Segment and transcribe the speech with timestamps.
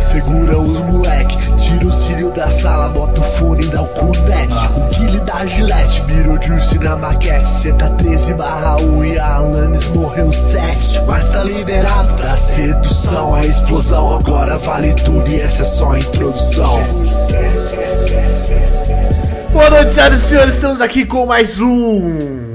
[0.00, 1.36] segura os moleque.
[1.56, 4.56] Tira o cílio da sala, bota o fone e dá o cunete.
[4.56, 7.72] O Guile da Gillette, virou Juice na maquete.
[7.78, 11.02] Tá 13 barra 1 e a Alanis morreu 7.
[11.06, 14.16] Mas tá liberado da sedução, a explosão.
[14.16, 16.80] Agora vale tudo e essa é só a introdução.
[19.52, 20.54] Boa noite, senhoras e senhores.
[20.54, 22.46] Estamos aqui com mais um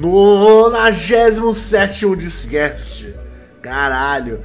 [0.00, 3.14] 97 Discast.
[3.62, 4.40] Caralho.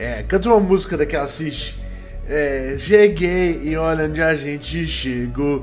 [0.00, 1.78] É, canta uma música daquela assiste.
[2.26, 5.62] É, cheguei e olha onde a gente chegou.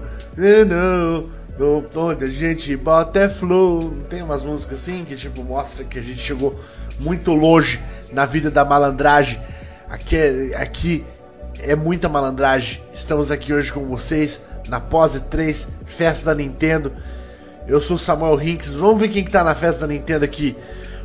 [0.67, 1.27] Não,
[1.57, 3.95] não, onde a gente bota é flow.
[4.07, 6.57] Tem umas músicas assim que tipo mostra que a gente chegou
[6.99, 7.81] muito longe
[8.13, 9.41] na vida da malandragem.
[9.89, 11.03] Aqui é, aqui
[11.57, 12.79] é muita malandragem.
[12.93, 16.93] Estamos aqui hoje com vocês na Pose 3, festa da Nintendo.
[17.67, 18.71] Eu sou Samuel Rinks.
[18.71, 20.55] Vamos ver quem que tá na festa da Nintendo aqui.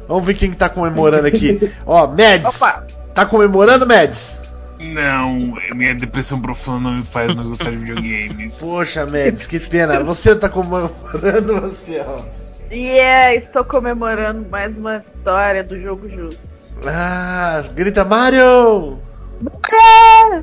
[0.06, 1.72] Vamos ver quem que tá comemorando aqui.
[1.86, 2.60] Ó, Mads.
[2.60, 2.91] Opa.
[3.14, 4.38] Tá comemorando, Mads?
[4.78, 8.58] Não, minha depressão profunda não me faz mais gostar de videogames.
[8.58, 10.02] Poxa, Mads, que pena.
[10.02, 12.22] Você tá comemorando, você, ó.
[12.70, 16.48] Yeah, estou comemorando mais uma vitória do jogo justo.
[16.86, 18.98] Ah, grita Mario!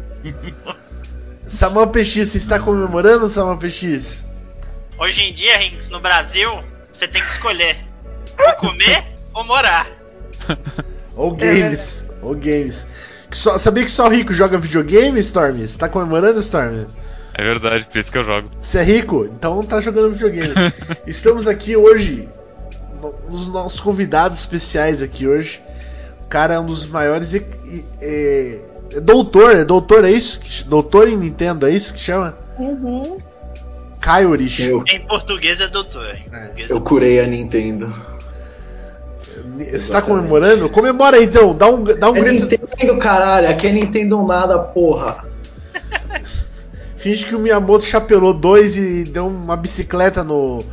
[1.44, 4.24] Samuel PX, você está comemorando, Samuel PX?
[5.00, 7.78] Hoje em dia, Rinks, no Brasil, você tem que escolher
[8.38, 9.04] ou comer
[9.34, 9.88] ou morar.
[11.16, 12.86] Ou games, ou games.
[13.30, 15.58] Que só- sabia que só rico joga videogame, Storm?
[15.60, 16.86] Você tá comemorando, Storm?
[17.34, 18.50] É verdade, por isso que eu jogo.
[18.62, 19.26] Você é rico?
[19.26, 20.54] Então tá jogando videogame.
[21.08, 22.28] Estamos aqui hoje,
[23.30, 25.62] nos nossos convidados especiais aqui hoje.
[26.24, 27.34] O cara é um dos maiores.
[27.34, 28.62] e- e- é,
[28.96, 30.40] é doutor, é doutor, é isso?
[30.40, 32.38] Que- Doutor em Nintendo, é isso que chama?
[32.58, 33.18] Uhum.
[34.02, 34.62] Caio Orish.
[34.68, 36.16] Eu, Em português é doutor.
[36.16, 37.94] Em português é eu curei a Nintendo.
[39.72, 40.70] Você tá comemorando?
[40.70, 42.46] Comemora aí então, dá um, dá um É grito.
[42.50, 43.50] Nintendo, caralho.
[43.50, 45.26] Aqui é Nintendo nada, porra.
[46.98, 50.64] Finge que o Miyamoto chapelou dois e deu uma bicicleta no.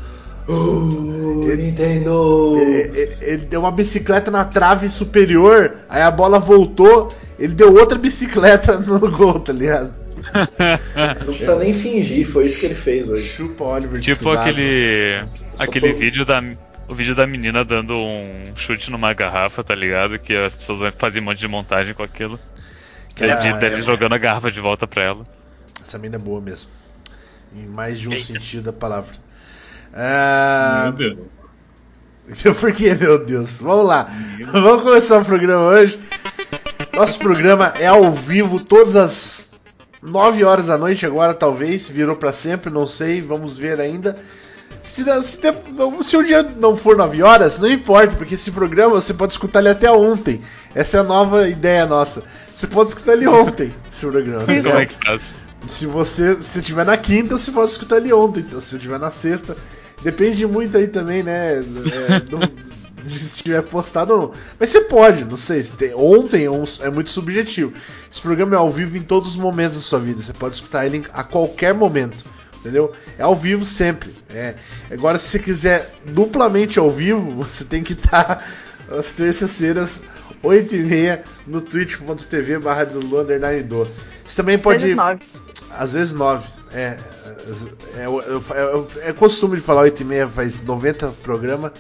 [0.49, 2.57] Uh, Nintendo.
[2.59, 7.09] É, é, Ele deu uma bicicleta na trave superior, aí a bola voltou,
[7.39, 9.91] ele deu outra bicicleta no gol, tá ligado?
[11.27, 13.27] Não precisa nem fingir, foi isso que ele fez hoje.
[13.29, 15.21] Chupa Oliver tipo aquele.
[15.59, 16.43] Aquele tô- vídeo da.
[16.89, 20.19] O vídeo da menina dando um chute numa garrafa, tá ligado?
[20.19, 22.39] Que as pessoas fazem um monte de montagem com aquilo.
[23.19, 23.83] Daí Ah, de- dele é.
[23.83, 25.27] jogando a garrafa de volta pra ela.
[25.83, 26.71] Essa mina é boa mesmo.
[27.55, 28.25] Em mais de um Eita.
[28.25, 29.15] sentido da palavra.
[29.93, 31.27] Ah, Meu Deus.
[32.61, 33.61] Por que, meu Deus?
[33.61, 34.09] Vamos lá.
[34.53, 35.99] Vamos começar o programa hoje.
[36.95, 39.49] Nosso programa é ao vivo todas as
[40.03, 41.89] 9 horas da noite agora, talvez.
[41.89, 43.21] Virou pra sempre, não sei.
[43.23, 44.19] Vamos ver ainda.
[44.83, 45.41] Se, se,
[46.05, 49.59] se o dia não for 9 horas, não importa, porque esse programa você pode escutar
[49.59, 50.41] ele até ontem.
[50.75, 52.23] Essa é a nova ideia nossa.
[52.55, 54.45] Você pode escutar ele ontem, esse programa.
[54.45, 54.85] É?
[55.67, 58.41] Se você se tiver na quinta, você pode escutar ele ontem.
[58.41, 59.57] Então, se tiver na sexta,
[60.03, 61.57] depende muito aí também, né?
[61.57, 62.39] É, do-
[63.05, 64.33] de se tiver postado ou não.
[64.59, 65.63] Mas você pode, não sei.
[65.65, 67.73] se tem- ontem é é muito subjetivo.
[68.11, 70.21] Esse programa é ao vivo em todos os momentos da sua vida.
[70.23, 72.25] Você pode escutar ele a qualquer momento.
[72.61, 72.93] Entendeu?
[73.19, 74.11] É ao vivo sempre.
[74.35, 74.55] É.
[74.91, 78.45] Agora, se você quiser duplamente ao vivo, você tem que estar
[78.91, 80.03] às terças-feiras,
[80.43, 83.01] 8h30, no twitch.tv barra do
[84.25, 84.83] Você também pode.
[84.83, 85.21] Vezes nove.
[85.79, 86.47] Às vezes 9.
[86.73, 86.99] É,
[87.97, 91.73] é, é, é, é costume de falar 8 e meia, faz 90 programa.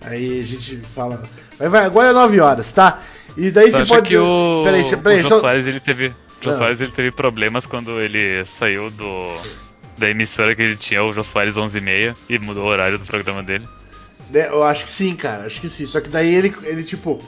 [0.00, 1.22] Aí a gente fala.
[1.58, 3.00] Mas vai, agora é 9 horas, tá?
[3.36, 4.08] E daí Você pode.
[4.08, 6.12] que o, Peraí, o você- peraí, Jô só- Soares ele teve.
[6.40, 6.52] Jô Ah.
[6.54, 9.28] Soares ele teve problemas quando ele saiu do.
[9.96, 12.98] Da emissora que ele tinha, o Jô Soares 11 e meia, e mudou o horário
[12.98, 13.66] do programa dele.
[14.30, 15.44] né, Eu acho que sim, cara.
[15.46, 15.86] Acho que sim.
[15.86, 17.22] Só que daí ele, ele tipo.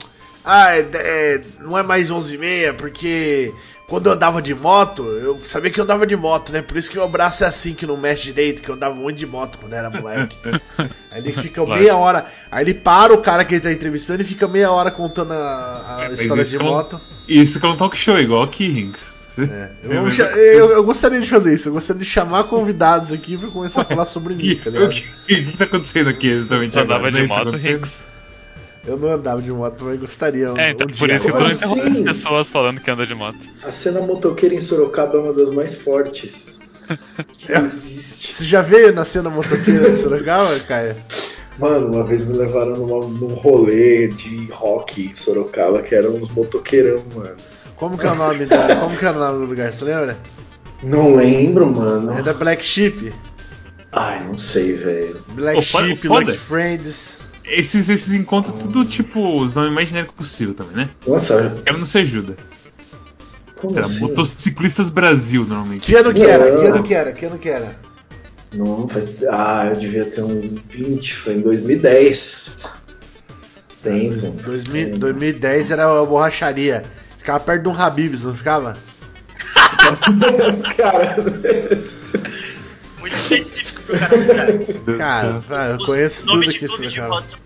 [0.49, 3.53] Ah, é, é, não é mais 11 e meia, porque
[3.85, 6.61] quando eu andava de moto, eu sabia que eu andava de moto, né?
[6.61, 9.17] Por isso que meu braço é assim, que não mexe direito, que eu andava muito
[9.17, 10.37] de moto quando era moleque.
[11.11, 11.81] Aí ele fica Claro.
[11.81, 12.27] meia hora.
[12.49, 15.97] Aí ele para o cara que ele tá entrevistando e fica meia hora contando a,
[15.99, 17.01] a É, história de moto.
[17.27, 19.16] Isso que é um talk show, igual aqui, Rinks.
[19.43, 19.91] É, eu,
[20.37, 23.85] eu- eu gostaria de fazer isso, eu gostaria de chamar convidados aqui pra começar a
[23.85, 24.89] falar sobre mim, tá O ligado?
[24.89, 25.07] que,
[25.41, 27.51] o que tá acontecendo aqui exatamente Você andava de que tá moto?
[27.57, 27.91] Rinks.
[28.85, 30.47] Eu não andava de moto, mas gostaria.
[30.57, 31.49] É, então um por isso que agora.
[31.49, 32.03] tu Assim?
[32.05, 33.37] pessoas falando que anda de moto.
[33.63, 36.59] A cena motoqueira em Sorocaba é uma das mais fortes
[37.37, 37.59] que É.
[37.59, 38.33] existe.
[38.35, 40.95] Você já veio na cena motoqueira de Sorocaba, Caia?
[41.59, 46.29] Mano, uma vez me levaram numa, num rolê de rock em Sorocaba, que eram uns
[46.29, 47.35] motoqueirão, mano.
[47.77, 48.75] Como que é o nome da.
[48.77, 50.17] Como que era o nome do lugar, você lembra?
[50.83, 52.11] Não lembro, mano.
[52.17, 53.13] É da Black Sheep.
[53.91, 55.21] Ai, não sei, velho.
[55.29, 56.07] Black foda- Sheep.
[56.07, 57.19] Lucky Friends.
[57.45, 60.89] Esses, esses encontros tudo tipo os nomes mais genéricos possível também, né?
[61.07, 62.35] Nossa, O cara não se ajuda.
[63.55, 64.01] Como Será assim?
[64.01, 65.85] Motociclistas Brasil, normalmente.
[65.85, 66.57] Que ano que era?
[66.57, 67.11] Que ano que era?
[67.13, 67.75] Que ano que era?
[68.53, 69.23] Não, faz.
[69.29, 72.57] Ah, eu devia ter uns 20, foi em 2010.
[73.81, 74.15] Tempo.
[74.43, 76.83] 2000, 2010 era a borracharia.
[77.27, 78.77] Ficava perto de um Habibs, não ficava?
[80.77, 81.17] Cara,
[83.01, 84.57] Muito específico pro cara.
[84.97, 87.21] Cara, ah, eu conheço tudo de aqui clube de Sorocaba.
[87.21, 87.37] moto.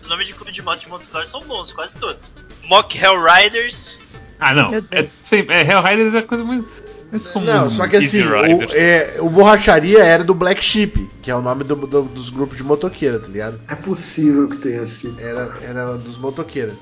[0.00, 2.32] Os nomes de clube de moto de Montes Claros são bons, quase todos.
[2.64, 3.96] Mock Hell Riders.
[4.40, 4.74] Ah, não.
[4.90, 6.68] É, sempre, é, Hell Riders é a coisa muito,
[7.12, 7.46] mais comum.
[7.46, 8.34] Não, só que assim, o,
[8.72, 12.56] é, o borracharia era do Black Sheep, que é o nome do- do- dos grupos
[12.56, 13.60] de motoqueiro, tá ligado?
[13.68, 15.20] é possível que tenha sido.
[15.20, 16.74] Era, era dos motoqueiros.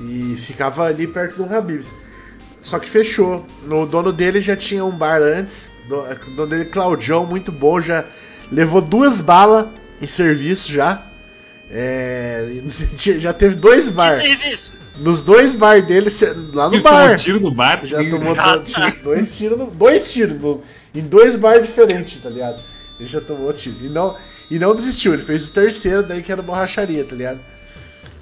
[0.00, 1.92] E ficava ali perto do Habibs.
[2.60, 3.44] Só que fechou.
[3.66, 5.70] O dono dele já tinha um bar antes.
[5.88, 8.04] do- O dono dele, Claudião, muito bom, já
[8.50, 9.66] levou duas balas
[10.00, 11.02] em serviço já.
[11.70, 12.46] É,
[13.18, 14.18] já teve dois Que bar.
[14.20, 14.72] serviço?
[14.96, 16.08] Nos dois bar dele,
[16.52, 17.18] lá no Ele tomou bar.
[17.18, 17.80] tiro no bar.
[17.84, 20.62] Já tomou Ah, tiro- dois tiros, no- dois tiros no-
[20.94, 22.62] em dois bar diferentes, tá ligado?
[22.98, 23.76] Ele já tomou tiro.
[23.82, 24.14] E não,
[24.50, 27.40] e não desistiu, ele fez o terceiro, daí que era borracharia, tá ligado?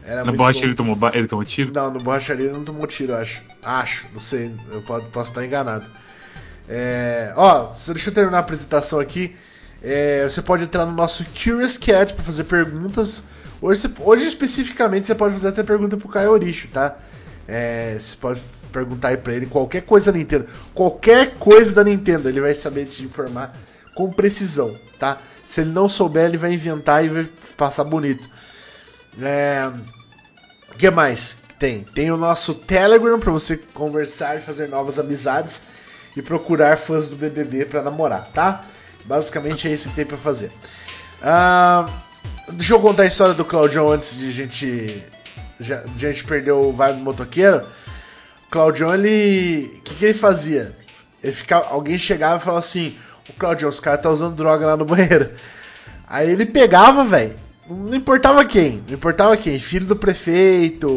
[0.05, 1.73] Era Na muito borracha ele tomou, ele tomou tiro?
[1.73, 3.43] Não, no borracharia ele não tomou tiro, eu acho.
[3.63, 5.87] Acho, não sei, eu posso, posso estar enganado.
[6.69, 9.37] É, ó, deixa eu terminar a apresentação aqui.
[9.83, 13.23] É, você pode entrar no nosso Curious Cat para fazer perguntas.
[13.61, 16.97] Hoje, hoje especificamente você pode fazer até pergunta pro Caio Oricho, tá?
[17.47, 18.41] É, você pode
[18.73, 20.47] perguntar aí pra ele qualquer coisa da Nintendo.
[20.75, 23.55] Qualquer coisa da Nintendo, ele vai saber te informar
[23.95, 25.19] com precisão, tá?
[25.45, 28.29] Se ele não souber, ele vai inventar e vai passar bonito.
[29.20, 29.70] É,
[30.73, 31.85] o que mais tem?
[31.85, 35.62] Tem o nosso Telegram para você conversar e fazer novas amizades
[36.17, 38.64] e procurar fãs do BBB para namorar, tá?
[39.05, 40.50] Basicamente é isso que tem para fazer.
[41.23, 41.88] Ah,
[42.50, 45.05] deixa eu contar a história do Claudião antes de a gente,
[45.61, 47.67] já, de a gente perder o vibe do motoqueiro.
[48.50, 49.76] Claudião, ele.
[49.79, 50.76] O que, que ele fazia?
[51.23, 52.97] Ele ficava, alguém chegava e falava assim:
[53.29, 55.31] O Claudião, os caras tá usando droga lá no banheiro.
[56.06, 57.37] Aí ele pegava, velho.
[57.69, 60.88] Não importava quem, não importava quem, filho do prefeito,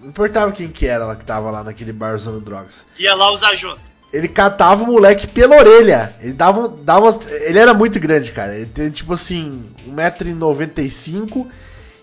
[0.00, 2.84] não importava quem que era lá que tava lá naquele bar usando drogas.
[2.98, 3.92] Ia lá usar junto.
[4.12, 6.14] Ele catava o moleque pela orelha.
[6.20, 7.18] Ele dava, dava.
[7.30, 8.54] Ele era muito grande, cara.
[8.54, 11.46] Ele tem tipo assim, 1,95m.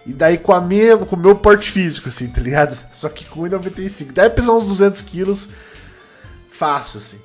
[0.07, 0.98] E daí com a minha.
[0.98, 2.75] com o meu porte físico, assim, tá ligado?
[2.92, 4.12] Só que com 1,95m.
[4.12, 5.50] Deve pesar uns 200 quilos.
[6.50, 7.19] Fácil, assim.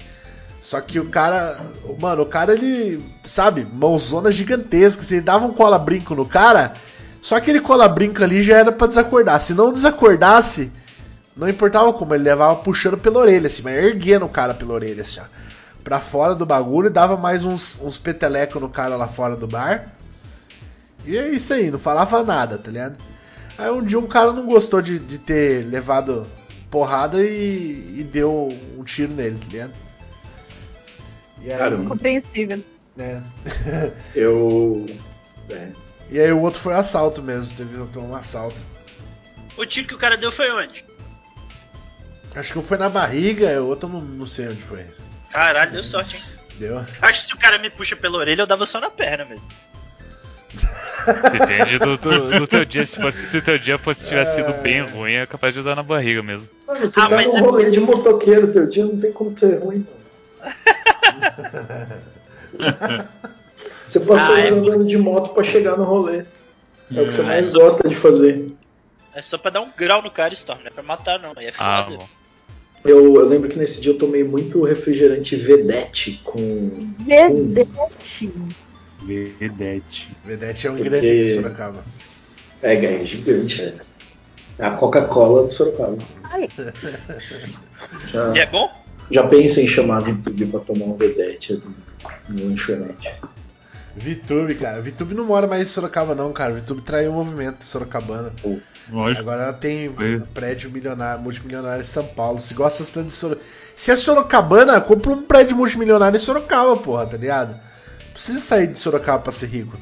[0.65, 1.61] Só que o cara.
[2.01, 3.05] Mano, o cara ele.
[3.27, 5.03] Sabe, mãozona gigantesca.
[5.03, 6.73] Se ele dava um cola-brinco no cara.
[7.21, 9.39] Só aquele cola-brinco ali já era pra desacordar.
[9.41, 10.73] Se não desacordasse.
[11.37, 15.03] Não importava como, ele levava puxando pela orelha, assim, mas erguendo o cara pela orelha,
[15.03, 15.25] assim, ó.
[15.83, 19.89] Pra fora do bagulho, dava mais uns, uns petelecos no cara lá fora do bar.
[21.05, 22.97] E é isso aí, não falava nada, tá ligado?
[23.59, 26.25] Aí um dia um cara não gostou de, de ter levado
[26.71, 29.84] porrada e, e deu um tiro nele, tá ligado?
[31.45, 31.89] E aí, Caramba.
[31.89, 32.61] Compreensível.
[32.99, 33.21] é.
[34.17, 34.87] Eu.
[35.51, 35.69] É.
[36.11, 38.57] e aí o outro foi assalto mesmo, teve um assalto.
[39.57, 40.85] O tiro que o cara deu foi onde?
[42.35, 44.85] Acho que um foi na barriga, o outro eu não, não sei onde foi.
[45.31, 46.23] Caralho, deu sorte, hein?
[46.59, 46.79] Deu?
[47.03, 49.45] Acho que se o cara me puxa pela orelha, eu dava só na perna mesmo.
[51.33, 52.87] Depende do, do, do teu dia.
[52.87, 55.77] Se, fosse, se o teu dia fosse tivesse sido bem ruim, é capaz de dar
[55.77, 56.49] na barriga mesmo.
[56.67, 59.37] Mano, tu Ah, tá mas num é- rolê de motoqueiro, teu dia não tem como
[59.39, 60.05] ser ruim, mano.
[63.87, 66.25] Você passou Ah, é andando de moto pra chegar no rolê.
[66.95, 68.47] É o que você Hum, mais é só- gosta de fazer.
[69.15, 70.61] É só pra dar um grau no cara, Storm.
[70.61, 71.33] Não é pra matar, não.
[71.37, 71.97] Aí é Ah, foda.
[71.99, 72.09] bom.
[72.85, 76.71] Eu, eu lembro que nesse dia eu tomei muito refrigerante Vedete com.
[76.99, 78.33] Vedete.
[79.03, 80.11] Vedete.
[80.25, 81.85] Vedete é um Porque- grande de Sorocaba.
[82.63, 83.75] É, é gigante, é.
[84.59, 85.99] É a Coca-Cola do Sorocaba.
[86.25, 86.49] Ai.
[88.35, 88.71] E é bom?
[89.11, 91.63] Já pensei em chamar a Vitube pra tomar um Vedete ali
[92.29, 93.11] no lanchonete.
[93.97, 94.81] Vitube, cara.
[94.81, 96.53] Vitube não mora mais em Sorocaba, não, cara.
[96.55, 98.33] Vitube traiu o movimento sorocabano.
[98.91, 99.23] Lógico.
[99.23, 102.41] Agora ela tem um prédio milionário, multimilionário em São Paulo.
[102.41, 103.47] Se gosta das prédios de Sorocaba.
[103.77, 107.51] Se é Sorocabana, compra um prédio multimilionário em Sorocaba, porra, tá ligado?
[107.53, 109.77] Não precisa sair de Sorocaba pra ser rico.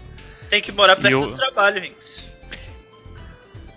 [0.51, 2.25] Tem que morar perto E eu- do trabalho, Rinks.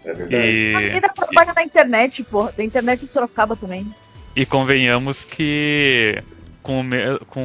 [0.04, 0.36] É verdade.
[0.36, 0.48] A
[0.82, 2.54] E, menina trabalha na internet, porra.
[2.56, 3.88] Da internet em Sorocaba também.
[4.36, 6.22] E convenhamos que
[6.62, 6.84] com,
[7.28, 7.42] com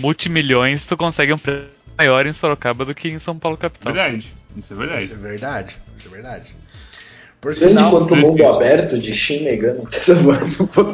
[0.00, 3.92] multimilhões tu consegue um preço maior em Sorocaba do que em São Paulo capital.
[3.92, 4.18] Verdade.
[4.18, 5.12] Isso é Isso verdade.
[5.12, 5.76] é verdade.
[5.96, 6.56] Isso é verdade.
[7.40, 8.56] Por Grande sinal, quanto o mundo existe.
[8.56, 9.82] aberto de Shin Megami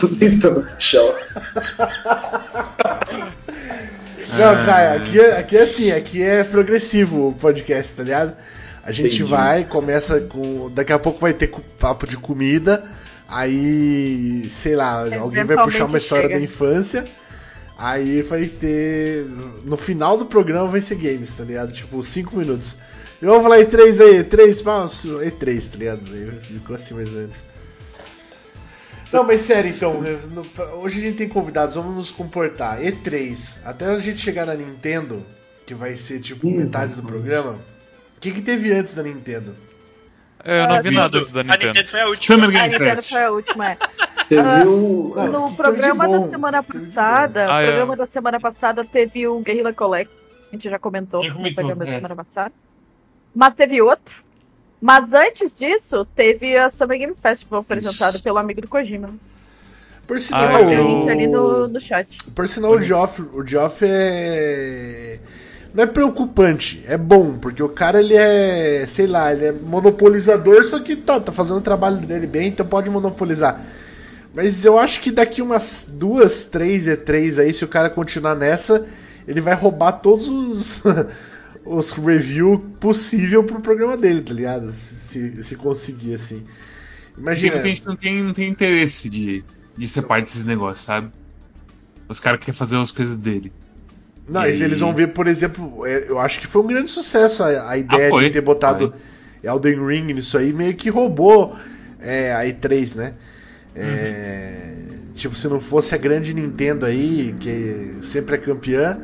[0.00, 1.14] tô tentando achar.
[4.38, 4.64] Não.
[4.66, 8.34] Caio, aqui, é- aqui é assim, aqui é progressivo o podcast, tá ligado?
[8.84, 9.24] A gente Entendi.
[9.30, 10.70] vai, começa com.
[10.74, 12.82] Daqui a pouco vai ter papo de comida.
[13.30, 16.38] Aí, sei lá, alguém vai puxar uma história chega.
[16.38, 17.04] da infância.
[17.78, 19.24] Aí vai ter.
[19.64, 21.72] No final do programa vai ser games, tá ligado?
[21.72, 22.76] Tipo, 5 minutos.
[23.22, 26.00] Eu vou falar E3 aí, E3, pá, E3, tá ligado?
[26.40, 27.44] Ficou assim mais ou menos.
[29.12, 30.02] Não, mas sério, então,
[30.80, 32.80] hoje a gente tem convidados, vamos nos comportar.
[32.80, 35.24] E3, até a gente chegar na Nintendo,
[35.66, 37.52] que vai ser tipo metade do programa.
[38.16, 39.54] O que, que teve antes da Nintendo?
[40.44, 40.94] Eu não vi Tudo.
[41.00, 41.66] nada antes da A Nintendo.
[41.66, 42.34] Nintendo foi a última.
[42.36, 43.10] Summer A Game Nintendo Fest.
[43.10, 43.70] foi a última.
[43.72, 43.76] é.
[44.30, 45.16] Teve Ah, no que
[45.50, 47.46] teve programa da semana passada?
[47.52, 47.66] Ah, é.
[47.66, 50.12] programa da semana passada teve o Guerrilla Collect,
[50.52, 51.94] a gente já comentou Já no comentou, programa da é.
[51.96, 52.52] semana passada.
[53.34, 54.22] Mas teve outro.
[54.80, 59.10] Mas antes disso, teve a Summer Game Festival apresentada pelo amigo do Kojima.
[60.06, 62.08] Por Ah, sinal, Tem eu- o link ali no, no chat.
[62.34, 65.18] por sinal o Geoff, o Geoff é.
[65.72, 70.64] Não é preocupante, é bom, porque o cara ele é, sei lá, ele é monopolizador,
[70.64, 73.64] só que tá, tá fazendo o trabalho dele bem, então pode monopolizar.
[74.34, 78.84] Mas eu acho que daqui umas duas, três E3 aí, se o cara continuar nessa,
[79.26, 80.82] ele vai roubar todos os,
[81.64, 84.70] os review possível pro programa dele, tá ligado?
[84.72, 86.42] Se, se conseguir, assim.
[87.14, 87.52] Porque Imagina.
[87.54, 89.44] muita gente não tem, não tem interesse de,
[89.76, 91.10] de ser parte desses negócios, sabe?
[92.08, 93.52] Os caras querem fazer as coisas dele.
[94.28, 97.42] Não, E eles vão ver, por exemplo, é, eu acho que foi um grande sucesso
[97.42, 98.94] a, a ideia Ah, foi, de ter botado
[99.42, 101.56] Elden Ring nisso aí, meio que roubou
[102.00, 103.14] é, a E3, né?
[103.74, 104.74] É,
[105.20, 108.98] Tipo, se não fosse a grande Nintendo aí, que sempre é campeã,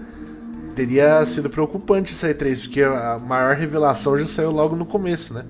[0.75, 5.45] teria sido preocupante essa E3, porque a maior revelação já saiu logo no começo, né?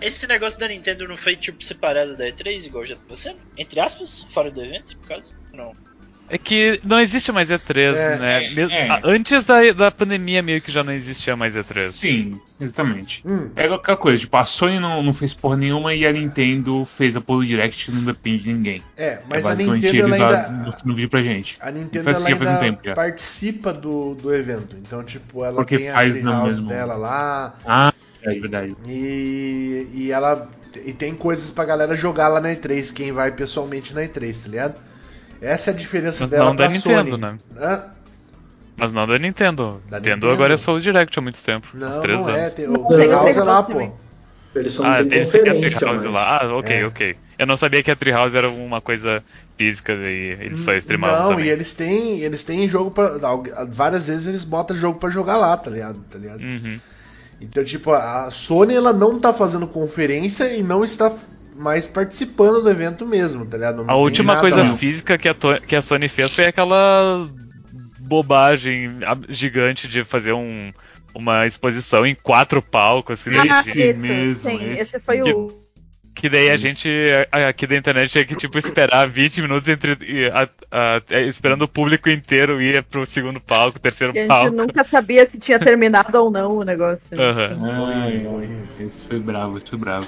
[0.00, 3.36] Esse negócio da Nintendo não foi tipo separado da E3, igual já tá sendo?
[3.56, 5.34] Entre aspas, fora do evento, no caso?
[5.52, 5.72] Não.
[6.28, 8.44] É que não existe mais E3, É, né?
[8.44, 8.90] é, é.
[8.90, 11.90] a- Antes da, da pandemia meio que já não existia mais E3.
[11.90, 13.22] Sim, exatamente.
[13.26, 16.86] Hum, É aquela coisa, tipo, a Sony não, não fez porra nenhuma e a Nintendo
[16.86, 18.82] fez a Polo Direct que não depende de ninguém.
[18.96, 20.64] é, mas é a basicamente Nintendo ela ainda.
[20.64, 21.58] mostrando vídeo pra gente.
[21.60, 24.74] A Nintendo Faz ela faz um ainda tempo participa do, do evento.
[24.78, 27.54] Então, tipo, ela Porque tem a faz mesmo- dela lá.
[27.66, 28.74] Ah, é verdade.
[28.88, 30.48] E, e ela
[30.86, 34.48] e tem coisas pra galera jogar lá na E3, quem vai pessoalmente na E3, tá
[34.48, 34.91] ligado?
[35.42, 37.20] Essa é a diferença Mas dela não da Nintendo, Sony.
[37.20, 37.38] né?
[37.58, 37.84] Hã?
[38.76, 39.82] Mas não da Nintendo.
[39.90, 40.30] Da Nintendo, Nintendo?
[40.32, 41.68] agora é só o Direct há muito tempo.
[41.74, 42.40] uns Não, três não anos.
[42.40, 42.50] é.
[42.50, 43.92] Tem, Não, o Treehouse é lá, pô.
[44.54, 46.14] Eles só não Ah, têm é a conferência, Treehouse mas...
[46.14, 46.38] lá.
[46.42, 46.86] Ah, ok, É.
[46.86, 47.16] ok.
[47.38, 49.22] Eu não sabia que a Treehouse era uma coisa
[49.58, 51.46] física e eles só streamavam Não, também.
[51.46, 53.18] e eles têm, eles têm jogo pra.
[53.68, 55.98] Várias vezes eles botam jogo pra jogar lá, tá ligado?
[56.08, 56.40] Tá ligado?
[56.40, 56.78] Uhum.
[57.40, 61.10] Então, tipo, a Sony ela não tá fazendo conferência e não está
[61.54, 63.84] mais participando do evento mesmo, tá ligado?
[63.84, 64.76] Não A última nada coisa lá.
[64.76, 65.34] física que a,
[65.66, 67.28] que a Sony fez foi aquela
[68.00, 68.88] bobagem
[69.28, 70.72] gigante de fazer um,
[71.14, 73.20] uma exposição em quatro palcos.
[73.20, 74.80] Assim, Ah, Esse isso, mesmo, sim, esse.
[74.96, 75.62] esse foi o.
[76.14, 76.90] Que daí a gente
[77.32, 79.96] a- aqui da internet tinha que tipo esperar 20 minutos entre
[80.30, 84.28] a- a- é, esperando o público inteiro ir pro segundo palco, terceiro que a gente
[84.28, 84.54] palco.
[84.54, 87.18] nunca sabia se tinha terminado ou não o negócio.
[87.18, 87.46] Aham.
[87.46, 87.70] assim.
[87.70, 90.06] Ai, ai, esse foi bravo, esse foi bravo.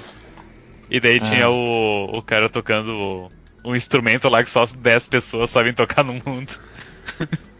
[0.89, 1.25] E daí Ah.
[1.25, 3.29] tinha o, o cara tocando
[3.63, 6.51] um instrumento lá que só 10 pessoas sabem tocar no mundo.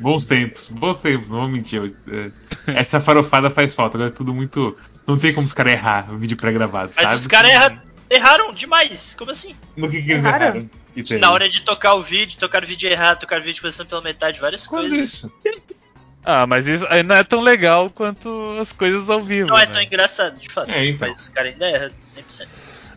[0.00, 1.92] Bons tempos, bons tempos, não vou mentir.
[2.08, 2.30] é,
[2.78, 4.76] essa farofada faz falta, agora é tudo muito.
[5.04, 7.16] Não tem como os caras errar o vídeo pré-gravado, Mas sabe?
[7.16, 9.14] os caras erra- erraram demais.
[9.18, 9.56] Como assim?
[9.76, 10.46] No que, que eles Erraram?
[10.46, 10.70] erraram?
[10.94, 11.18] Que?
[11.18, 14.00] Na hora de tocar o vídeo, tocar o vídeo errado, tocar o vídeo passando pela
[14.02, 15.14] metade, várias Quando coisas.
[15.14, 15.32] isso?
[16.30, 19.48] Ah, mas isso aí não é tão legal quanto as coisas ao vivo.
[19.48, 19.72] Não é né?
[19.72, 20.70] tão engraçado, de fato.
[20.70, 21.08] É, então.
[21.08, 22.46] Mas os caras ainda erram 100%.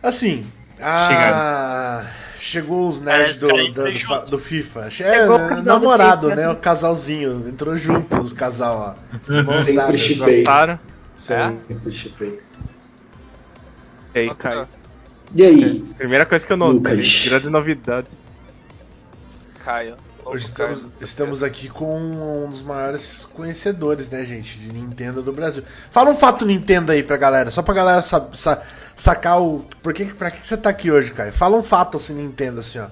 [0.02, 0.46] Assim,
[0.78, 2.04] a...
[2.38, 4.80] chegou os nerds do, do, do, do FIFA.
[4.80, 6.40] É, Chegou namorado, FIFA.
[6.42, 6.50] né?
[6.50, 7.48] O casalzinho.
[7.48, 9.54] Entrou junto os casal, ó.
[9.54, 10.44] Sempre chipei.
[11.16, 12.38] Sempre chipei.
[14.14, 14.68] E aí, Caio?
[15.34, 15.80] E aí?
[15.96, 18.08] Primeira coisa que eu notei, grande novidade.
[19.64, 19.96] Caio.
[20.24, 25.64] Hoje estamos, estamos aqui com um dos maiores conhecedores, né, gente, de Nintendo do Brasil.
[25.90, 28.62] Fala um fato Nintendo aí pra galera, só pra galera sa sa
[28.94, 29.64] sacar o.
[29.82, 31.32] Por que, pra que você tá aqui hoje, Caio?
[31.32, 32.88] Fala um fato assim, Nintendo, assim, ó.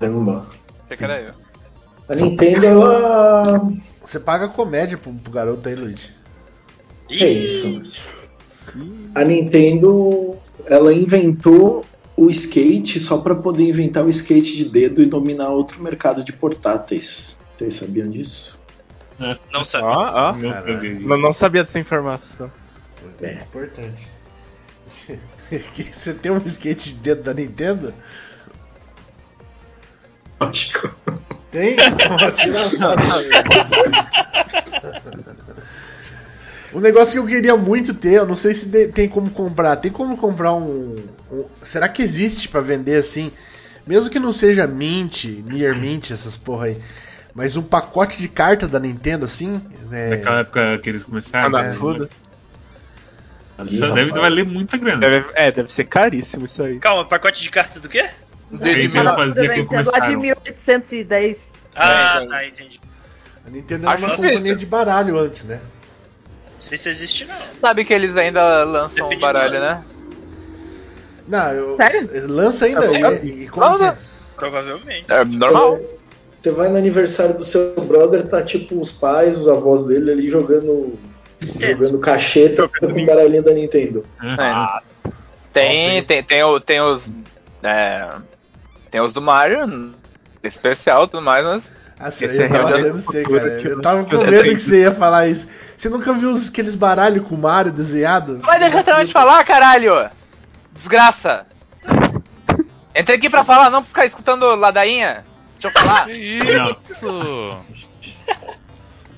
[0.00, 0.46] Caramba.
[0.86, 1.34] Achei que era eu.
[2.08, 3.68] A Nintendo, ela.
[4.04, 6.10] Você paga comédia pro, pro garoto aí, Luigi.
[7.10, 7.82] É isso.
[9.14, 11.84] A Nintendo, ela inventou
[12.22, 16.32] o skate só para poder inventar o skate de dedo e dominar outro mercado de
[16.32, 17.36] portáteis.
[17.58, 18.60] Vocês sabiam disso?
[19.52, 19.84] Não sabe.
[19.84, 20.32] Ó, ó.
[20.32, 20.94] Não sabia.
[21.00, 22.50] Não, não sabia dessa informação.
[23.20, 24.08] É importante.
[25.74, 27.92] Que Você tem um skate de dedo da Nintendo?
[30.40, 30.90] Lógico.
[31.50, 31.76] Tem?
[31.76, 33.30] Vou tirar a foto aí.
[36.74, 39.76] Um negócio que eu queria muito ter, eu não sei se tem como comprar.
[39.76, 41.04] Tem como comprar um.
[41.30, 43.30] um- será que existe pra vender assim?
[43.86, 46.78] Mesmo que não seja Mint, Near Mint, essas porra aí.
[47.34, 49.60] Mas um pacote de carta da Nintendo assim?
[49.90, 51.46] É, Naquela época que eles começaram.
[51.56, 51.68] Ah, né?
[51.70, 52.08] na fuda.
[53.64, 54.12] Isso deve rapaz.
[54.22, 54.98] valer muita grana.
[55.00, 56.78] Deve- é, deve ser caríssimo isso aí.
[56.78, 58.08] Calma, pacote de carta do quê?
[58.60, 60.20] Eles De- iam Ela fazer da que Nintendo lá de começaram.
[60.20, 61.52] 1810.
[61.74, 62.26] Ah, então.
[62.28, 62.80] tá, entendi.
[63.46, 65.60] A Nintendo era uma companhia de baralho antes, né?
[66.62, 67.34] Não sei se existe, não.
[67.60, 69.82] Sabe que eles ainda lançam Depende baralho, né?
[71.26, 72.08] Não, eu, Sério?
[72.28, 72.84] lança ainda.
[72.86, 73.96] É, e, e como que é?
[74.36, 75.04] Provavelmente.
[75.08, 75.78] É normal.
[76.42, 80.28] Você vai no aniversário do seu brother, tá tipo os pais, os avós dele ali
[80.28, 80.98] jogando.
[81.58, 84.04] Jogando cacheta com o baralhinho da Nintendo.
[84.22, 84.80] É.
[85.52, 87.02] Tem, tem, tem, o- tem os.
[87.62, 88.08] é,
[88.90, 89.92] tem os do Mario,
[90.42, 91.64] especial e tudo mais, mas.
[91.98, 93.60] Assim, Esse eu tava é você, cultura cara.
[93.62, 95.46] Eu eu- tava com eu medo que você ia falar isso.
[95.82, 98.38] Você nunca viu os- aqueles baralhos com o Mario desenhado?
[98.38, 100.08] Vai deixar eu de falar, caralho!
[100.70, 101.44] Desgraça!
[102.94, 105.24] Entrei aqui pra falar, não pra ficar escutando ladainha.
[105.58, 106.06] Deixa eu falar.
[106.06, 106.14] Não.
[106.14, 107.56] Isso!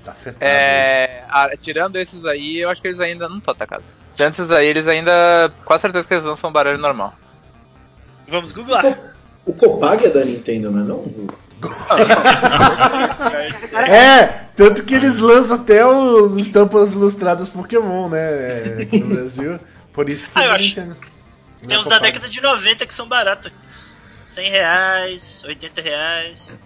[0.02, 0.38] Tá afetado.
[0.40, 3.85] É, ah, tirando esses aí, eu acho que eles ainda não estão atacados.
[4.16, 5.52] Tirando esses aí, eles ainda.
[5.66, 7.12] Com certeza que eles lançam baralho normal.
[8.26, 8.85] Vamos googlar.
[9.46, 11.04] O Copag é da Nintendo, não é não?
[13.90, 18.82] É, tanto que eles lançam até os estampas ilustradas Pokémon, né?
[18.82, 19.58] Aqui no Brasil.
[19.92, 20.96] Por isso que Ah, eu acho- entendo.
[21.60, 23.90] Tem Não é uns da década de 90 que são baratos.
[24.26, 26.58] 100 reais, 80 reais.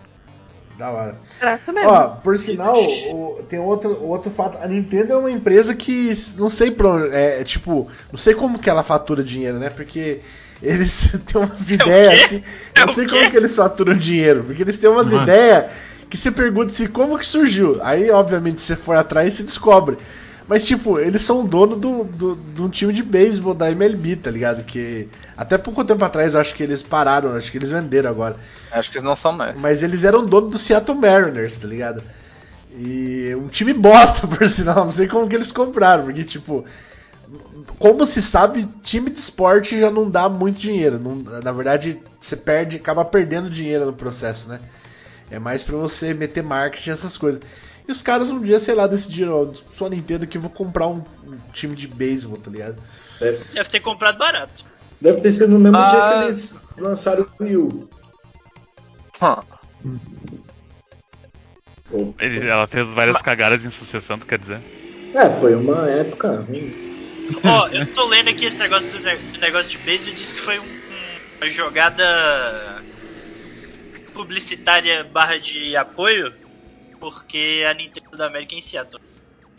[0.77, 1.17] Da hora.
[1.41, 1.91] Caraca, mesmo.
[1.91, 4.59] Ó, por sinal, o- tem outro, outro fato.
[4.63, 7.15] A Nintendo é uma empresa que não sei pra onde.
[7.15, 9.71] É, tipo, não sei como que ela fatura dinheiro, né?
[9.71, 10.21] Porque
[10.63, 12.25] eles têm umas ideias quê?
[12.25, 12.43] assim.
[12.75, 13.19] É Não sei quê?
[13.19, 14.45] como que eles faturam dinheiro.
[14.45, 15.71] Porque eles têm umas ideias
[16.09, 17.79] que você pergunta se como que surgiu.
[17.83, 19.99] Aí, obviamente, se você for atrás, você descobre.
[20.49, 24.31] Mas, tipo, eles são dono do, do, de um time de beisebol da MLB, tá
[24.31, 24.65] ligado?
[24.65, 28.37] Que até pouco tempo atrás eu acho que eles pararam, acho que eles venderam agora.
[28.73, 29.55] Acho que eles não são mais.
[29.61, 32.03] Mas eles eram dono do Seattle Mariners, tá ligado?
[32.75, 36.65] E um time bosta, por sinal, não sei como que eles compraram, porque tipo,
[37.79, 40.99] como se sabe, time de esporte já não dá muito dinheiro.
[40.99, 44.61] Não- na verdade, você perde, acaba perdendo dinheiro no processo, né?
[45.31, 47.41] É mais pra você meter marketing essas coisas.
[47.87, 50.87] E os caras um dia, sei lá, decidiram, ó, a Nintendo que eu vou comprar
[50.89, 52.77] um, um time de beisebol, tá ligado?
[53.21, 54.65] Deve, Deve ter comprado barato.
[55.01, 56.13] deve ter sido no mesmo dia Ah.
[56.19, 57.89] que eles lançaram o Wii U.
[59.85, 59.99] Hum.
[62.19, 64.61] Ele- ela fez várias cagadas em sucessão, tu quer dizer?
[65.15, 66.88] É, foi uma época ruim.
[67.45, 70.41] Ó, eu tô lendo aqui esse negócio do, do negócio de beisebol e diz que
[70.41, 72.85] foi um- um- uma jogada
[74.15, 76.33] publicitária barra de apoio
[77.01, 79.01] porque a Nintendo da América é em Seattle.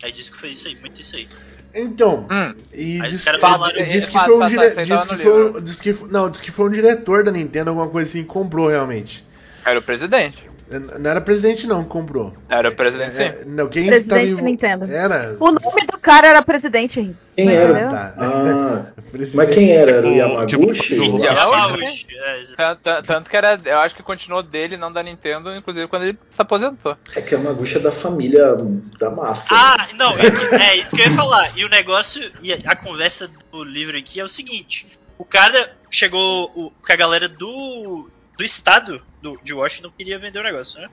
[0.02, 1.26] Aí diz que foi isso aí, muito isso aí.
[1.74, 2.52] Então, Hum.
[2.72, 4.66] E Aí diz, que- falaram- diz que Fato, foi um fato, dire...
[4.68, 7.24] isso aí diz que no foi um- diz que não, diz que foi um diretor
[7.24, 9.24] da Nintendo, alguma coisa assim, que comprou realmente.
[9.64, 10.49] Era o presidente.
[10.70, 12.32] Não era presidente não que comprou.
[12.48, 13.44] Era o presidente, É, sim.
[13.46, 14.84] não, quem Presidente tava Nintendo.
[14.84, 15.36] Era.
[15.40, 17.32] O nome do cara era presidente, Rinks.
[17.34, 17.74] Quem entendeu?
[17.76, 17.88] era?
[17.90, 18.14] Tá.
[18.16, 19.36] Ah, Presidente.
[19.46, 19.90] mas quem era?
[19.92, 20.82] Era o Tipo, Yamaguchi?
[20.82, 22.06] tipo, Eu Yamaguchi.
[22.16, 22.80] é, exato.
[22.82, 23.60] Tanto, tanto- que era.
[23.64, 26.96] Eu acho que continuou dele, não da Nintendo, inclusive quando ele se aposentou.
[27.16, 28.56] É que o Yamaguchi é da família
[28.98, 29.48] da máfia.
[29.50, 31.50] Ah, não, é, que- é isso que eu ia falar.
[31.58, 34.86] E o negócio, e a, a conversa do livro aqui é o seguinte:
[35.18, 38.08] o cara chegou o, com a galera do,
[38.40, 40.88] do estado do, de Washington queria vender o negócio, né?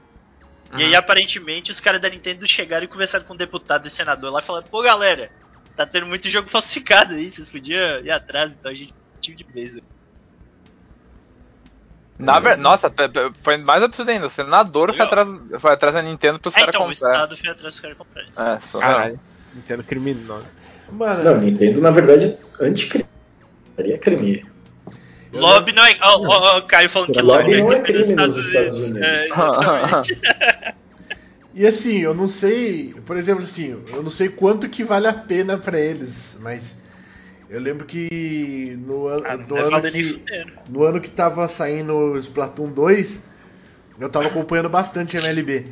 [0.77, 4.33] E aí, aparentemente, os caras da Nintendo chegaram e conversaram com o deputado e senador
[4.33, 5.31] lá e falaram: pô, galera,
[5.77, 9.45] tá tendo muito jogo falsificado aí, vocês podiam ir atrás, então a gente time de
[9.55, 9.81] mesa.
[12.19, 12.57] Na ver...
[12.57, 12.91] Nossa,
[13.41, 14.27] foi mais absurdo ainda.
[14.27, 15.29] O senador foi atrás,
[15.59, 17.09] foi atrás da Nintendo pros Ah, caras então, o comprar.
[17.11, 18.29] estado foi atrás dos caras comprarem.
[18.31, 18.41] isso.
[18.41, 19.19] É, surreal.
[19.53, 20.45] Nintendo criminoso.
[20.91, 23.07] Mano, Não, Nintendo, na verdade, anticrime.
[23.77, 24.45] Seria crime.
[25.39, 25.97] Lobby não é.
[26.01, 28.73] Ó, ó, ó, o Caio falando que Lobby lobby não é crime crime nos Estados
[28.89, 29.07] Unidos.
[29.07, 30.19] É, exatamente.
[31.53, 35.13] E assim, eu não sei, por exemplo, assim, eu não sei quanto que vale a
[35.13, 36.75] pena pra eles, mas
[37.49, 40.23] eu lembro que no, an- Ah, no ano que
[40.69, 43.23] no ano que tava saindo o Splatoon 2,
[43.99, 45.65] eu tava acompanhando bastante a MLB.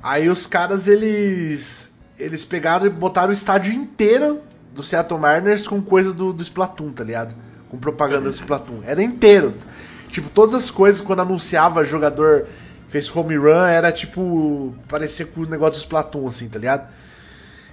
[0.00, 5.82] Aí os caras eles eles pegaram e botaram o estádio inteiro do Seattle Mariners com
[5.82, 7.34] coisa do, do Splatoon, tá ligado?
[7.72, 8.82] Com propaganda do Splatoon.
[8.84, 9.54] Era inteiro.
[10.10, 12.46] Tipo, todas as coisas quando anunciava jogador
[12.88, 16.86] fez home run, era tipo parecia com o negócio do Splatoon assim, tá ligado?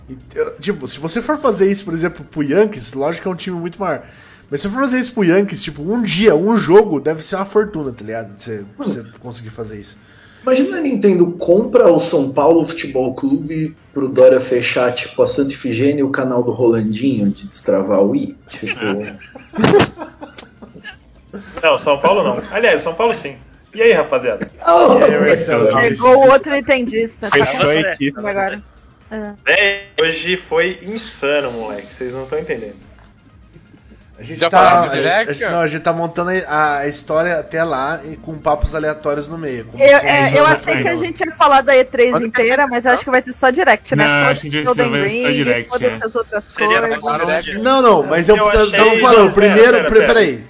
[0.07, 0.17] E,
[0.61, 3.59] tipo, se você for fazer isso, por exemplo, pro Yankees, lógico que é um time
[3.59, 4.05] muito maior.
[4.49, 7.35] Mas se você for fazer isso pro Yankees, tipo, um dia, um jogo, deve ser
[7.35, 8.41] uma fortuna, tá ligado?
[8.41, 9.97] Você, você conseguir fazer isso.
[10.41, 15.51] Imagina a Nintendo compra o São Paulo Futebol Clube pro Dória fechar, tipo, a Santa
[15.51, 18.37] Ifigênia e o canal do Rolandinho de destravar o Wii.
[18.47, 18.79] Tipo,
[21.61, 22.41] Não, São Paulo não.
[22.51, 23.35] Aliás, São Paulo sim.
[23.73, 24.49] E aí, rapaziada?
[24.65, 25.93] oh, E aí?
[25.93, 27.29] Chegou o outro nintendista.
[27.29, 28.17] Tá Fechou a equipe.
[28.17, 28.61] agora.
[29.45, 29.83] É.
[29.99, 31.93] Hoje foi insano, moleque.
[31.93, 32.88] Vocês não estão entendendo.
[34.19, 34.81] A gente Já tá.
[34.81, 38.01] a gente- Direct, a gente- não, a gente tá montando a, a história até lá
[38.03, 39.63] e com papos aleatórios no meio.
[39.65, 40.97] como Eu, é, eu achei que a painel.
[40.97, 44.03] gente ia falar da E3 inteira, mas acho que vai ser só direct, né?
[44.05, 45.99] Não, acho que vai ser- Golden vai ser só direct, foda-se é.
[46.05, 47.63] as outras Seria coisas.
[47.63, 49.61] Não, não, mas eu, Eu achei- tava falando, primeiro.
[49.63, 50.07] pera, pera- pera.
[50.07, 50.43] Peraí.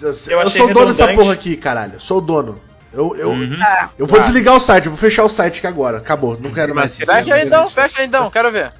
[0.00, 0.08] Eu,
[0.40, 2.00] Eu sou dono dessa porra aqui, caralho.
[2.00, 2.60] Sou o dono.
[2.92, 3.56] Eu, eu, Uhum.
[3.62, 5.98] Ah, eu vou desligar o site, eu vou fechar o site aqui agora.
[5.98, 6.96] Acabou, não quero mais.
[6.96, 8.72] Fecha aí então, fecha aí então, quero ver.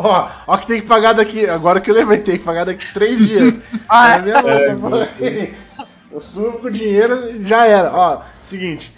[0.00, 1.44] Ó, ó que tem que pagar daqui.
[1.48, 3.54] Agora que eu lembrei, tem que pagar daqui três dias.
[3.88, 5.08] Ah, é minha bolsa.
[6.10, 7.92] Eu subo com o dinheiro e já era.
[7.92, 8.94] Ó, seguinte.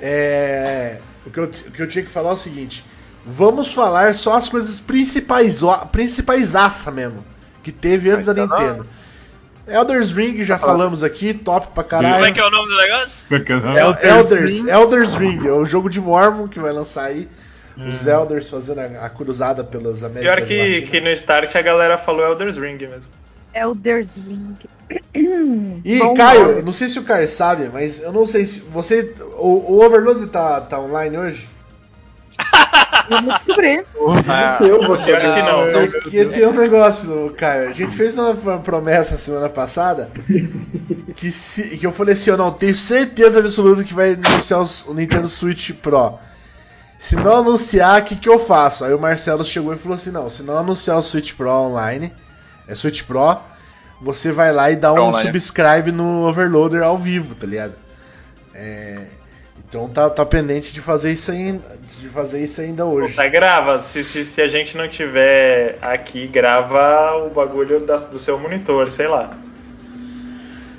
[0.00, 0.98] É.
[1.26, 2.84] O que, eu, o que eu tinha que falar é o seguinte.
[3.26, 7.24] Vamos falar só as coisas principais, ó, principais aça mesmo.
[7.62, 8.86] Que teve antes da Nintendo.
[9.66, 12.14] Elder's Ring, já falamos aqui, top pra caralho.
[12.14, 13.28] Como é que é o nome do negócio?
[13.28, 13.78] Bacana.
[13.78, 17.28] El- Elders, Elders Ring, é o jogo de Mormon que vai lançar aí.
[17.76, 20.90] Os Elders fazendo a, a cruzada pelas Américas Pior que, Latinas.
[20.90, 23.10] que no start a galera falou Elder's Ring mesmo.
[23.52, 24.56] Elder's Ring.
[25.84, 26.62] E Bom Caio, nome.
[26.62, 29.14] não sei se o Caio sabe, mas eu não sei se você.
[29.38, 31.48] O, o Overload tá, tá online hoje?
[33.08, 33.84] Vamos descobrir.
[34.60, 35.90] eu vou ser Pior que não.
[36.02, 37.68] Porque tem um negócio, Caio.
[37.70, 40.10] A gente fez uma promessa semana passada
[41.14, 44.94] que, se, que eu falei assim: eu não tenho certeza absoluta que vai anunciar o
[44.94, 46.18] Nintendo Switch Pro.
[46.98, 48.84] Se não anunciar, o que, que eu faço?
[48.84, 52.12] Aí o Marcelo chegou e falou assim: não, se não anunciar o Switch Pro online,
[52.66, 53.38] é Switch Pro,
[54.00, 55.26] você vai lá e dá um Online.
[55.28, 57.74] subscribe no Overloader ao vivo, tá ligado?
[58.54, 59.04] É,
[59.68, 63.10] então tá, tá pendente de fazer isso aí, de fazer isso ainda hoje.
[63.10, 63.82] Puta, grava.
[63.82, 68.90] Se, se, se a gente não tiver aqui, grava o bagulho da- do seu monitor,
[68.90, 69.30] sei lá.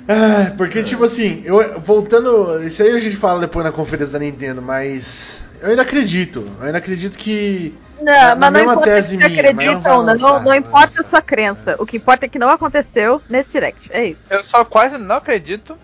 [0.08, 2.62] Ah, porque, tipo assim, eu, voltando.
[2.64, 5.42] Isso aí a gente fala depois na conferência da Nintendo, mas.
[5.60, 6.48] Eu ainda acredito.
[6.60, 7.74] Eu ainda acredito que.
[8.00, 10.38] Não, Na- na mas não mesma importa se minha, acredita mas não não, lançar, não,
[10.38, 11.74] não vai importa a sua crença.
[11.78, 13.90] O que importa é que não aconteceu nesse direct.
[13.92, 14.22] É isso.
[14.32, 15.76] Eu só quase não acredito.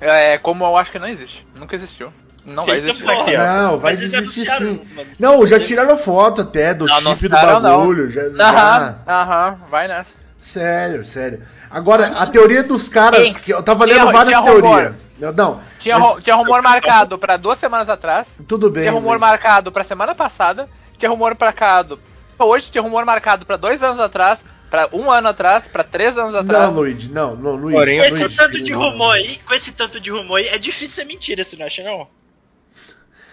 [0.00, 1.46] É, como eu acho que não existe.
[1.56, 2.12] Nunca existiu.
[2.44, 3.02] Não vai existir.
[3.02, 3.22] porra.
[3.22, 3.38] Aqui, ó.
[3.44, 4.80] Não, vai existir sim.
[5.18, 7.78] Não, já tiraram foto até do Não, não chip do tiraram, não.
[7.80, 8.08] bagulho.
[8.08, 10.10] Já, Aham, já- aham, vai nessa.
[10.38, 11.42] Sério, sério.
[11.68, 13.36] Agora, a teoria dos caras.
[13.36, 14.94] Que eu tava lendo várias teorias.
[15.20, 18.26] Eu- Não, Tinha, mas tinha rumor marcado pra duas semanas atrás.
[18.46, 18.82] tudo bem.
[18.82, 20.68] Tinha rumor mas- marcado pra semana passada.
[20.98, 21.98] Tinha rumor marcado
[22.36, 22.70] pra hoje.
[22.70, 24.38] Tinha rumor marcado pra dois anos atrás.
[24.70, 25.64] Pra um ano atrás.
[25.66, 26.64] Pra três anos atrás.
[26.64, 27.78] Não, Luigi, não, não, Luigi.
[27.78, 30.58] Porém, Com esse Luigi, tanto de rumor aí, com esse tanto de rumor aí, é
[30.58, 32.08] difícil ser mentira, você não acha não?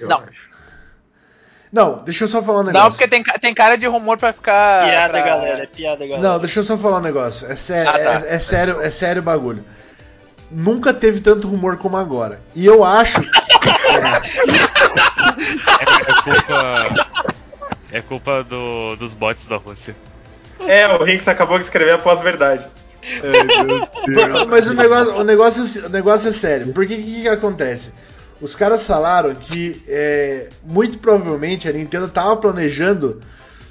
[0.01, 0.23] Não.
[1.71, 2.83] Não, deixa eu só falar um negócio.
[2.83, 4.85] Não, porque tem, tem cara de rumor pra ficar.
[4.85, 6.29] Piada, pra- galera, é piada, galera.
[6.29, 7.51] Não, deixa eu só falar um negócio.
[7.51, 7.99] É, sé- Ah, tá.
[8.27, 9.65] é- é sério, é sério o bagulho.
[10.53, 12.41] Nunca teve tanto rumor como agora.
[12.55, 13.21] E eu acho.
[15.79, 17.07] É culpa.
[17.91, 19.95] É culpa do, dos bots da Rússia.
[20.59, 22.65] É, o Rinks acabou de escrever a pós-verdade.
[24.49, 26.73] Mas o negócio, o, negócio, o negócio é sério.
[26.73, 27.91] Porque o que, que acontece?
[28.41, 33.21] Os caras falaram que é, muito provavelmente a Nintendo tava planejando,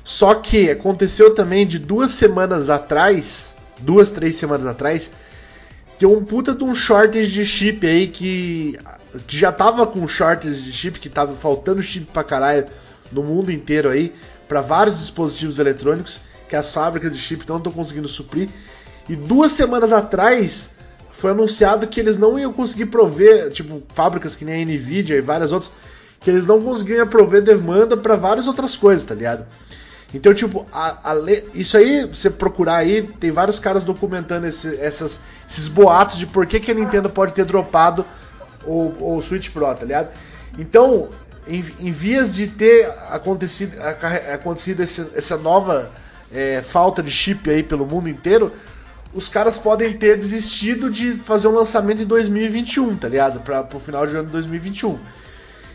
[0.05, 5.13] só que aconteceu também de duas semanas atrás, duas, três semanas atrás,
[6.03, 8.77] ter um puta de um shortage de chip aí que,
[9.25, 12.67] que já tava com shortage de chip, que tava faltando chip pra caralho
[13.13, 14.13] no mundo inteiro aí,
[14.49, 18.49] para vários dispositivos eletrônicos, que as fábricas de chip não estão conseguindo suprir.
[19.09, 20.71] E duas semanas atrás
[21.13, 25.21] foi anunciado que eles não iam conseguir prover, tipo, fábricas que nem a Nvidia e
[25.21, 25.73] várias outras,
[26.21, 29.47] que eles não conseguiam prover demanda para várias outras coisas, tá ligado?
[30.15, 34.77] Então, tipo, a- a le- isso aí, você procurar aí, tem vários caras documentando esse-
[34.81, 38.05] essas- esses boatos de por que, que a Nintendo pode ter dropado
[38.65, 40.11] o, o Switch Pro, tá ligado?
[40.59, 41.09] Então,
[41.49, 43.75] em, em vias de ter acontecido,
[44.33, 45.91] acontecido esse- essa nova
[46.35, 48.51] é, falta de chip aí pelo mundo inteiro,
[49.13, 53.41] os caras podem ter desistido de fazer um lançamento em 2021, tá ligado?
[53.41, 54.99] Pra, pro final de ano de 2021.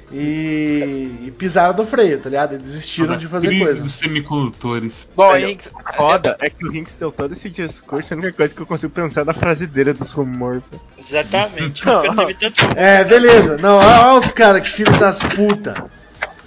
[0.09, 2.55] E, e pisaram do freio, tá ligado?
[2.55, 3.81] E desistiram de fazer Crise coisa.
[3.81, 5.09] dos semicondutores.
[5.15, 8.55] Bom, Olha, Henrique, Foda é que o Rinks deu todo esse discurso, a única coisa
[8.55, 10.63] que eu consigo pensar é na frase dele dos rumores.
[10.97, 11.85] Exatamente.
[11.85, 12.03] Não.
[12.03, 13.57] Nunca teve tanto É, beleza.
[13.57, 15.89] Não, olha os caras, que filho das puta.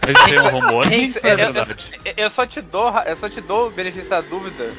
[0.06, 1.76] Mas tem um rumor Henrique, isso é eu, eu- verdade.
[2.04, 4.70] eu- eu só te dou, eu só te dou o benefício da dúvida.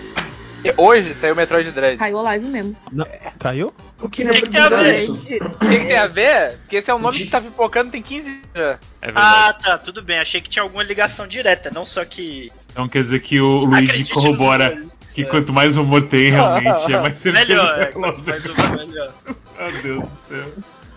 [0.77, 1.97] Hoje saiu o Metroid Dread.
[1.97, 2.75] Caiu a live mesmo.
[2.91, 3.05] Não,
[3.39, 3.73] caiu?
[4.01, 5.09] Eu queria Que que tem a ver?
[5.09, 6.57] O que, que tem a ver?
[6.59, 8.79] Porque esse é um nome que tá pipocando tem 15 anos já.
[9.01, 9.11] É.
[9.15, 10.19] Ah, tá, tudo bem.
[10.19, 12.51] Achei que tinha alguma ligação direta, não só que.
[12.71, 14.95] Então quer dizer que o Luigi Acredite corrobora rumores.
[15.13, 17.45] que quanto mais rumor tem, realmente, é mais certeza.
[17.47, 19.13] Melhor, é, que quanto mais uma, melhor.
[19.25, 20.53] Meu Deus do céu.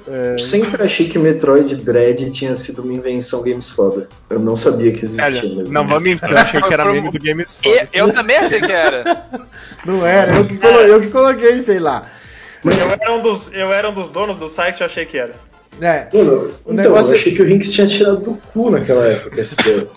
[0.07, 4.09] Eu sempre achei que Metroid Dread tinha sido uma invenção games foda.
[4.29, 5.73] Eu não sabia que existia Olha, mesmo.
[5.73, 8.71] não vou mentir, eu achei que era meme do Games E, eu também achei que
[8.73, 9.27] era.
[9.87, 12.07] Não era, eu que, colo- eu que coloquei, sei lá.
[12.64, 15.35] Eu era, um dos, eu era um dos donos do site, eu achei que era.
[15.81, 18.71] É, Mano, O então, negócio eu é- achei que o Rinks tinha tirado do cu
[18.71, 19.91] naquela época esse termo.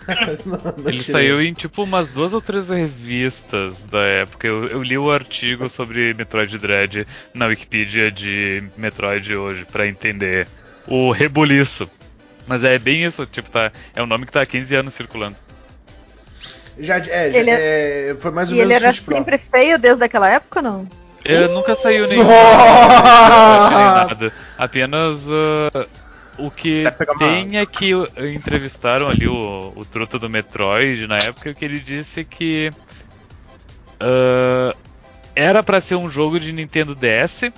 [0.46, 1.00] não, não Ele tirei.
[1.14, 4.48] saiu em tipo umas duas ou três revistas da época.
[4.48, 10.48] Eu, eu li o artigo sobre Metroid Dread na Wikipedia de Metroid hoje pra entender
[10.88, 11.88] o rebuliço.
[12.48, 15.36] Mas é bem isso, tipo, tá, é um nome que tá há 15 anos circulando.
[16.80, 20.04] Já, é, já- Ele- é, foi mais ou E ele menos era sempre feio desde
[20.04, 20.88] aquela época, não?
[21.28, 22.26] É, nunca saiu nenhum.
[22.28, 24.32] Nada.
[24.58, 25.86] Apenas ah,
[26.38, 31.18] o que uma- tem é que uh, entrevistaram ali o, o truta do Metroid na
[31.18, 32.72] época que ele disse que
[34.00, 34.76] ah,
[35.36, 37.52] era pra ser um jogo de Nintendo DS.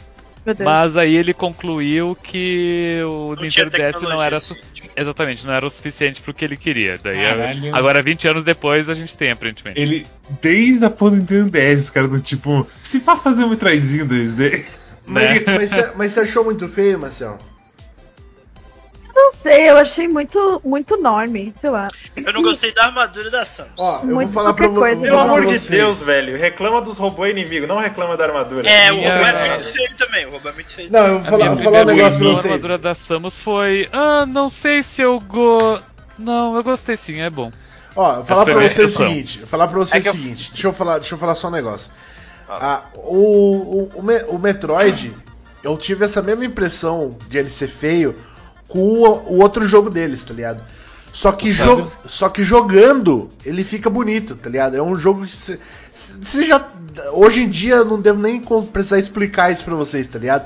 [0.64, 4.92] Mas aí ele concluiu que o Não Nintendo DS não era su- suficiente.
[4.96, 6.98] exatamente, não era o suficiente pro que ele queria.
[7.02, 7.76] Daí Caralho.
[7.76, 9.80] agora 20 anos depois a gente tem aparentemente.
[9.80, 10.06] Ele,
[10.42, 14.06] desde a porra do Nintendo DS, os caras do tipo, se pá fazer um Metroidzinho
[14.08, 14.66] 2D.
[15.06, 15.44] Mas, né?
[15.58, 17.38] mas, você- mas você achou muito feio, Marcel?
[19.14, 21.88] Não sei, eu achei muito, muito enorme, sei lá.
[22.26, 23.72] Eu não gostei da armadura da Samus.
[23.78, 25.70] Ó, eu Muito vou falar pra qualquer vo- coisa, Pelo pra amor de.
[25.70, 26.38] Deus, velho.
[26.38, 28.70] Reclama dos robôs inimigos, não reclama da armadura.
[28.70, 30.26] é, o robô é muito feio também.
[30.26, 30.92] O robô é muito feio.
[30.92, 32.46] Não, eu vou A falar, vou falar um negócio pra vocês.
[32.46, 33.90] armadura da Samus foi.
[33.92, 35.80] Ah, não sei se eu go.
[36.18, 37.52] Não, eu gostei sim, é bom.
[37.96, 39.08] Ó, eu vou falar pra é a vocês o expressão.
[39.08, 39.36] seguinte.
[39.36, 40.52] eu vou falar pra vocês É o eu- seguinte.
[40.52, 41.92] Deixa eu falar, deixa eu falar só um negócio.
[42.48, 45.14] Ah, o, o, o, o Metroid,
[45.64, 48.16] eu tive essa mesma impressão de ele ser feio
[48.68, 50.62] com o, o outro jogo deles, tá ligado?
[51.12, 54.76] Só que, jo só que jogando, ele fica bonito, tá ligado?
[54.78, 55.60] É um jogo que você
[56.22, 56.66] você já.
[57.14, 58.42] Hoje em dia eu não devo nem
[58.72, 60.46] precisar explicar isso pra vocês, tá ligado?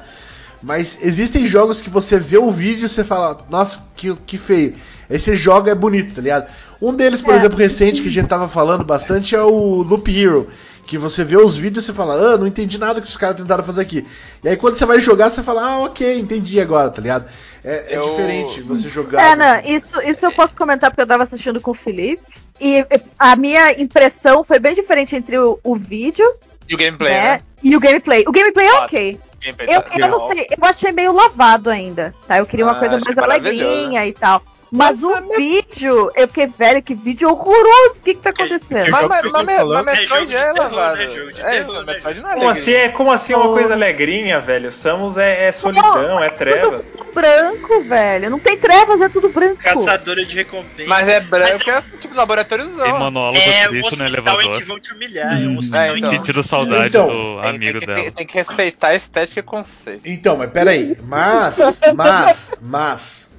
[0.61, 4.73] Mas existem jogos que você vê o vídeo e você fala, nossa, que, que feio.
[5.09, 6.49] Esse jogo é bonito, tá ligado?
[6.81, 7.37] Um deles, por É.
[7.37, 10.47] exemplo, recente, que a gente tava falando bastante, é o Loop Hero.
[10.85, 13.37] Que você vê os vídeos e você fala, ah, não entendi nada que os caras
[13.37, 14.05] tentaram fazer aqui.
[14.43, 17.25] E aí quando você vai jogar, você fala, ah, ok, entendi agora, tá ligado?
[17.63, 19.21] É, é Eu- diferente você jogar.
[19.23, 22.21] É, não, isso, isso eu posso comentar porque eu tava assistindo com o Felipe.
[22.59, 22.85] E
[23.17, 26.25] a minha impressão foi bem diferente entre o, o vídeo
[26.69, 27.41] E o gameplay, né, né?
[27.63, 28.23] e o gameplay.
[28.27, 28.83] O gameplay é Fato.
[28.85, 29.19] ok.
[29.35, 30.27] O gameplay Eu, tá eu não legal.
[30.27, 32.37] sei, eu achei meio lavado ainda, tá?
[32.37, 34.41] Eu queria uma Ah, coisa mais alegrinha e tal.
[34.75, 37.99] Mas o vídeo, eu fiquei velho, que vídeo horroroso.
[37.99, 38.85] O que que tá acontecendo?
[38.85, 40.97] Que Mas, É Metroid de é lavado.
[40.97, 41.07] né?
[41.07, 43.73] Jogo de É, terror, Metroid não é Como assim, é, como assim é uma coisa
[43.75, 44.71] alegrinha, velho?
[44.71, 46.87] Samus é, é solidão, é trevas.
[46.91, 48.29] Tudo branco, velho.
[48.31, 49.57] Não tem trevas, é tudo branco.
[49.61, 50.89] Caçadora de recompensa.
[50.89, 52.83] Mas é branco, Mas é tipo laboratóriozão.
[52.83, 54.57] Tem monólogo é um triste no hospital em elevador.
[54.57, 55.39] que vão te humilhar.
[55.43, 55.57] É um Hum.
[55.59, 56.09] hospital É, em então.
[56.09, 58.01] que Que tira saudade Então, do Tem, amigo tem que, dela.
[58.01, 60.01] tem, tem que respeitar a estética e conceito.
[60.05, 60.97] Então, mas peraí.
[61.03, 61.57] Mas,
[61.95, 63.29] mas, mas,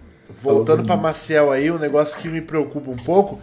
[0.42, 3.40] voltando pra Maciel aí, um negócio que me preocupa um pouco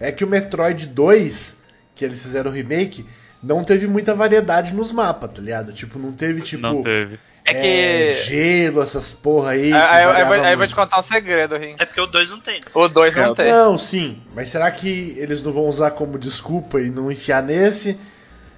[0.00, 1.56] é que o Metroid 2,
[1.94, 3.04] que eles fizeram o remake,
[3.42, 5.72] não teve muita variedade nos mapas, tá ligado?
[5.72, 6.62] Tipo, não teve tipo.
[6.62, 7.18] Não teve.
[7.44, 8.10] É que.
[8.24, 9.64] gelo, essas porra aí.
[9.64, 11.76] Aí, que aí, variava vou- aí vou te contar um segredo, Rim.
[11.78, 12.60] É porque o 2 não tem.
[12.74, 13.50] O 2 não tem.
[13.50, 14.18] Não, sim.
[14.34, 17.96] Mas será que eles não vão usar como desculpa e não enfiar nesse?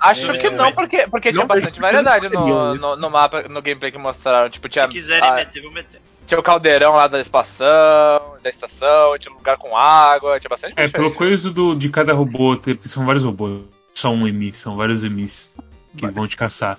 [0.01, 3.43] Acho É, que não, porque, porque tinha Não, mas bastante variedade no, no, no mapa,
[3.43, 4.49] no gameplay que mostraram.
[4.49, 6.01] Tipo, tinha, Se quiserem ah, meter, vou meter.
[6.27, 7.67] tinha o caldeirão lá da estação,
[8.43, 12.15] da estação, tinha um lugar com água, tinha bastante É, pelo coisa do, de cada
[12.15, 13.61] robô, tem- são vários robôs.
[13.93, 15.53] Só um Emi, são vários Emis
[15.97, 16.79] que vão te caçar.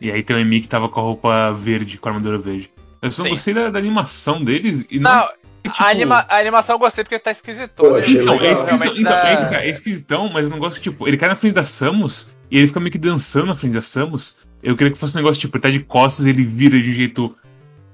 [0.00, 2.70] E aí tem um Emi que tava com a roupa verde, com a armadura verde.
[3.02, 3.30] Eu só Sim.
[3.30, 5.10] gostei da, da animação deles e não.
[5.10, 5.28] Não,
[5.64, 7.72] tipo, a, anima, a animação eu gostei porque tá esquisito.
[7.74, 10.80] Pô, achei Então, é esquisitão, então, tá- é, que é esquisitão, mas eu não gosto,
[10.80, 13.72] tipo, ele cai na frente da Samus e ele fica meio que dançando na frente
[13.72, 14.36] da Samus.
[14.62, 16.90] Eu queria que fosse um negócio, tipo, ele tá de costas e ele vira de
[16.90, 17.34] um jeito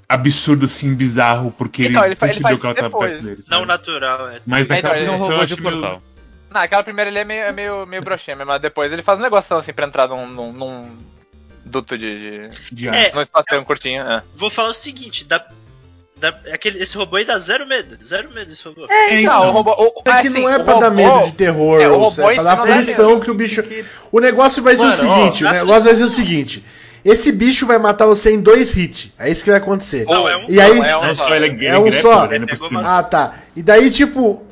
[0.08, 3.10] absurdo, assim, bizarro, porque Então, ele, ele ele percebeu que ela tava depois.
[3.12, 3.36] perto dele.
[3.36, 3.66] Não sabe?
[3.66, 4.40] natural, é.
[4.44, 6.02] Mas Então, naquela ele é um posição eu meio-.
[6.50, 9.22] Não, aquela primeira ali é meio, é meio, meio broxinha mas depois ele faz um
[9.22, 10.98] negócio assim pra entrar num, num, num
[11.64, 12.16] duto de.
[12.16, 14.02] de de É, num espaço curtinho.
[14.02, 14.24] É.
[14.34, 15.46] Vou falar o seguinte, dá,
[16.20, 17.96] dá, aquele, esse robô aí dá zero medo.
[18.02, 18.86] Zero medo esse robô.
[18.90, 19.40] É, então.
[19.44, 19.70] Não, o robô.
[19.72, 21.92] O, É que assim, não é o pra dar robô- medo de terror, é, o
[21.94, 23.62] ou robô é pra dar aflição que o bicho.
[24.12, 26.64] O negócio vai ser Mano, o seguinte, ó, o negócio vai ser o seguinte.
[27.04, 29.10] Esse bicho vai matar você em dois hits.
[29.18, 30.04] É isso que vai acontecer.
[30.04, 31.34] Não, é um E só, aí- é um só.
[31.34, 32.28] ele, ele É um só.
[32.84, 33.34] Ah, tá.
[33.56, 34.42] E daí, tipo,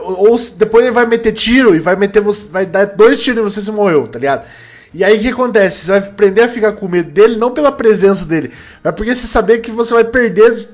[0.00, 3.40] ou, ou depois ele vai meter tiro e vai meter você, vai dar dois tiros
[3.40, 4.46] e você se morreu, tá ligado?
[4.94, 5.80] E aí o que acontece?
[5.84, 8.50] Você vai aprender a ficar com medo dele, não pela presença dele,
[8.82, 10.68] mas porque você saber que você vai perder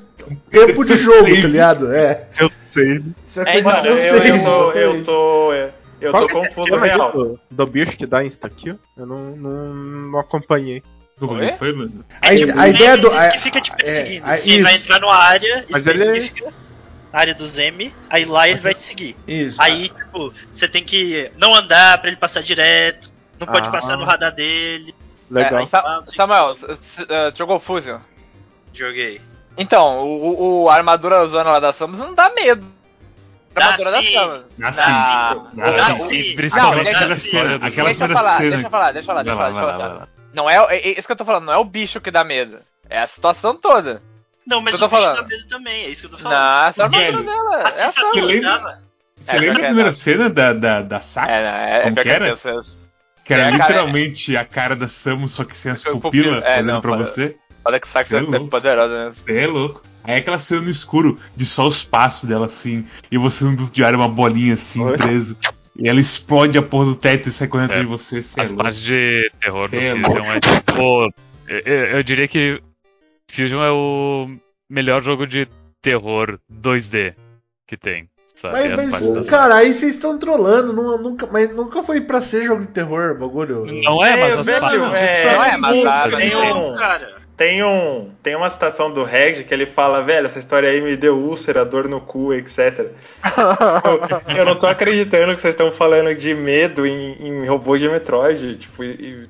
[0.50, 1.92] tempo de jogo, tá ligado?
[1.94, 2.26] É.
[2.38, 3.00] Eu sei.
[3.26, 5.52] Você vai É, perder mano, seu eu, save, eu tô, eu tô,
[6.00, 7.12] eu Qual tô é confuso real.
[7.12, 8.70] do, do bicho que dá insta aqui?
[8.96, 10.82] Eu não, não, não acompanhei.
[11.18, 11.50] Como Oi?
[11.52, 12.04] que foi, mano?
[12.20, 13.08] A, É tipo a ideia do.
[13.08, 14.26] A- que fica te é, perseguindo.
[14.26, 16.52] a- Você vai entrar numa área Mas ele é- específica,
[17.12, 19.14] área do Zemi, aí lá ele vai te seguir.
[19.28, 19.60] isso.
[19.62, 23.70] Aí, tipo, você tem que não andar pra ele passar direto, não pode Ah.
[23.70, 24.92] passar no radar dele.
[25.30, 25.60] Legal.
[25.60, 26.56] É, Sa- Samuel,
[27.08, 27.98] eh, jogou Fusion?
[28.72, 29.20] Joguei.
[29.56, 32.64] Então, o, o- o a armadura zona lá da Samus não dá medo.
[33.54, 34.12] A Dá armadura da sim.
[34.14, 34.42] Samus.
[34.58, 34.72] Dá Dá.
[34.72, 35.56] sim.
[35.60, 36.22] Dá Dá sim.
[36.22, 36.36] sim.
[36.36, 37.42] Principalmente Não, aquela deixa- cena.
[37.58, 38.50] deixa- Aquela deixa eu primeira falar, cena.
[38.50, 40.08] deixa eu falar, deixa eu falar, deixa eu falar, deixa eu.
[40.34, 42.24] Não é, é, é isso que eu tô falando, não é o bicho que dá
[42.24, 42.58] medo.
[42.88, 44.02] É a situação toda.
[44.46, 45.16] Não, mas Eu o bicho falando.
[45.22, 46.38] dá medo também, é isso que eu tô falando.
[46.38, 47.56] Não, essa Velho, armadura dela.
[47.56, 48.28] A É a sensação Você Samus.
[48.30, 48.82] lembra?
[49.16, 49.92] Você É, lembra é, a primeira é.
[49.92, 51.44] cena da, da, da Sax?
[51.44, 52.34] É, é, Como que era?
[53.24, 56.02] Que era literalmente a cara da Samus, só que sem as pupilas
[56.40, 57.36] pupila, olhando pra você.
[57.64, 59.10] Olha que saco Você é é poderosa, né?
[59.12, 59.82] Você é louco.
[60.04, 63.84] Aí aquela cena no escuro, de só os passos dela assim, e você no de
[63.84, 64.96] ar uma bolinha assim, Oi?
[64.96, 65.36] preso.
[65.76, 67.74] E ela explode a porra do teto e sai correndo É.
[67.74, 68.22] atrás de você.
[68.22, 68.64] Você é As louco.
[68.64, 71.12] partes de terror do é Fusion é tipo.
[71.48, 72.60] Eu, eu- diria que
[73.30, 74.28] Fusion é o
[74.68, 75.46] melhor jogo de
[75.80, 77.14] terror 2D
[77.66, 78.08] que tem.
[78.34, 78.54] Sabe?
[78.74, 80.72] Mas, As mas, cara, aí vocês estão trolando.
[80.72, 83.64] nu- nunca, mas nunca foi pra ser jogo de terror, bagulho.
[83.66, 85.00] Não é, mas as velho, partes.
[85.00, 87.21] é, Não é, mas tem, Não, um, cara.
[87.36, 90.96] Tem, um, tem uma citação do Reg que ele fala, velho, essa história aí me
[90.96, 92.90] deu úlcera, dor no cu, etc.
[94.36, 98.56] eu, não tô acreditando que vocês estão falando de medo em, em robô de Metroid.
[98.58, 99.28] Tipo, e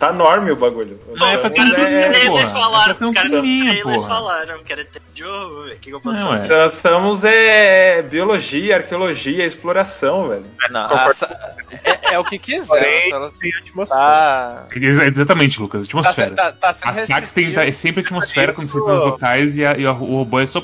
[0.00, 0.96] tá enorme o bagulho.
[1.16, 2.48] Pô, é os pra caras ter um trailer porra.
[2.48, 4.08] falaram, É os caras climinha, trailer porra.
[4.08, 5.76] falaram que era de horror, velho.
[5.76, 6.46] O que, eu posso Não, fazer?
[6.46, 6.48] é.
[6.48, 10.46] Nós estamos é biologia, arqueologia, exploração, velho.
[10.70, 12.66] Não, essa- é, é o que quiser.
[12.66, 14.00] Porém, ela tem atmosfera.
[14.00, 16.34] tá, Ex- Exatamente, Lucas, tá, atmosfera.
[16.34, 17.60] tá, tá sendo A Sax tem restritivo.
[17.60, 20.46] é sempre atmosfera quando você tem os locais e, a- e a- o robô é
[20.46, 20.62] só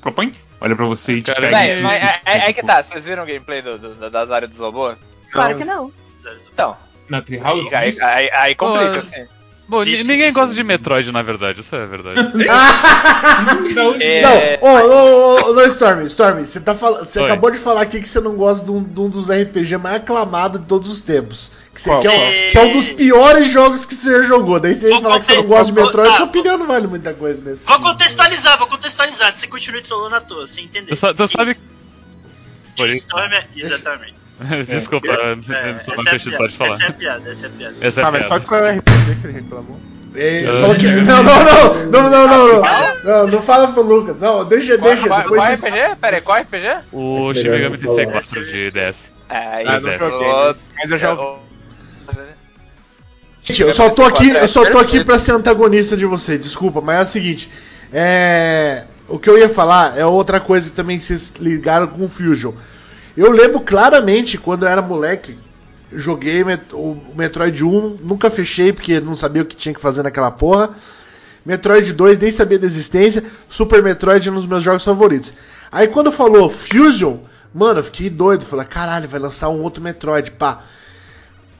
[0.00, 0.32] propõe.
[0.60, 1.48] Olha pra você e te pega.
[1.50, 4.50] Véi, e é, é, é que tá, vocês viram o gameplay do, do- das áreas
[4.50, 4.96] dos robôs?
[5.32, 5.92] Claro que não.
[6.52, 6.76] Então,
[7.08, 7.74] Na Treehouse?
[7.74, 9.26] aí, aí, aí, aí complica, assim.
[9.68, 10.38] Bom, Disse ninguém isso.
[10.38, 12.20] gosta de Metroid, na verdade, isso é verdade.
[14.00, 16.98] É, Não, ô, ô, ô, não, Storm, Storm, você, tá fal...
[16.98, 17.24] você Oi.
[17.24, 19.96] acabou de falar aqui que você não gosta de um, de um dos RPG mais
[19.96, 21.50] aclamados de todos os tempos.
[21.74, 22.02] Que, você Qual?
[22.02, 22.50] quer, Qual?
[22.52, 24.60] que é um dos piores jogos que você já jogou.
[24.60, 26.66] Daí você Vou fala que você não gosta de vou- Metroid, tá, sua opinião não
[26.66, 27.90] vale muita coisa nesse Vou sentido.
[27.92, 29.34] contextualizar, vou contextualizar.
[29.36, 30.94] Você continua trollando à toa, você entendeu?
[30.96, 31.56] Tu, tu sabe.
[32.76, 33.46] Storm é...
[33.56, 34.14] Exatamente.
[34.68, 36.72] Desculpa, É, só não é a deixa piada, pode falar.
[36.74, 37.74] essa é a piada, essa é a piada.
[37.80, 39.80] Essa é Ah, mas qual foi o RPG que ele reclamou?
[40.14, 40.60] Ele Ah.
[40.60, 44.16] falou que- Não, não, não, não, não, não, não, não, não fala pro Lucas.
[44.20, 45.08] Não, deixa, Qual, deixa.
[45.08, 45.96] qual, qual RPG?
[46.00, 46.68] Pera aí, qual RPG?
[46.92, 47.78] O É Shin Megami.
[47.78, 49.10] Tensei 4 de DS.
[49.30, 49.98] É, Ah, eu não joguei,
[50.30, 52.32] sou- Mas eu já é,
[53.44, 56.80] Gente, eu só tô aqui, eu só tô aqui pra ser antagonista de vocês, desculpa,
[56.80, 57.50] mas é o seguinte,
[57.92, 62.08] é, o que eu ia falar é outra coisa que também vocês ligaram com o
[62.08, 62.52] Fusion.
[63.16, 65.36] Eu lembro claramente quando eu era moleque,
[65.92, 70.30] joguei o Metroid 1, nunca fechei porque não sabia o que tinha que fazer naquela
[70.30, 70.70] porra.
[71.44, 75.34] Metroid 2 nem sabia da existência, Super Metroid é um dos meus jogos favoritos.
[75.70, 77.18] Aí quando falou Fusion,
[77.52, 80.62] mano, eu fiquei doido, falei, caralho, vai lançar um outro Metroid, pá.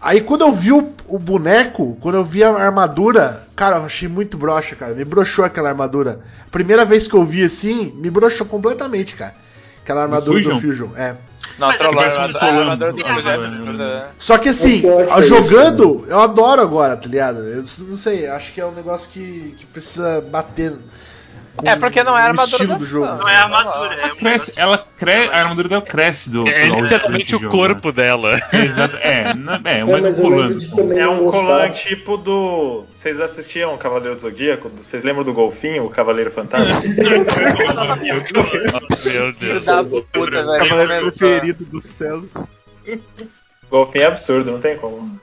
[0.00, 4.08] Aí quando eu vi o, o boneco, quando eu vi a armadura, cara, eu achei
[4.08, 4.94] muito broxa, cara.
[4.94, 6.20] Me broxou aquela armadura.
[6.50, 9.34] Primeira vez que eu vi assim, me broxou completamente, cara.
[9.82, 10.88] Aquela armadura do Fusion?
[10.96, 11.16] É.
[11.58, 14.08] Não, Mas é que armadura do Ah, Fusion é mas- absurda.
[14.18, 17.40] Só que assim, Eu é isso, jogando, eu adoro agora, tá ligado?
[17.40, 20.72] Eu não sei, acho que é um negócio que, que precisa bater.
[21.56, 23.06] Com É porque não é armadura do jogo.
[23.06, 26.48] Não é armadura, é um Cresce, ela cresce, a armadura dela cresce do.
[26.48, 28.36] É do- literalmente o jogo, corpo dela.
[28.36, 28.64] né?
[28.64, 29.34] Exato, é,
[29.64, 31.40] é, É, mas mas um também É um gostar.
[31.42, 32.84] colan tipo do.
[32.96, 34.68] Vocês assistiam Cavaleiro do Zodíaco?
[34.70, 36.80] Vocês lembram do Golfinho, o Cavaleiro Fantasma?
[39.04, 39.64] Meu Deus.
[40.68, 42.22] Cavaleiro preferido do céu.
[43.70, 45.20] Golfinho é absurdo, não tem como.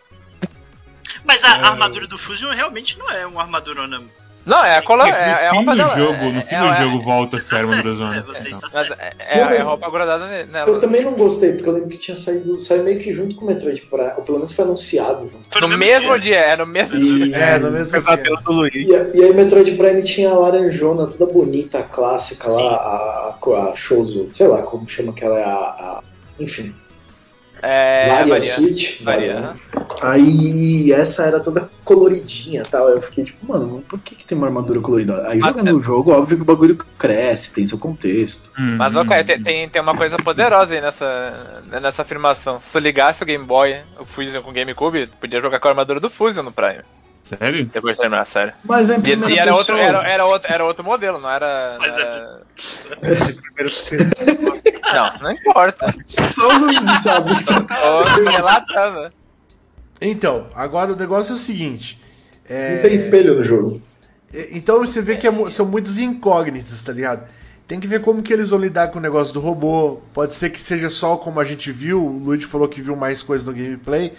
[1.24, 4.02] Mas a armadura do Fusion realmente não é uma armadurona.
[4.50, 5.14] Não, é a cola, É, é,
[5.46, 7.38] é a no fim roupa do jogo, é, no fim é, do é, jogo volta
[7.38, 8.22] a ser a armadura é, zona.
[8.24, 8.96] você está certo.
[9.00, 10.80] é, é, é roupa grudada ne- Eu nela.
[10.80, 13.48] também não gostei, porque eu lembro que tinha saído, saiu meio que junto com o
[13.48, 15.44] Metroid Prime, ou pelo menos foi anunciado junto.
[15.52, 17.26] Foi No mesmo dia, é no mesmo dia.
[17.28, 18.24] E, É, no mesmo dia.
[18.74, 23.36] e, a- e aí Metroid Prime tinha a laranjona, toda bonita, a clássica lá, a,
[23.46, 26.00] a, a Shouzo, sei lá como chama que ela é a, a-
[26.40, 26.74] Enfim.
[27.62, 28.42] É, Varia varia.
[28.42, 29.02] Switch?
[29.02, 29.40] Varia.
[29.40, 29.56] né?
[30.02, 32.90] Aí essa era toda coloridinha e tal.
[32.90, 35.28] Eu fiquei tipo, mano, por que, que tem uma armadura colorida?
[35.28, 38.52] Aí Mas- jogando o jogo, óbvio que o bagulho cresce, tem seu contexto.
[38.58, 42.60] Hum, Mas, ok, tem, tem, tem uma coisa poderosa aí nessa, nessa afirmação.
[42.62, 45.68] Se tu ligasse o Game Boy, o Fusion com o GameCube, tu podia jogar com
[45.68, 46.80] a armadura do Fusion no Prime.
[47.22, 47.66] Sério?
[47.66, 48.54] Depois de terminar a série.
[48.64, 51.30] Mas é em E, primeira e era, outro, era, era, outro, era outro modelo, não
[51.30, 51.76] era.
[51.80, 52.40] Mas não, é era-
[54.94, 55.94] não, não importa.
[56.08, 57.32] Só o Luiz sabe.
[57.46, 59.12] Tô relatando.
[60.02, 62.02] Então, agora o negócio é o seguinte.
[62.48, 63.82] é, Não tem espelho no jogo.
[64.34, 67.28] é, Então você vê que é são muitas incógnitas, tá ligado?
[67.68, 70.02] Tem que ver como que eles vão lidar com o negócio do robô.
[70.14, 72.04] Pode ser que seja só como a gente viu.
[72.04, 74.14] O Luigi falou que viu mais coisa no gameplay.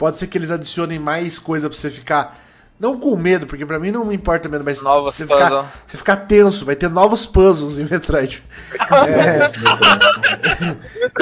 [0.00, 2.34] Pode ser que eles adicionem mais coisa pra você ficar.
[2.80, 5.98] Não com medo, porque pra mim não me importa medo, mas Novos você ficar, você
[5.98, 6.64] ficar tenso.
[6.64, 8.42] Vai ter novos puzzles em Metroid.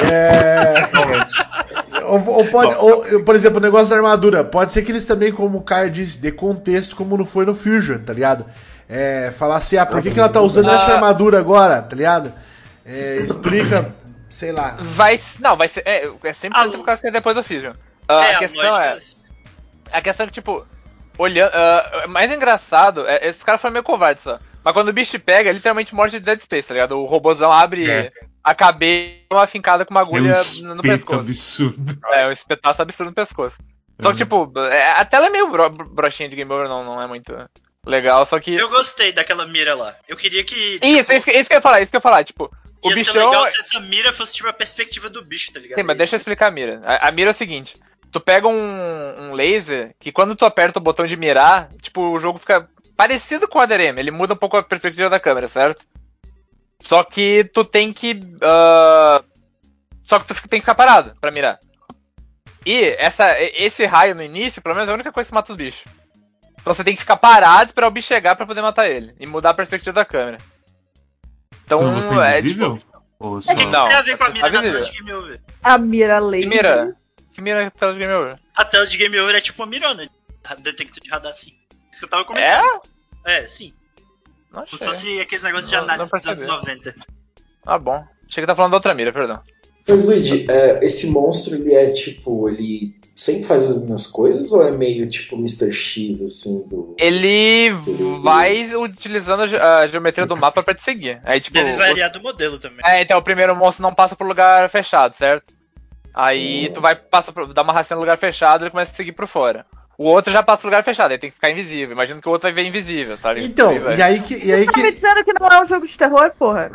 [0.01, 0.05] É.
[0.05, 2.03] é...
[2.05, 4.45] Ou, ou pode, ou, por exemplo, o negócio da armadura.
[4.45, 7.53] Pode ser que eles também, como o Caio disse, dê contexto como não foi no
[7.53, 8.45] Fusion, tá ligado?
[8.87, 10.75] É, falar assim, ah, por que, que ela tá usando Ah.
[10.75, 12.31] essa armadura agora, tá ligado?
[12.85, 13.93] É, explica,
[14.29, 14.77] sei lá.
[14.79, 15.19] Vai.
[15.39, 15.83] Não, vai ser.
[15.85, 17.73] É, é sempre Ah, por causa que é depois do Fusion.
[18.09, 18.97] Ah, é, a a questão é.
[19.91, 20.65] A questão é que, tipo,
[21.17, 21.51] olhando.
[21.53, 24.39] ah, mais engraçado, é, esses caras foram meio covardes só.
[24.63, 26.97] Mas quando o bicho pega, é literalmente morte de Dead Space, tá ligado?
[26.99, 28.11] O robôzão abre É.
[28.43, 30.33] a cabeça uma fincada com uma É um agulha
[30.75, 31.19] no pescoço.
[31.19, 31.97] absurdo.
[32.11, 33.57] É, um espetaço absurdo no pescoço.
[34.01, 37.01] Só que, tipo, é, a tela é meio bro broxinha de Game Over, não, não
[37.01, 37.33] é muito
[37.85, 38.53] legal, só que.
[38.55, 39.95] Eu gostei daquela mira lá.
[40.07, 40.79] Eu queria que.
[40.81, 42.45] Isso, isso, que- isso que eu ia falar, isso que eu ia falar, tipo,
[42.83, 43.29] o Ia ser bichão.
[43.29, 45.77] legal se essa mira fosse tipo a perspectiva do bicho, tá ligado?
[45.77, 46.21] Sim, mas É deixa eu isso.
[46.21, 46.79] explicar a mira.
[46.85, 47.75] A, a mira é o seguinte:
[48.11, 52.19] tu pega um, um laser que quando tu aperta o botão de mirar, tipo, o
[52.19, 55.85] jogo fica parecido com o ADRM, ele muda um pouco a perspectiva da câmera, certo?
[56.81, 58.19] Só que tu tem que.
[58.41, 59.23] ah,
[60.03, 61.59] só que tu tem que ficar parado pra mirar.
[62.65, 65.57] E essa, esse raio no início, pelo menos, é a única coisa que mata os
[65.57, 65.85] bichos.
[66.59, 69.13] Então você tem que ficar parado, esperar o bicho chegar pra poder matar ele.
[69.19, 70.37] E mudar a perspectiva da câmera.
[71.63, 72.77] Então, Então você é é invisível?
[72.77, 72.89] tipo.
[73.19, 73.51] Ou só...
[73.51, 75.41] O que, que Não, tem a ver com a tá mira Over?
[75.61, 76.49] A mira laser.
[76.49, 76.95] Que mira?
[77.33, 78.37] Que mira que tela de game over?
[78.55, 80.09] A tela de Game Over é tipo uma mirona.
[80.59, 81.51] Detector de radar, assim.
[81.91, 82.81] Isso que eu tava comentando.
[83.25, 83.39] É?
[83.43, 83.73] É, sim.
[84.51, 86.51] Não Como se fosse aqueles negócios de análise dos anos percebi.
[86.51, 86.95] 90.
[87.65, 88.03] Ah, bom.
[88.27, 89.39] Achei que tá falando da outra mira, perdão.
[89.87, 94.63] Mas, Luigi, é, esse monstro, ele é tipo, ele sempre faz as mesmas coisas ou
[94.65, 95.71] é meio tipo Mr.
[95.71, 96.95] X, assim, do.
[96.97, 97.69] Ele
[98.21, 101.21] vai utilizando a ge- a geometria do mapa pra te seguir.
[101.23, 101.53] Aí, tipo.
[101.55, 102.79] Deve o- variar do modelo também.
[102.85, 105.53] É, então o primeiro monstro não passa por lugar fechado, certo?
[106.13, 109.11] Aí tu vai, passa dá uma racinha no lugar fechado e ele começa a seguir
[109.11, 109.65] por fora.
[109.97, 111.91] O outro já passa pro lugar fechado, aí tem que ficar invisível.
[111.93, 113.43] Imagina que o outro vai ver invisível, sabe?
[113.43, 113.97] Então, vai.
[113.97, 114.33] e aí que.
[114.45, 116.71] E aí Tá me que dizendo que não é um jogo de terror, porra?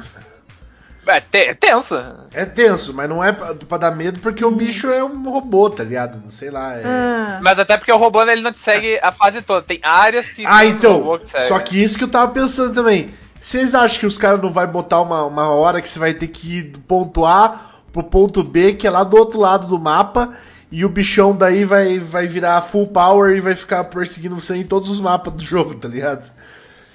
[1.06, 1.94] É, te- é tenso.
[2.32, 5.68] é tenso, mas não é pra, pra dar medo porque o bicho é um robô,
[5.68, 6.22] tá ligado?
[6.30, 6.74] Sei lá.
[6.74, 6.82] É...
[6.84, 7.38] Ah.
[7.42, 9.62] Mas até porque o robô ele não te segue a fase toda.
[9.62, 10.44] Tem áreas que.
[10.46, 10.92] Ah, o então.
[10.98, 11.44] robô que segue.
[11.44, 13.12] Só que isso que eu tava pensando também.
[13.40, 16.28] Vocês acham que os caras não vai botar uma, uma hora que você vai ter
[16.28, 19.78] que ir do ponto A pro ponto B, que é lá do outro lado do
[19.78, 20.36] mapa,
[20.70, 24.64] e o bichão daí vai, vai virar full power e vai ficar perseguindo você em
[24.64, 26.28] todos os mapas do jogo, tá ligado?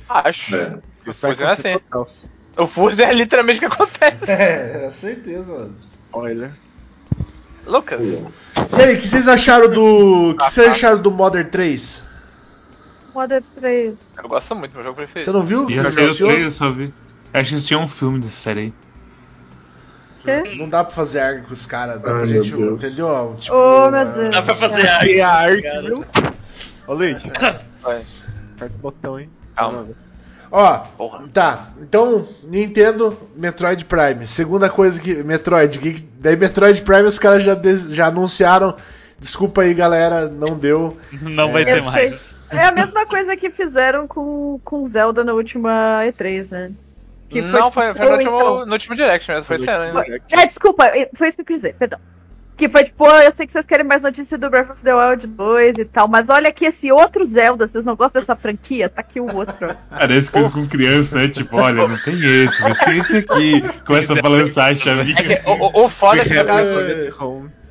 [0.09, 0.53] Acho.
[0.53, 0.77] É.
[1.07, 1.79] O Isso vai Fusion é assim.
[1.89, 2.05] total.
[2.57, 4.17] O é literalmente o que acontece.
[4.29, 5.71] É, certeza.
[5.79, 6.51] Spoiler.
[7.65, 8.01] Lucas.
[8.01, 10.31] E aí, o que vocês acharam do.
[10.31, 12.03] O que vocês acharam do Modern 3?
[13.13, 14.17] Modern 3.
[14.17, 15.23] Eu gosto muito, meu jogo preferido.
[15.23, 15.69] Você não viu?
[15.69, 16.29] Eu Já sei o anunciou?
[16.29, 16.93] trailer, eu só vi.
[17.33, 18.73] Eu acho que tinha um filme dessa série aí.
[20.23, 20.43] Quê?
[20.57, 23.35] Não dá pra fazer arga com os caras, dá pra gente, entendeu?
[23.39, 24.35] Tipo, Oh, meu Deus.
[24.35, 25.81] Dá pra fazer arte, cara.
[25.81, 26.05] viu?
[26.87, 27.31] Ô, Luigi,
[27.81, 28.01] Vai.
[28.55, 29.29] aperta o botão, hein?
[29.55, 29.85] Calma.
[30.51, 31.23] Ó, Porra.
[31.31, 31.69] tá.
[31.79, 34.27] Então, Nintendo, Metroid Prime.
[34.27, 35.23] Segunda coisa que.
[35.23, 35.77] Metroid.
[35.79, 38.75] Que, daí, Metroid Prime, os caras já, des- já anunciaram.
[39.19, 40.97] Desculpa aí, galera, não deu.
[41.21, 41.65] Não vai É.
[41.65, 42.11] ter Eu mais.
[42.19, 42.57] sei.
[42.57, 46.71] É a mesma coisa que fizeram com, com Zelda na última E3, né?
[47.29, 50.19] Que não, foi, foi no, último, então- no último direct mesmo, foi esse ano, né?
[50.31, 51.99] É, desculpa, foi isso que eu quis dizer, perdão.
[52.57, 54.93] Que foi tipo, "Pô, eu sei que vocês querem mais notícia do Breath of the
[54.93, 58.89] Wild 2 e tal, mas olha aqui esse outro Zelda, vocês não gostam dessa franquia?
[58.89, 59.73] Tá aqui o outro.
[59.89, 61.29] Parece coisa com criança, né?
[61.29, 63.61] Tipo, olha, não tem esse, mas tem esse aqui.
[63.85, 65.15] Começa a balançar a chavinha.
[65.17, 66.33] É que o, o, foda é que.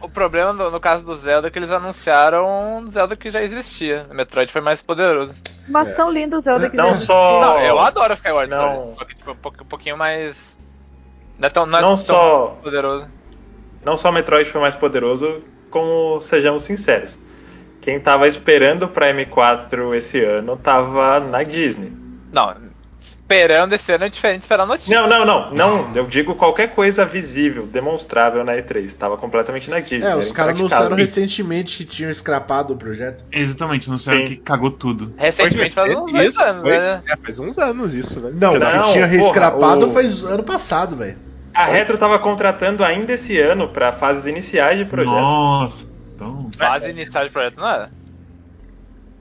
[0.00, 3.42] O problema no, no caso do Zelda é que eles anunciaram um Zelda que já
[3.42, 4.06] existia.
[4.10, 5.34] O Metroid foi mais poderoso.
[5.68, 8.72] Mas tão lindo o Zelda que Não já só- Não, eu adoro Skyward Não.
[8.74, 10.56] Sword, só que tipo, um pouquinho, um pouquinho mais.
[11.38, 13.06] Não é tão, não é Não tão só- poderoso.
[13.84, 17.18] Não só o Metroid foi mais poderoso, como sejamos sinceros.
[17.80, 21.92] Quem tava esperando o Prime 4 esse ano tava na Disney.
[22.32, 22.54] Não,
[23.28, 24.98] esperando esse ano é diferente de esperar notícia.
[25.00, 25.94] Não, não, não, não.
[25.94, 28.94] Eu digo qualquer coisa visível, demonstrável na E3.
[28.94, 30.08] Tava completamente inactível.
[30.08, 33.22] É, era os caras anunciaram recentemente que tinham scrapado o projeto.
[33.30, 34.24] Exatamente, não sei Sim.
[34.24, 35.12] que cagou tudo.
[35.18, 37.02] Recentemente faz uns dois Isso, anos, foi- né?
[37.06, 38.34] É, faz uns anos isso, velho.
[38.40, 41.18] Não, o Não, que tinha porra, rescrapado o- faz ano passado, velho.
[41.52, 45.12] A Retro tava contratando ainda esse ano pra fases iniciais de projeto.
[45.12, 46.48] Nossa, então.
[46.56, 47.86] Fase inicial de projeto, não é?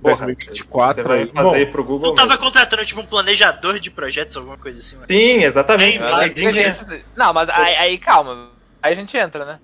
[0.02, 1.32] Porra, 2024 Você vai aí.
[1.32, 2.08] fazer Bom, pro Google.
[2.10, 2.44] Não tava mesmo.
[2.44, 5.08] contratando tipo um planejador de projetos, alguma coisa assim, mano.
[5.10, 5.98] Sim, exatamente.
[5.98, 8.52] Sim, Mas gente- Não, mas aí, aí, calma.
[8.82, 9.60] Aí a gente entra, né?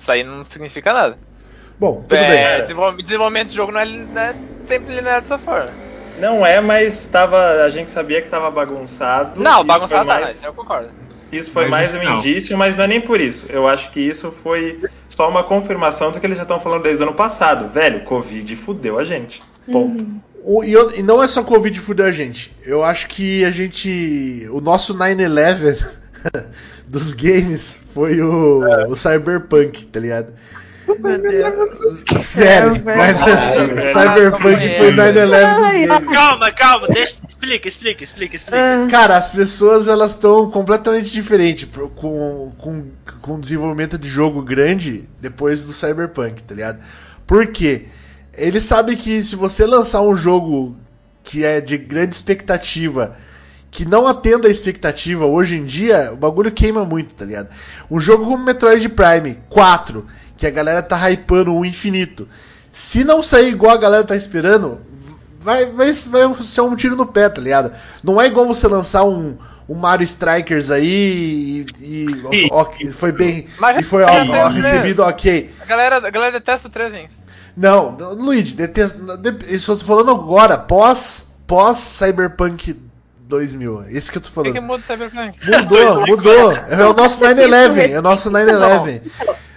[0.00, 1.18] Isso aí não significa nada.
[1.78, 2.60] Bom, tudo É, bem.
[2.62, 4.36] desenvol- desenvolvimento de jogo não é, não é
[4.66, 5.72] sempre linear dessa forma.
[6.18, 9.40] Não é, mas tava, a gente sabia que tava bagunçado.
[9.40, 10.92] Não, Isso bagunçado foi tá, mais- isso eu concordo.
[11.32, 12.18] Isso foi Mas mais um não.
[12.18, 13.46] indício, mas não é nem por isso.
[13.48, 14.80] Eu acho que isso foi
[15.20, 17.68] só uma confirmação do que eles já estão falando desde o ano passado.
[17.68, 19.42] Velho, Covid fudeu a gente.
[19.70, 20.06] Ponto.
[20.42, 22.50] O- e, eu- e não é só Covid fudeu a gente.
[22.64, 24.48] Eu acho que a gente.
[24.50, 25.76] O nosso 9-11
[26.88, 30.32] dos games foi o, o Cyberpunk, tá ligado?
[30.98, 32.04] Meu Deus.
[32.24, 32.74] Sério.
[33.86, 36.08] Cyberpunk foi 9-11 dos Ai, games.
[36.10, 37.16] Calma, calma, deixa.
[37.28, 38.84] Explica, explica, explica, explica.
[38.84, 42.86] Ah, Cara, as pessoas elas estão completamente diferentes com, com,
[43.20, 46.78] com desenvolvimento de jogo grande depois do Cyberpunk, tá ligado?
[47.26, 47.86] Por quê?
[48.36, 50.76] Eles sabem que se você lançar um jogo
[51.22, 53.16] que é de grande expectativa,
[53.70, 57.48] que não atenda a expectativa hoje em dia, o bagulho queima muito, tá ligado?
[57.90, 60.06] Um jogo como Metroid Prime 4,
[60.40, 62.26] que a galera tá hypando o infinito,
[62.72, 64.80] se não sair igual a galera tá esperando,
[65.42, 67.72] vai, vai, vai ser um tiro no pé, tá ligado?
[68.02, 69.36] Não é igual você lançar um,
[69.68, 73.46] um Mario Strikers aí e, e- ok, foi bem.
[73.58, 74.62] Mas e foi ó, ó, né?
[74.62, 75.50] recebido ok.
[75.60, 77.08] A galera, a galera detesta o 3 hein?
[77.54, 82.80] Não, Luigi, detesta, de, isso eu tô falando agora, pós, pós Cyberpunk
[83.28, 83.84] 2000.
[83.90, 84.52] Esse que eu tô O que, falando.
[84.54, 85.38] que muda o Cyberpunk?
[85.46, 86.52] Mudou, mudou.
[86.52, 89.02] É o nosso 9-11, é o nosso 9-11.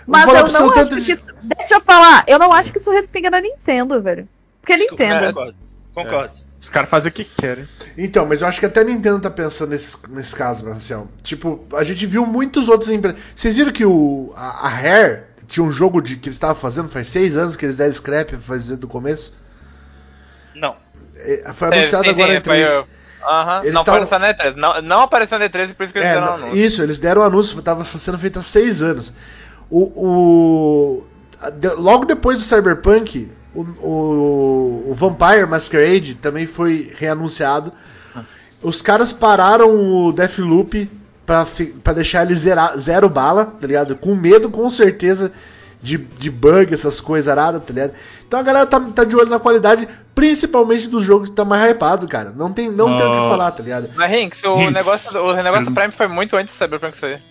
[0.08, 1.26] Mas eu não o acho tanto que de- isso.
[1.42, 4.28] Deixa eu falar, eu não acho que isso respinga na Nintendo, velho.
[4.62, 5.28] Porque Desculpa, Nintendo.
[5.34, 5.56] Concordo.
[5.94, 6.34] Concordo.
[6.60, 7.68] Os caras fazem o que querem.
[7.98, 11.10] Então, mas eu acho que até a Nintendo tá pensando nesse, nesse caso, Marcelo.
[11.22, 13.20] Tipo, a gente viu muitos outros empresas.
[13.36, 16.88] Vocês viram que o, a, a Rare tinha um jogo de, que eles estavam fazendo
[16.88, 19.34] faz seis anos que eles deram scrap pra fazer do começo?
[20.56, 20.76] Não.
[21.18, 22.70] É, Foi É, anunciado sim, agora sim, em 3.
[22.70, 22.88] o-
[23.26, 24.56] Aham, não tavam- apareceu na E3.
[24.56, 26.58] Não, não apareceu na E3 e por isso que eles É, fizeram o anúncio.
[26.58, 29.14] isso, eles deram o anúncio, estava sendo feito há seis anos.
[29.76, 31.04] O, o-
[31.78, 37.72] logo depois do Cyberpunk, o, o, o Vampire Masquerade também foi reanunciado.
[38.62, 40.90] Os caras pararam o Deathloop
[41.26, 41.46] pra,
[41.94, 43.96] deixar ele zerar, zero bala, tá ligado?
[43.96, 45.32] Com medo, com certeza,
[45.82, 47.94] de, de bug, essas coisas aradas, tá ligado?
[48.28, 51.72] Então a galera tá, tá de olho na qualidade, principalmente dos jogos que tá mais
[51.72, 52.32] hypado, cara.
[52.36, 53.90] Não tem, não tem o que falar, tá ligado?
[53.96, 57.22] Mas, Rinks, o negócio, o negócio do Prime foi muito antes do Cyberpunk sair.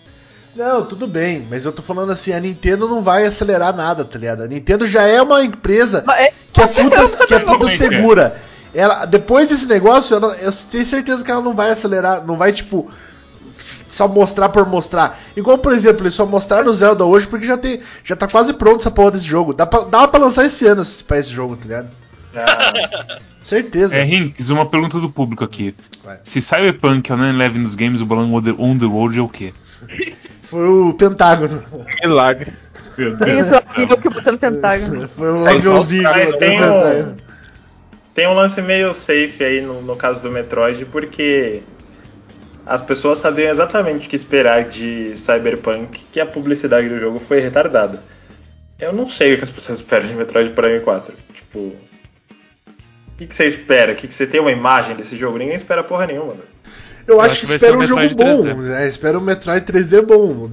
[0.55, 4.19] Não, tudo bem, mas eu tô falando assim, a Nintendo não vai acelerar nada, tá
[4.19, 4.43] ligado?
[4.43, 7.67] A Nintendo já é uma empresa Mas é- que é puta, que é puta é
[7.73, 7.77] é?
[7.77, 8.37] segura.
[8.73, 12.51] Ela, depois desse negócio, ela- eu tenho certeza que ela não vai acelerar, não vai,
[12.51, 12.89] tipo,
[13.87, 15.19] só mostrar por mostrar.
[15.35, 18.53] Igual, por exemplo, eles só mostraram o Zelda hoje porque já, tem, já tá quase
[18.53, 19.53] pronto essa porra desse jogo.
[19.53, 21.89] Dá pra, dá pra lançar esse ano esse- pra esse jogo, tá ligado?
[22.35, 23.95] Ah, Certeza.
[23.95, 25.75] É, Rinks, uma pergunta do público aqui.
[26.03, 26.17] Vai.
[26.23, 29.53] Se Cyberpunk é o 9-11 nos games, o balão on the road é o quê?
[30.53, 31.63] Foi o Pentágono.
[32.03, 32.53] Milagre.
[32.95, 33.55] Isso,
[33.89, 35.09] eu que botando pentágono.
[35.17, 37.17] Foi o aviãozinho caras do têm Pentágono.
[38.13, 41.63] tem um lance meio safe aí no, no caso do Metroid, porque
[42.67, 47.39] as pessoas sabiam exatamente o que esperar de Cyberpunk, que a publicidade do jogo foi
[47.39, 47.99] retardada.
[48.77, 51.15] Eu não sei o que as pessoas esperam de Metroid Prime 4.
[51.33, 51.59] Tipo.
[51.59, 53.93] O que, que você espera?
[53.93, 55.39] O que, que você tem uma imagem desse jogo?
[55.39, 56.35] Ninguém espera porra nenhuma.
[57.07, 58.43] Eu, Eu acho acho que que espera um jogo bom.
[58.43, 58.55] 3D.
[58.55, 58.87] né?
[58.87, 60.49] Espera um Metroid 3D bom.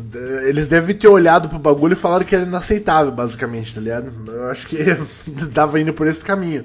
[0.47, 4.13] Eles devem ter olhado pro bagulho e falaram que era inaceitável, basicamente, tá ligado?
[4.27, 4.79] Eu acho que
[5.55, 6.65] tava indo por esse caminho.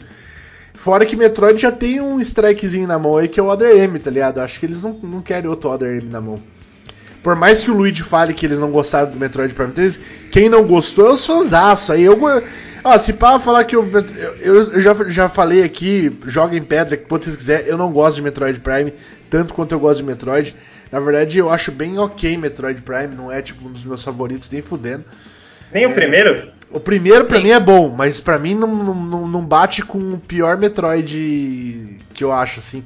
[0.74, 3.98] Fora que Metroid já tem um strikezinho na mão aí que é o Other M,
[4.00, 4.40] tá ligado?
[4.40, 6.42] Eu acho que eles não, não querem outro Other M na mão.
[7.26, 10.00] Por mais que o Luigi fale que eles não gostaram do Metroid Prime 3,
[10.32, 12.04] quem não gostou é os fãs aí.
[12.04, 12.20] Eu,
[12.84, 13.84] ó, se pá falar que eu,
[14.42, 17.92] eu, eu já, já falei aqui, joga em pedra, que quando vocês quiserem, eu não
[17.92, 18.94] gosto de Metroid Prime,
[19.28, 20.56] tanto quanto eu gosto de Metroid.
[20.92, 24.48] Na verdade, eu acho bem ok Metroid Prime, não é tipo um dos meus favoritos,
[24.52, 25.04] nem fudendo.
[25.74, 26.50] Nem o primeiro?
[26.70, 30.20] O primeiro pra mim é bom, mas pra mim não, não, não bate com o
[30.20, 32.86] pior Metroid que eu acho, assim.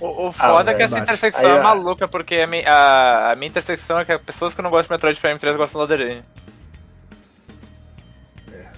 [0.00, 3.32] O, o foda é que velho, essa intersecção Aí, é maluca, porque a, mi- a,
[3.32, 5.84] a minha intersecção é que pessoas que não gostam de Metroid Prime 3 gostam do
[5.84, 6.22] Other M.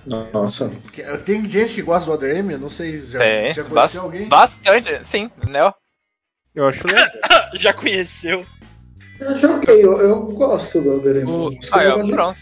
[0.07, 0.71] Nossa.
[1.25, 3.97] Tem gente que gosta do Other M, eu não sei, já, Tem, já conheceu bas-
[3.97, 4.29] alguém?
[4.29, 5.73] bastante, sim, né?
[6.55, 7.07] Eu acho legal.
[7.55, 8.47] Já conheceu.
[9.19, 11.31] Eu joguei, eu, eu gosto do Other M.
[11.31, 12.39] O- Ah, é, pronto.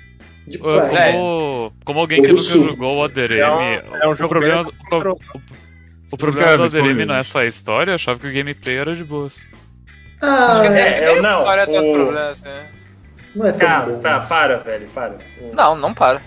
[0.47, 0.57] de.
[0.59, 1.13] É.
[1.13, 4.29] como, como alguém que nunca jogou o Other É um- M, é um o jogo
[4.29, 5.19] problema, o,
[6.15, 7.07] o problema cara do respondeu.
[7.07, 9.41] não é só a história, eu achava que o gameplay era de boas.
[10.21, 12.67] Ah, É, eu não, História tem o- problemas, né?
[13.35, 14.01] Não é tão Cara, bom.
[14.01, 15.15] tá, para, velho, para.
[15.53, 16.21] Não, não para.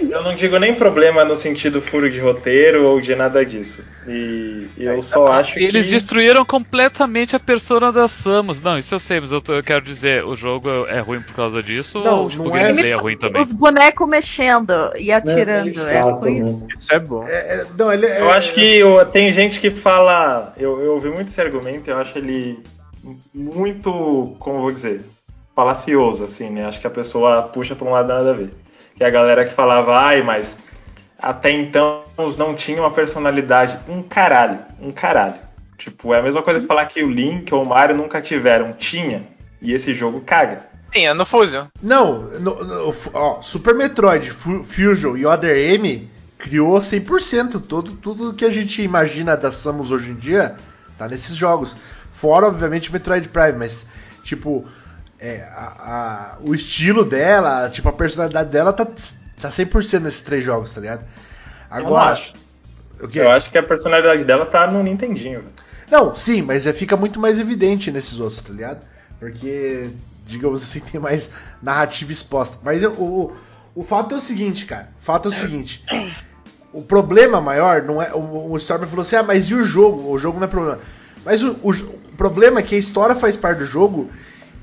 [0.00, 3.84] Eu não digo nem problema no sentido furo de roteiro ou de nada disso.
[4.06, 5.92] E eu só acho E eles que.
[5.92, 8.60] destruíram completamente a persona da Samus.
[8.60, 11.34] Não, isso eu sei, mas eu, tô- eu quero dizer, o jogo é ruim por
[11.34, 13.42] causa disso Não, ou tipo, não o é- gameplay é ruim também?
[13.42, 15.64] Os bonecos mexendo e Não é atirando.
[15.66, 16.42] meio É, chato, ruim.
[16.42, 16.66] né?
[16.78, 17.24] Isso é bom.
[17.26, 20.52] É, é, não, ele é, Eu acho que o- tem gente que fala.
[20.56, 22.58] Eu, eu ouvi muito esse argumento, eu acho ele
[23.34, 25.00] muito, como eu vou dizer,
[25.54, 26.66] falacioso, assim, né?
[26.66, 28.54] Acho que a pessoa puxa pra um lado nada a ver.
[28.96, 30.56] Que a galera que falava, ai, mas
[31.18, 33.78] até então os não tinham uma personalidade.
[33.88, 35.34] Um caralho, um caralho.
[35.78, 38.72] Tipo, é a mesma coisa que falar que o Link ou o Mario nunca tiveram.
[38.74, 39.26] Tinha.
[39.60, 40.70] E esse jogo caga.
[40.94, 41.66] É no Fusion.
[41.82, 47.58] Não, no- no- ó, Super Metroid, Fu- Fusion e Other M criou 100%.
[47.60, 50.56] Todo, tudo que a gente imagina da Samus hoje em dia
[50.98, 51.76] tá nesses jogos.
[52.10, 53.86] Fora, obviamente, Metroid Prime, mas,
[54.22, 54.66] tipo,
[55.22, 58.84] é, a- a- o estilo dela, tipo, a personalidade dela tá,
[59.40, 61.02] tá 100% nesses três jogos, tá ligado?
[61.70, 62.32] Eu Agora, acho.
[63.00, 63.20] o quê?
[63.20, 65.44] Eu acho que a personalidade dela tá no Nintendinho.
[65.90, 68.80] Não, sim, mas é, fica muito mais evidente nesses outros, tá ligado?
[69.20, 69.90] Porque,
[70.26, 71.30] digamos assim, tem mais
[71.62, 72.58] narrativa exposta.
[72.62, 73.32] Mas eu- o,
[73.74, 74.88] o fato é o seguinte, cara.
[75.00, 75.84] O fato é o seguinte.
[76.72, 78.12] O problema maior não é.
[78.14, 80.10] O, o Stormer falou assim: ah, mas e o jogo?
[80.10, 80.78] O jogo não é problema.
[81.24, 84.10] Mas o, o, o problema é que a história faz parte do jogo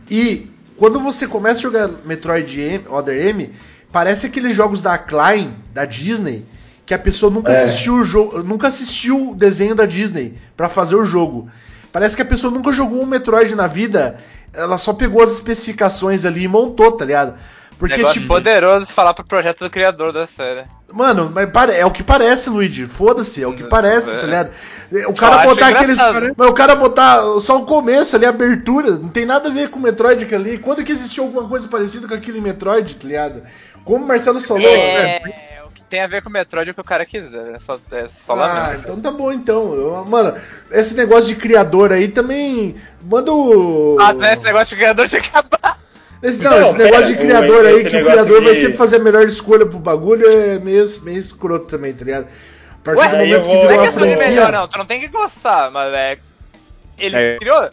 [0.09, 3.51] e quando você começa a jogar Metroid M, Other M,
[3.91, 6.45] parece aqueles jogos da Klein, da Disney,
[6.85, 7.63] que a pessoa nunca É.
[7.63, 11.49] assistiu o jogo, nunca assistiu o desenho da Disney pra fazer o jogo.
[11.91, 14.17] Parece que a pessoa nunca jogou um Metroid na vida,
[14.53, 17.35] ela só pegou as especificações ali e montou, tá ligado?
[17.77, 20.65] Porque Negócio tipo, poderoso falar pro projeto do criador da série.
[20.93, 22.85] Mano, mas é o que parece, Luigi.
[22.85, 24.19] Foda-se, é o que parece, É.
[24.19, 24.49] tá ligado?
[24.91, 25.97] O Só cara botar aqueles.
[25.99, 26.33] engraçado.
[26.35, 29.69] Mas o cara botar só o começo ali, a abertura, não tem nada a ver
[29.69, 30.57] com o Metroid aquilo ali.
[30.57, 33.43] Quando que existiu alguma coisa parecida com aquele Metroid, tá ligado?
[33.83, 34.61] Como o Marcelo Solon.
[34.63, 35.17] né?
[35.17, 37.53] É, o que tem a ver com o Metroid é o que o cara quiser.
[37.55, 38.79] É só, é só Ah, lamento.
[38.83, 39.73] então tá bom então.
[39.75, 40.33] Eu- mano,
[40.71, 42.75] esse negócio de criador aí também.
[43.01, 43.95] Manda o.
[43.99, 45.77] Ah, né, esse negócio de criador tinha que acabar.
[46.21, 48.59] Esse, não, Não, esse negócio pera, de criador o- aí, que o criador vai de-
[48.59, 52.27] sempre fazer a melhor escolha pro bagulho, é meio, meio escroto também, tá ligado?
[52.95, 54.29] Partir Ué, do momento eu que vou- Não virou é questão de franquia.
[54.29, 54.67] melhor, não.
[54.67, 56.17] Tu não tem que gostar, mas é.
[56.97, 57.37] Ele É.
[57.37, 57.69] criou.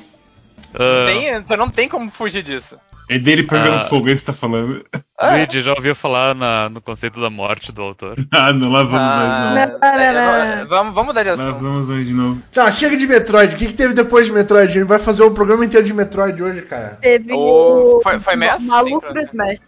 [0.74, 2.76] Ah, Tem, tu não tem como fugir disso.
[3.08, 3.84] É dele pegando Ah.
[3.88, 4.84] fogo, é que você tá falando.
[5.16, 8.16] Ah, Luigi, já ouviu falar na- no conceito da morte do autor?
[8.32, 9.78] Ah, não, lá vamos nós de ah, novo.
[9.80, 11.62] Não, é, não, vamos, vamos mudar de Lá assunto.
[11.62, 12.42] vamos nós de novo.
[12.52, 13.54] Tá, chega de Metroid.
[13.54, 14.68] O que, que teve depois de Metroid?
[14.68, 16.98] A gente vai fazer um programa inteiro de Metroid hoje, cara.
[17.00, 18.00] Teve O- o.
[18.02, 18.34] foi- foi?
[18.36, 19.58] Maluco Sim, Smash.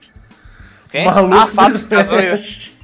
[0.91, 1.05] Quem?
[1.05, 1.69] Maluco ah.
[1.71, 2.77] Smash.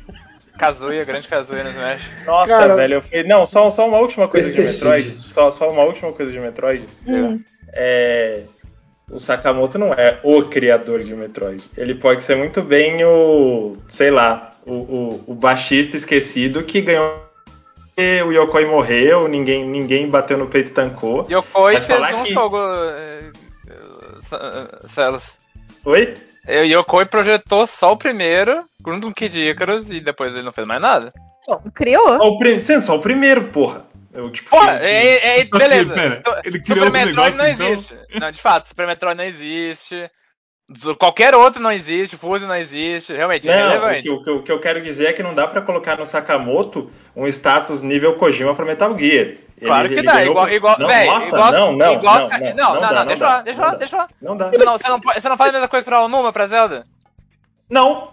[0.58, 2.02] Kazuya, grande Kazuya no Smash.
[2.26, 3.22] Nossa, Cara- velho, eu fui.
[3.24, 5.08] Não, só, só uma última coisa de Metroid.
[5.08, 5.34] disso.
[5.34, 6.86] Só, só uma última coisa de Metroid.
[7.06, 7.40] Hum.
[7.72, 8.42] É.
[9.10, 11.62] O Sakamoto não é o criador de Metroid.
[11.76, 13.76] Ele pode ser muito bem o.
[13.90, 17.22] sei lá, o, o, o baixista esquecido que ganhou.
[17.94, 21.26] porque O Yokoi morreu, ninguém, ninguém bateu no peito e tancou.
[21.30, 22.56] Yokoi Mas fez um que- jogo.
[22.58, 23.30] eh,
[23.68, 25.34] eh, Sa- Celos.
[25.84, 26.14] Oi?
[26.46, 30.52] O Yokoi projetou só o primeiro, junto com o Kid Icarus, e depois ele não
[30.52, 31.12] fez mais nada.
[31.46, 32.06] Bom, criou.
[32.18, 32.58] Só o, prim...
[32.58, 33.84] Sim, só o primeiro, porra.
[34.12, 35.92] Eu, tipo, Porra, que- é, é, Só que, beleza.
[35.92, 37.68] pera, Então, ele criou Super Metroid negócio, não então?
[37.72, 37.94] existe.
[38.20, 40.10] Não, de fato, Super Metroid não existe.
[40.98, 44.02] Qualquer outro não existe, Fuse não existe, realmente, é Não, o relevante.
[44.02, 46.06] que, o, que, o que eu quero dizer é que não dá pra colocar no
[46.06, 49.26] Sakamoto um status nível Kojima pra Metal Gear.
[49.26, 52.38] Ele- Claro que dá, igual, igual, não, véi, nossa, igual, não, não, igual, não, não,
[52.38, 54.08] não, não, dá, não, deixa lá, deixa não lá, deixa lá.
[54.22, 54.48] Não dá.
[54.50, 56.86] Você não, você, não, você não faz a mesma coisa pra Onuma, pra Zelda?
[57.68, 58.12] Não,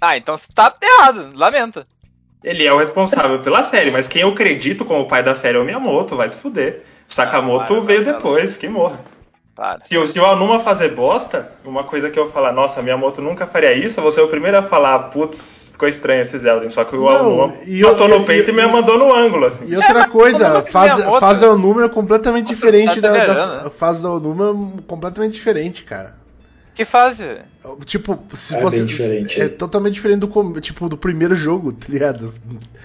[0.00, 1.84] Ah, então você tá errado, lamento.
[2.44, 5.60] ele é o responsável pela série, mas quem eu acredito como pai da série é
[5.60, 6.84] o Miyamoto, vai se fuder.
[7.08, 9.00] Sakamoto para, veio para, depois, que morra.
[9.60, 9.84] Para.
[9.84, 13.20] Se, o- se o Anuma fazer bosta, uma coisa que eu vou falar, nossa, Miyamoto
[13.20, 16.70] nunca faria isso, eu vou ser o primeiro a falar, putz, ficou estranho esse Zelda.
[16.70, 19.66] Só que o e eu- botou no peito e, e- me mandou no ângulo, assim.
[19.68, 23.12] E outra mas coisa, que faz, faz é um número completamente Nossa, diferente tá da,
[23.18, 23.70] da exagerando.
[23.72, 26.16] fase do número completamente diferente, cara.
[26.74, 27.40] Que fase?
[27.84, 29.42] Tipo, se É você bem diferente.
[29.42, 32.32] é totalmente diferente do tipo do primeiro jogo, tá ligado?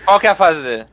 [0.03, 0.85] Qual que é a fase dele?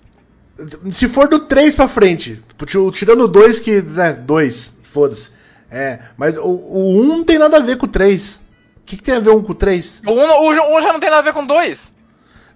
[0.93, 5.42] Se for do 3 pra frente, tipo, ti- tirando o 2 que, né, 2, foda-se.
[5.73, 8.37] É, mas o, o 1 não tem nada a ver com o 3.
[8.37, 8.41] O
[8.85, 10.03] que, que tem a ver um com o 3?
[10.07, 11.79] O 1 um, o, já não tem nada a ver com dois.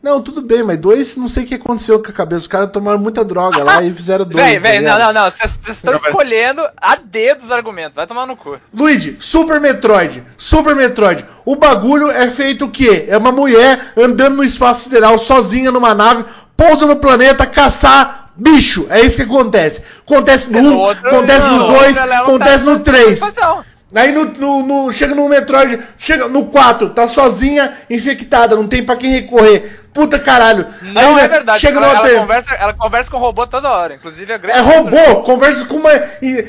[0.02, 2.42] Não, tudo bem, mas dois não sei o que aconteceu com a cabeça.
[2.42, 4.44] Os caras tomaram muita droga lá e fizeram dois.
[4.44, 5.14] Véi, tá véi, não, ligado?
[5.14, 5.30] não, não.
[5.30, 7.96] Vocês estão escolhendo a dedo os argumentos.
[7.96, 8.60] Vai tomar no cu.
[8.72, 11.24] Luigi, Super Metroid, Super Metroid.
[11.44, 13.06] O bagulho é feito o quê?
[13.08, 16.24] É uma mulher andando no espaço sideral sozinha numa nave,
[16.56, 18.86] pousa no planeta, caçar bicho.
[18.90, 19.82] É isso que acontece.
[20.06, 22.84] Acontece no 1, No outro, acontece no não, 2, ela é um acontece cara no
[22.84, 23.12] 3.
[23.12, 23.64] espacial.
[23.94, 28.82] Aí no, no- no- chega no Metroid, chega no 4, tá sozinha, infectada, não tem
[28.84, 29.80] pra quem recorrer.
[29.94, 30.66] Puta caralho.
[30.82, 31.58] Não Aí, é verdade.
[31.60, 32.18] Chega no ela, ela, outro.
[32.20, 33.94] conversa, ela conversa com o robô toda hora.
[33.94, 34.58] Inclusive a grande.
[34.58, 35.90] É robô, conversa com uma.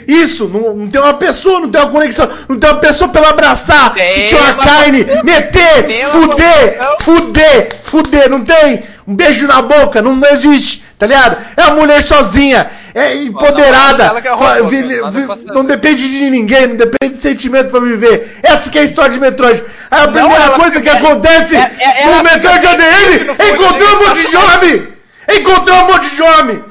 [0.06, 3.22] Isso, não, não tem uma pessoa, não tem uma conexão, não tem uma pessoa pra
[3.22, 6.98] ela abraçar, sentir uma uma- carne, meter, uma fuder, conexão.
[7.02, 8.84] fuder, fuder, não tem?
[9.08, 11.38] Um beijo na boca, não, não existe, tá ligado?
[11.56, 16.68] É uma mulher sozinha, é empoderada, é fa- robô, vi- vi- não depende de ninguém,
[16.68, 18.40] não depende de sentimento pra viver.
[18.44, 19.64] Essa que é a história de Metroid.
[19.92, 22.72] Aí a primeira ela coisa que fica- acontece é- é- no ela Metroid no
[23.44, 24.88] é encontrar um monte de homem!
[25.30, 26.64] Encontrar um monte de homem!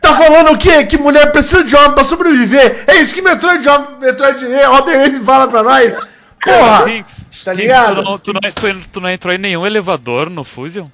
[0.00, 0.84] Tá falando o quê?
[0.84, 2.82] Que mulher precisa de homem pra sobreviver.
[2.88, 3.64] É isso que Metroid,
[4.00, 5.94] Metroid Other M fala pra nós.
[6.42, 6.84] Porra!
[7.44, 7.94] Tá ligado?
[7.94, 8.40] Tu não, tu, não,
[8.92, 10.88] tu não entrou em nenhum elevador no Fusion?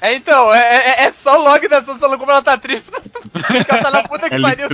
[0.00, 2.86] É então, é, é, é só o log dessa falando como ela tá triste.
[3.68, 4.68] ela tá na puta que É pariu.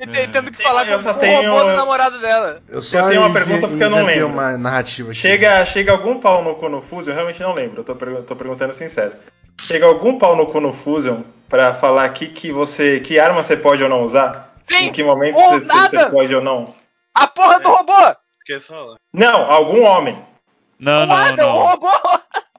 [0.00, 2.60] E tem- tendo que falar Eu com o robô do namorado dela.
[2.68, 4.26] Eu só Eu tenho uma pergunta porque eu não lembro.
[4.28, 5.20] uma narrativa aqui.
[5.20, 8.22] Chega, chega algum pau no cu no Fusion, eu realmente não lembro, eu tô, pergun-
[8.22, 9.12] tô perguntando sincero.
[9.60, 12.98] Chega algum pau no cu no Fusion pra falar aqui que você.
[13.00, 14.54] que arma você pode ou não usar?
[14.68, 15.88] Sim, Em que momento ou você, você- nada.
[16.04, 16.74] você pode ou não?
[17.14, 18.16] A porra do robô!
[18.44, 18.96] Quer falar?
[19.12, 20.18] Não, algum homem.
[20.80, 21.66] Não, o não, Adam, o não.
[21.66, 21.90] robô!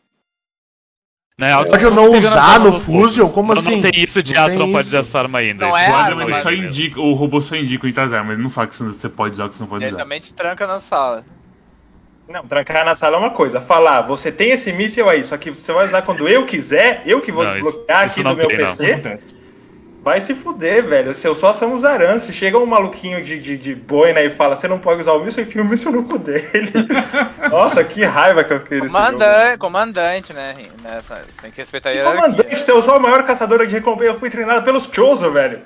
[1.36, 3.30] Não, é Pode eu não pegando usar a mão no Fusion?
[3.30, 3.82] Como não, assim?
[3.82, 4.90] Não tem isso de Não ah, tu não pode isso.
[4.90, 5.66] usar essa arma ainda.
[5.66, 8.14] Não Isso é O é arma, ele mas só indica, o robô só indica muitas
[8.14, 10.04] armas, ele não fala que você pode usar ou que você não pode Ele usar.
[10.04, 11.26] também te tranca na sala.
[12.30, 13.60] Não, trancar na sala é uma coisa.
[13.60, 17.20] Falar, você tem esse míssil aí, só que você vai usar quando eu quiser, eu
[17.20, 18.68] que vou Não, isso- desbloquear isso aqui não do meu tem, não.
[18.76, 18.92] PC.
[18.92, 19.43] Acontece.
[20.04, 21.16] Vai se fuder, velho.
[21.16, 24.58] Se eu só somos aran, se chega um maluquinho de, de, de boina e fala,
[24.58, 26.74] você não pode usar o míssil, enfia o míssil no cu dele.
[27.50, 29.06] Nossa, que raiva que eu fiquei desse jogo.
[29.06, 30.56] Comandante, comandante, né?
[30.82, 32.22] Nessa, tem que respeitar a hierarquia.
[32.22, 35.62] Comandante, se eu sou a maior caçadora de recompensa, eu fui treinado pelos Chozo, velho.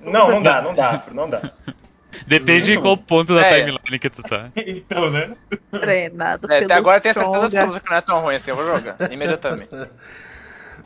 [0.00, 1.42] Não, não dá, não dá, não dá.
[2.26, 3.58] Depende de qual ponto da É.
[3.58, 4.48] timeline que tu tá.
[4.56, 5.32] Então, né?
[5.70, 8.56] Treinado É, até agora eu tenho certeza absoluta que não é tão ruim assim, eu
[8.56, 9.68] vou jogar, imediatamente.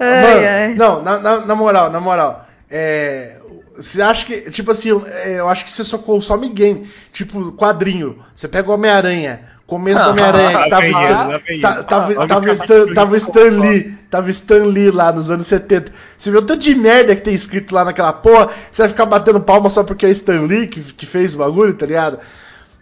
[0.01, 0.75] Ai, Mano, ai.
[0.75, 2.48] não, na, na, na moral, na moral.
[2.71, 3.37] É,
[3.77, 6.89] você acha que, tipo assim, eu, é, eu acho que você só consome game.
[7.13, 8.19] Tipo, quadrinho.
[8.35, 11.85] Você pega o Homem-Aranha, começo do Homem-Aranha, que tava, Lá vem Stan- ta- ele.
[11.85, 15.93] tava, o tava, Stan, tava Stan Lee, tava Stan Lee lá nos anos 70.
[16.19, 19.07] Você vê o tanto de merda que tem escrito lá naquela porra, você vai ficar
[19.07, 22.19] batendo palma só porque é Stan Lee que, que fez o bagulho, tá ligado?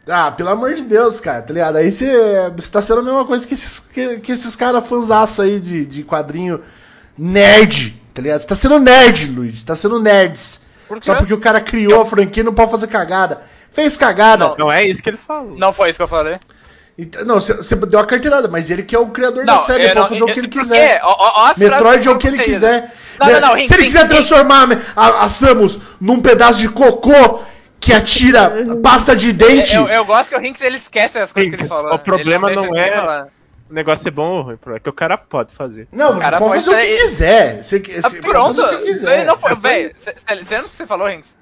[0.08, 1.76] Ah, pelo amor de Deus, cara, tá ligado?
[1.76, 2.08] Aí você,
[2.56, 5.84] você tá sendo a mesma coisa que esses, que, que esses caras fãzaço aí de,
[5.84, 6.60] de quadrinho
[7.18, 8.40] nerd, tá ligado?
[8.40, 10.60] Você tá sendo nerd, Luiz, tá sendo nerds.
[10.88, 11.04] Por quê?
[11.06, 13.42] Só porque o cara criou a franquia e não pode fazer cagada.
[13.72, 14.54] Fez cagada.
[14.56, 15.56] Não é isso que ele falou.
[15.58, 16.38] Não foi isso que eu falei.
[16.98, 19.82] Então, não, você, deu a carteirada, mas ele que é o criador da Não, série,
[19.82, 21.00] eu ele pode não- fazer o eu- que ele quiser.
[21.02, 22.90] Ó, ó, Metroid é o que ele quiser.
[23.20, 27.40] Não, não, não, Se ele quiser transformar a, a Samus num pedaço de cocô
[27.78, 28.50] que atira
[28.82, 29.76] pasta de dente.
[29.76, 31.92] Eu, eu gosto que o Rinks ele esquece as coisas que ele falou.
[31.94, 33.26] o problema Ele não deixa é-.
[33.68, 35.88] O negócio ser bom ou ruim, é que o cara pode fazer.
[35.92, 37.62] Não, O cara pode fazer o que ser- quiser.
[37.64, 38.62] Você, Ah, você pronto.
[38.62, 39.24] o que quiser.
[39.24, 39.54] Não foi, É
[39.88, 40.14] cê-
[40.44, 41.34] vendo o que você falou, Rinks?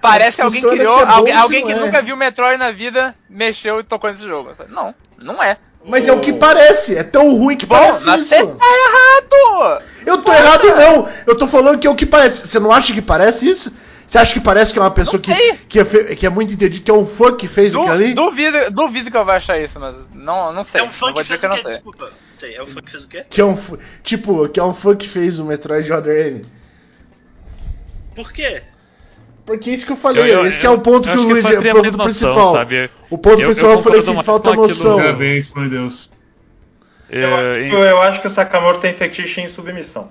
[0.00, 1.76] Parece que alguém é criou, é alguém, alguém que é.
[1.76, 4.50] nunca viu Metroid na vida mexeu e tocou nesse jogo.
[4.68, 5.56] Não, não é.
[5.84, 6.96] Mas é o que parece.
[6.96, 8.24] É tão ruim que Bom, parece isso.
[8.28, 9.82] você tá errado!
[10.04, 11.08] Eu tô errado, não.
[11.26, 12.46] Eu tô falando que é o que parece.
[12.48, 13.72] Você não acha que parece isso?
[14.12, 15.32] Você acha que parece que é uma pessoa que,
[15.70, 17.94] que, é fe- que é muito entendido, que é um fã que fez Du, aquilo
[17.94, 18.12] ali?
[18.12, 20.82] duvido, duvido que eu vou achar isso, mas não, não sei.
[20.82, 21.62] É um fã que fez o quê?
[21.62, 22.10] Desculpa.
[22.36, 23.24] Sei, é um fã que fez o quê?
[23.30, 26.44] Que é um fã- tipo, que é um fã que fez o Metroid Other M.
[28.14, 28.62] Por quê?
[29.46, 31.22] Porque é isso que eu falei, Eu- eu- esse que é o ponto que o
[31.22, 32.52] Luigi, foi o ponto noção, principal.
[32.52, 32.90] sabe?
[33.08, 34.96] O ponto Eu- principal eu, eu falei assim, falta noção.
[34.98, 36.10] Parabéns, por Deus.
[37.08, 40.10] Eu, É, acho, que- eu acho que o Sakamoto tem fetiche em submissão.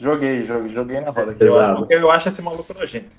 [0.00, 1.32] Joguei, joguei, joguei na roda.
[1.32, 1.42] aqui.
[1.44, 3.10] Eu, eu acho esse maluco nojento.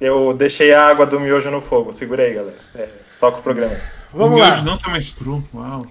[0.00, 1.92] Eu deixei a água do miojo no fogo.
[1.92, 2.56] Segura aí, galera.
[2.74, 2.88] É,
[3.20, 3.74] toca o programa.
[4.12, 4.46] Vamos o lá.
[4.50, 5.42] miojo não tá mais cru.
[5.54, 5.86] Uau.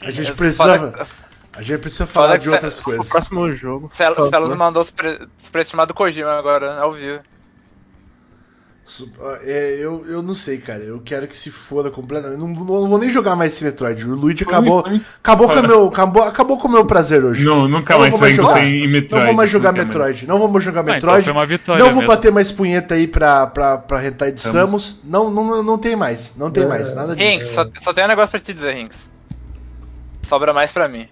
[0.00, 1.06] A gente É, precisa, foda-
[1.54, 3.08] a gente precisa falar de cê- outras O coisas.
[3.08, 3.90] próximo jogo.
[3.92, 7.20] Celos mandou os pre- os preços do Kojima agora, ao vivo.
[9.44, 10.80] É, eu, eu não sei, cara.
[10.82, 12.38] Eu quero que se foda completamente.
[12.38, 14.04] Não, não, não vou nem jogar mais esse Metroid.
[14.04, 15.06] O Luigi acabou, Foi, foi.
[15.22, 17.46] acabou, com meu, acabou, acabou com o meu prazer hoje.
[17.46, 18.62] Não, nunca Não mais vou mais jogar.
[18.62, 19.14] em Metroid.
[19.14, 19.86] Não vou mais jogar mais.
[19.86, 20.26] Metroid.
[20.26, 21.24] Não vamos jogar Ah, então Metroid.
[21.24, 22.14] foi uma vitória não vou mesmo.
[22.14, 24.68] bater mais punheta aí pra, pra, pra Hentai de Samus.
[24.68, 25.00] Samus.
[25.02, 26.34] Não, não, não tem mais.
[26.36, 26.94] Não tem mais.
[26.94, 27.26] Nada disso.
[27.28, 28.98] Rinks, só, só tem um negócio pra te dizer, Rinks.
[30.28, 31.08] sobra mais pra mim.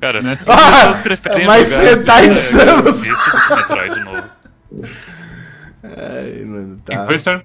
[0.00, 0.34] Cara, Né?
[1.46, 3.06] mas jogar hentai Zelda Samus.
[3.50, 4.22] Metroid novo.
[5.82, 7.18] Ai, mano, tá.
[7.18, 7.44] Star?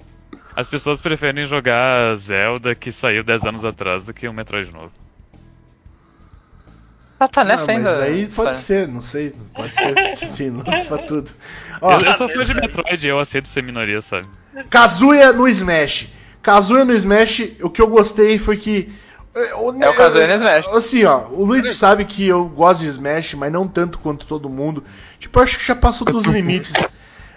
[0.56, 4.92] As pessoas preferem jogar Zelda que saiu 10 anos atrás do que um Metroid novo.
[7.20, 8.04] Ah, tá nessa mas ainda.
[8.04, 9.34] aí pode ser, não sei.
[9.56, 10.18] Pode ser.
[10.36, 11.32] Sim, não pra tudo.
[11.82, 14.28] Ó, eu, eu sou fã de Metroid, eu aceito ser minoria, sabe?
[14.70, 16.10] Kazuya no Smash.
[16.42, 18.94] Kazuya no Smash, o que eu gostei foi que.
[19.34, 20.68] É o É o Kazuya no Smash.
[20.68, 24.50] Assim, ó, o Luigi sabe que eu gosto de Smash, mas não tanto quanto todo
[24.50, 24.84] mundo.
[25.18, 26.74] Tipo, eu acho que já passou dos limites.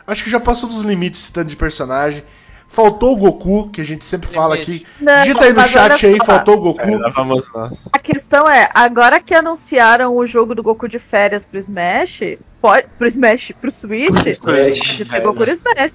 [0.07, 2.23] Acho que já passou dos limites esse tanto de personagem.
[2.69, 4.85] Faltou o Goku, que a gente sempre fala aqui.
[5.01, 6.83] Não, Digita aí no chat aí, faltou o Goku.
[6.83, 7.89] É, lá vamos nós.
[7.93, 12.87] A questão é, agora que anunciaram o jogo do Goku de férias pro Smash, pode,
[12.99, 15.93] pro Smash, pro Switch, pode ter Goku no Smash.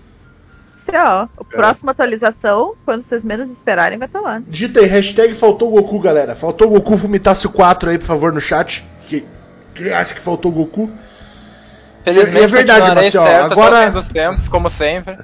[0.75, 4.41] Isso é, ó, a próxima atualização, quando vocês menos esperarem, vai estar lá.
[4.47, 6.35] Digita aí, hashtag faltou o Goku, galera.
[6.35, 8.83] Faltou o Goku, vomitasse o 4 aí, por favor, no chat.
[9.07, 9.23] Que,
[9.75, 10.89] quem acha que faltou o Goku?
[12.03, 15.17] Felizmente, E é verdade, Marcelo, certo agora- dos tempos, como sempre.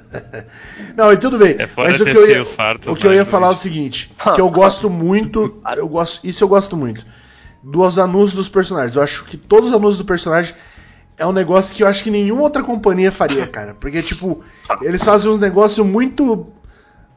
[0.96, 1.56] Não, e tudo bem.
[1.58, 4.10] É mas o que eu ia, fartos, o que eu ia falar é o seguinte,
[4.34, 7.04] que eu gosto muito, eu gosto, isso eu gosto muito,
[7.62, 8.94] dos anúncios dos personagens.
[8.96, 10.54] Eu acho que todos os anúncios do personagem
[11.16, 13.74] é um negócio que eu acho que nenhuma outra companhia faria, cara.
[13.78, 14.42] Porque, tipo,
[14.82, 16.52] eles fazem uns negócios muito.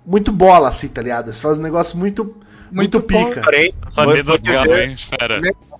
[0.03, 1.27] Muito bola, assim, tá ligado?
[1.27, 2.35] Eles fazem um negócio muito.
[2.71, 3.41] Muito, pica.
[3.41, 5.39] Porém, Só dedo dizer galo, hein, fera.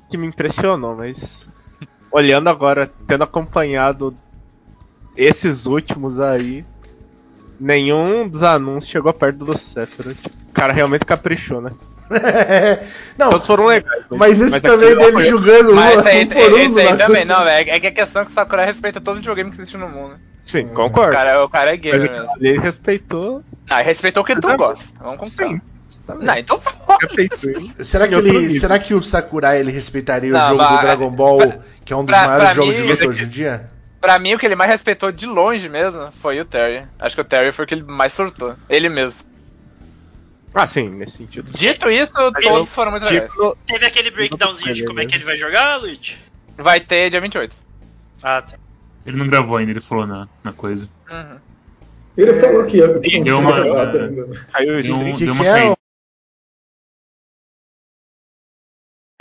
[0.10, 1.44] que me impressionou, mas
[2.12, 4.16] olhando agora, tendo acompanhado
[5.16, 6.66] esses últimos aí,
[7.60, 10.26] nenhum dos anúncios chegou perto do Sephiroth.
[10.50, 11.72] O cara realmente caprichou, né?
[13.18, 14.04] Não, Todos foram legais.
[14.10, 16.58] mas esse aquele também dele foi- jogando Mas um, esse aí, um por um.
[16.58, 17.70] esse aí também, não, velho.
[17.72, 20.16] É que a questão é que o Sakurai respeita todo videogame que existe no mundo.
[20.44, 21.14] Sim, O concordo.
[21.14, 22.34] cara, o cara é Mas gamer aquilo mesmo.
[22.36, 23.44] ali ele respeitou.
[23.70, 24.84] Ah, ele respeitou o que tu gosta.
[25.00, 25.62] Vamos com Sim.
[26.08, 26.22] Calma.
[26.22, 26.28] Também.
[26.28, 26.62] Não, então
[27.02, 27.84] Respeitou.
[27.86, 31.10] Será que, ele, será que o Sakurai ele respeitaria o Não, jogo do mas- Dragon
[31.12, 33.70] Ball, que é um dos pra- maiores pra jogos mim- de luta hoje em dia?
[34.00, 36.86] Pra mim, o que ele mais respeitou de longe mesmo foi o Terry.
[37.00, 38.56] Acho que o Terry foi o que ele mais surtou.
[38.68, 39.20] Ele mesmo.
[40.54, 41.50] Ah, sim, nesse sentido.
[41.52, 43.30] Dito isso, todos foram muito legais.
[43.32, 46.18] Tipo, Teve aquele breakdownzinho de como é que ele vai jogar, Luigi?
[46.58, 47.56] Vai ter dia 28.
[48.24, 48.58] Ah, tá.
[49.06, 50.90] Ele não gravou ainda, ele falou na, na coisa.
[51.10, 51.38] Uhum.
[52.18, 52.88] Ele falou que ia
[53.24, 53.54] Deu uma-
[54.52, 55.78] caiu Deu, deu que uma é, caída.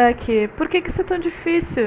[0.09, 1.84] É que, por que que isso é tão difícil?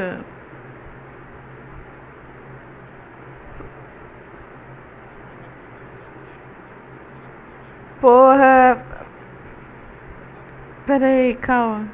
[8.01, 8.77] Porra.
[10.85, 11.87] Peraí, calma.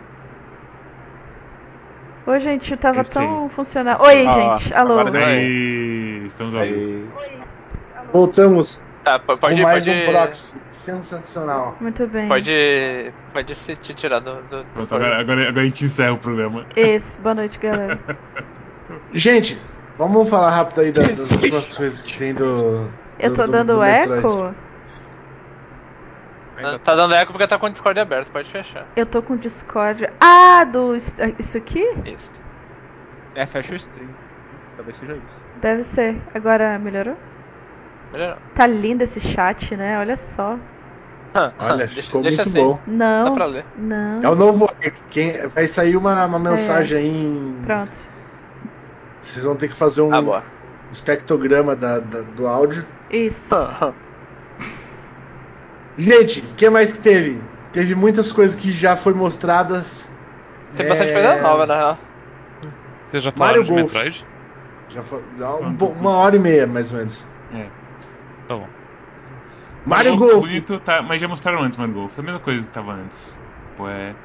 [2.25, 4.01] Oi, gente, tava Esse tão funcionando.
[4.01, 4.99] Oi, Ah, gente, alô.
[4.99, 5.25] agora deu.
[5.25, 7.11] Aí, estamos ao vivo.
[8.13, 8.81] Voltamos.
[9.03, 10.61] Tá, pode, mais pode, um proxy.
[10.69, 11.77] Sensacional.
[11.79, 12.27] Muito bem.
[12.27, 16.17] pode, pode se te tirar do, do Pronto, agora, agora, agora a gente encerra o
[16.17, 16.65] programa.
[16.75, 17.99] Isso, boa noite, galera.
[19.13, 19.57] Gente,
[19.97, 22.89] vamos falar rápido aí das, das últimas coisas que tem do.
[23.19, 24.53] Eu tô do- dando eco?
[26.55, 28.85] Tá- Tá dando eco porque tá com o Discord aberto, pode fechar.
[28.95, 30.07] Eu tô com Discord.
[30.19, 30.95] Ah, do.
[30.95, 31.83] Isso aqui?
[32.05, 32.31] Isso.
[33.35, 34.09] É, fecha o stream.
[34.75, 35.45] Talvez seja isso.
[35.61, 36.21] Deve ser.
[36.33, 37.15] Agora melhorou?
[38.11, 38.37] Melhorou.
[38.55, 39.99] Tá lindo esse chat, né?
[39.99, 40.57] Olha só.
[41.59, 42.67] Olha, Deixa- ficou deixa muito assim.
[42.67, 42.79] bom.
[42.87, 43.25] Não.
[43.25, 43.65] Dá pra ler.
[43.77, 44.21] Não.
[44.23, 44.67] É o novo.
[45.11, 47.55] Quem, vai sair uma, uma mensagem aí em.
[47.63, 47.95] Pronto.
[49.21, 50.41] Vocês vão ter que fazer um Ah,
[50.91, 52.83] espectrograma da, da- do áudio.
[53.11, 53.55] Isso.
[55.97, 57.39] Gente, o que mais que teve?
[57.73, 60.09] Teve muitas coisas que já foi mostradas.
[60.75, 61.97] Tem bastante É, coisa nova, na real.
[63.07, 63.93] Vocês já Mario falaram de Golf.
[63.93, 64.25] Metroid?
[64.89, 67.27] Já foi, dá um bo- uma hora e meia, mais ou menos.
[67.51, 67.65] Bom.
[69.89, 72.17] Mario Golf bonito, tá, mas já mostraram antes Mario Golf.
[72.17, 73.37] É a mesma coisa que tava antes.
[73.75, 74.15] Pô, é.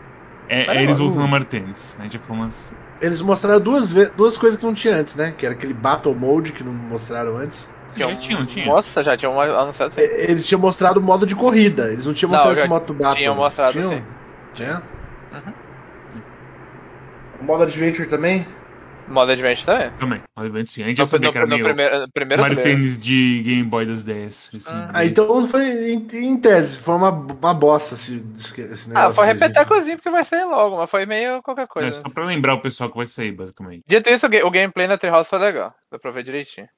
[0.48, 1.96] É, é Mario eles voltando no Mario Tennis.
[1.98, 2.72] A gente já falou umas.
[3.00, 5.32] Eles mostraram duas, duas coisas que não tinha antes, né?
[5.32, 7.68] Que era aquele Battle Mode que não mostraram antes.
[7.94, 8.66] Tinha Já tinha, não tinha?
[8.66, 10.00] Nossa, já tinham anunciado sim.
[10.00, 11.92] E- Eles tinham mostrado o modo de corrida.
[11.92, 13.16] Eles não tinham Não, mostrado esse modo Battle.
[13.16, 13.90] tinham mostrado, Tinham?
[13.92, 14.02] sim.
[14.54, 14.82] Tinha?
[15.32, 15.52] Uhum.
[17.40, 18.46] O modo Adventure também?
[19.09, 19.90] Modo Adventure também.
[19.98, 20.82] Também, obviamente sim.
[20.82, 21.64] A gente já No, sabia no, que era no meio.
[21.64, 22.62] primeiro, primeiro Mario.
[22.62, 24.50] Tennis de Game Boy das 10.
[24.55, 24.90] Assim, Ah.
[24.94, 28.96] Ah, então foi em, em tese, foi uma, uma bosta esse, esse negócio.
[28.96, 32.02] Ah, foi aí, repetecozinho porque vai sair logo, mas foi meio qualquer É coisa.
[32.02, 33.82] só pra lembrar o pessoal que vai sair, basicamente.
[33.86, 35.74] Dito isso, o o gameplay na Treehouse foi legal.
[35.90, 36.68] Dá pra ver direitinho.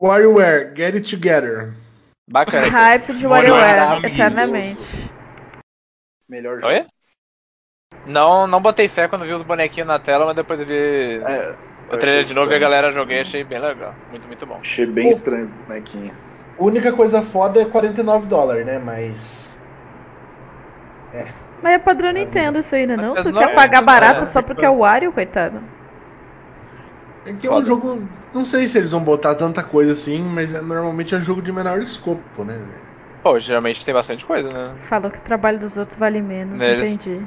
[0.00, 1.72] WarioWare, Get It Together.
[2.28, 2.68] Bacana.
[2.68, 4.80] Hype de WarioWare, eternamente.
[6.28, 6.72] Melhor jogo.
[6.72, 6.84] Oi?
[8.04, 11.56] Não, não botei fé quando vi os bonequinhos na tela, mas depois vi É,
[11.88, 13.96] o trailer de novo e a galera joguei achei bem legal.
[14.10, 14.60] Muito, muito bom.
[14.60, 16.14] Achei bem estranho esse bonequinho.
[16.58, 18.78] A única coisa foda é 49 dólares, né?
[18.78, 19.56] Mas.
[21.62, 22.96] Mas é padrão Nintendo isso aí, né?
[22.96, 23.14] Não?
[23.14, 24.26] Mas Tu não quer é- pagar não barato é.
[24.26, 25.60] só porque é o Wario, coitado.
[27.24, 28.08] É que é um jogo.
[28.32, 31.42] Não sei se eles vão botar tanta coisa assim, mas é- normalmente é um jogo
[31.42, 32.54] de menor escopo, né?
[33.22, 34.76] Pô, geralmente tem bastante coisa, né?
[34.88, 36.92] Falou que o trabalho dos outros vale menos, Neles.
[36.92, 37.26] entendi.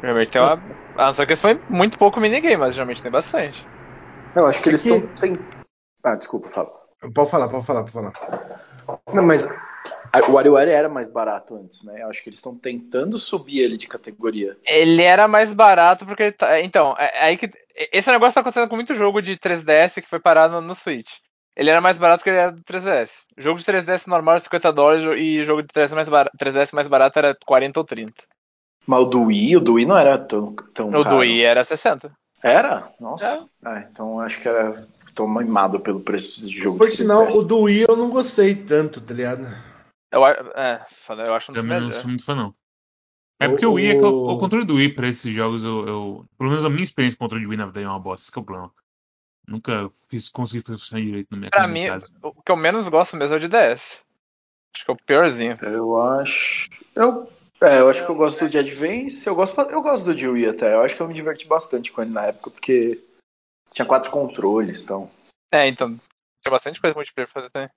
[0.00, 0.60] Geralmente tem uma.
[0.96, 3.66] A não ser que foi muito pouco minigame, mas geralmente tem bastante.
[4.34, 5.14] Eu acho que eles que- estão.
[5.16, 5.36] Tem...
[6.04, 6.70] Ah, desculpa, fala.
[7.14, 8.12] Pode falar, pode falar, pode falar.
[9.12, 9.46] Não, mas
[10.28, 12.02] o WarioWare era mais barato antes, né?
[12.02, 14.56] Eu acho que eles estão tentando subir ele de categoria.
[14.64, 16.60] Ele era mais barato porque ele tá.
[16.60, 17.50] Então, é, é aí que.
[17.92, 21.10] Esse negócio tá acontecendo com muito jogo de 3DS que foi parado no, no Switch.
[21.56, 23.10] Ele era mais barato que ele era do 3DS.
[23.38, 26.88] Jogo de 3DS normal era 50 dólares e jogo de 3DS mais barato, 3DS mais
[26.88, 28.12] barato era 40 ou 30.
[28.86, 31.16] Mas o do Wii, o do Wii não era tão, tão O caro.
[31.16, 32.10] do Wii era 60.
[32.42, 32.90] Era?
[33.00, 33.46] Nossa.
[33.64, 34.86] Ah, então acho que era.
[35.14, 37.36] Tô mimado pelo preço de jogo Por de sinal, 3DS.
[37.38, 39.42] o do Wii eu não gostei tanto, tá ligado?
[40.12, 40.86] Eu, é,
[41.26, 42.54] eu acho um dos Também não sou muito fã, não.
[43.40, 45.32] É porque o, O- Wii é que o, o- o controle do Wii pra esses
[45.32, 47.86] jogos, eu, eu- Pelo menos a minha experiência com o controle de Wii na verdade
[47.86, 48.70] é uma bosta, esse que é o problema.
[49.48, 52.08] Nunca fiz, consegui funcionar direito na minha, Pra mim, casa.
[52.22, 54.00] o que eu menos gosto mesmo é o de 10.
[54.74, 55.58] Acho que é o piorzinho.
[55.62, 56.68] Eu acho.
[56.94, 57.28] Eu,
[57.62, 59.26] é, eu acho que eu gosto do de Advance.
[59.26, 60.74] Eu gosto, eu gosto do de Wii até.
[60.74, 63.02] Eu acho que eu me diverti bastante com ele na época, porque
[63.72, 65.10] tinha quatro controles, então.
[65.52, 65.96] É, então.
[66.42, 67.70] Tinha bastante coisa multiplayer pra fazer também.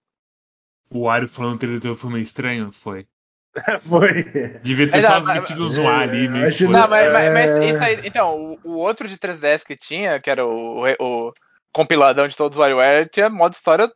[0.90, 3.08] O Wario falando que ele foi meio estranho, foi.
[3.88, 4.24] Foi.
[4.64, 7.50] Devia ter Mas, só ah, metido um zoar ali, meio que Não, mas, mas- mas
[7.52, 7.70] É.
[7.70, 8.02] isso aí.
[8.04, 11.34] Então, o, o outro de 3DS que tinha, que era o, o, o
[11.72, 13.92] compiladão de todos os WarioWare, tinha modo história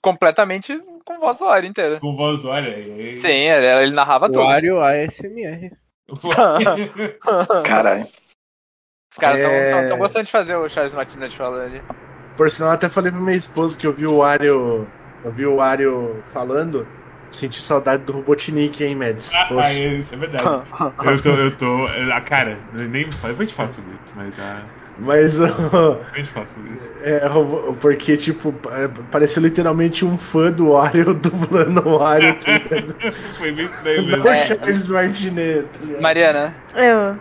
[0.00, 1.98] completamente com voz do Wario inteira.
[2.00, 2.70] Com voz do Wario.
[2.70, 4.40] aí- Sim, ele, ele narrava tudo.
[4.44, 5.72] Wario ASMR.
[7.64, 8.06] Caralho.
[9.10, 9.96] Os caras estão É.
[9.96, 11.82] gostando de fazer o Charles Martinet falando ali.
[12.36, 14.86] Por sinal, eu até falei pra minha esposa que eu vi o Wario.
[15.24, 16.86] Eu vi o Wario falando.
[17.30, 19.34] Senti saudade do Robotnik, hein, Mads?
[19.34, 19.72] Ah, Poxa.
[19.72, 20.44] isso é verdade.
[21.04, 21.86] eu tô, eu tô.
[22.12, 24.64] A cara, eu nem me eu vou te falar sobre isso, mas ah,
[25.00, 25.38] Mas.
[25.38, 25.46] eu
[26.74, 26.92] isso.
[27.02, 27.20] É,
[27.80, 32.34] porque, tipo, pa- pareceu literalmente um fã do Wario dublando o Wario.
[32.34, 33.12] Tá?
[33.38, 34.28] Foi bem estranho Não mesmo.
[34.28, 36.00] o Charles Martinet, tá?
[36.00, 37.16] Mariana, Eu.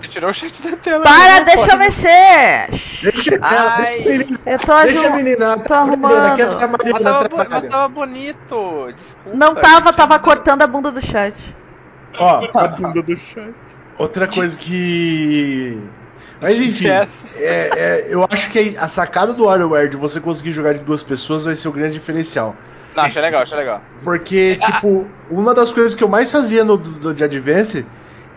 [0.00, 1.02] você tirou o chat da tela.
[1.02, 1.78] Para, não deixa eu pode.
[1.78, 2.68] mexer!
[3.02, 3.84] Deixa Ai.
[3.86, 4.40] deixa a menina.
[4.46, 5.14] Eu tô Deixa a ajudando.
[5.16, 5.58] menina.
[5.58, 6.26] tô Tá arrumando.
[6.26, 7.70] aqui é a Mariana tava, bu- mas trabalha.
[7.70, 8.92] tava bonito.
[8.94, 9.36] Desculpa.
[9.36, 11.34] Não tava, tava cortando a bunda do chat.
[12.18, 12.40] Ó,
[12.78, 13.52] Bunda do chat.
[13.98, 15.78] outra coisa que.
[16.40, 17.08] Mas enfim, é,
[17.38, 21.44] é, eu acho que a sacada do WarioWare de você conseguir jogar de duas pessoas
[21.44, 22.54] vai ser o grande diferencial.
[22.94, 23.82] Não, achei legal, achei legal.
[24.02, 27.86] Porque, tipo, uma das coisas que eu mais fazia no do, de Advance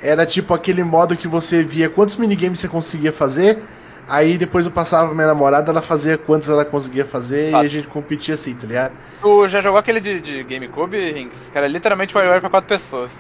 [0.02, 3.62] era tipo aquele modo que você via quantos minigames você conseguia fazer.
[4.08, 7.64] Aí depois eu passava pra minha namorada, ela fazia quantos ela conseguia fazer e Fato.
[7.64, 8.93] a gente competia assim, tá ligado?
[9.22, 11.50] Tu já jogou aquele de, de GameCube, Rinks?
[11.52, 13.12] Que era literalmente WarioWare pra quatro pessoas.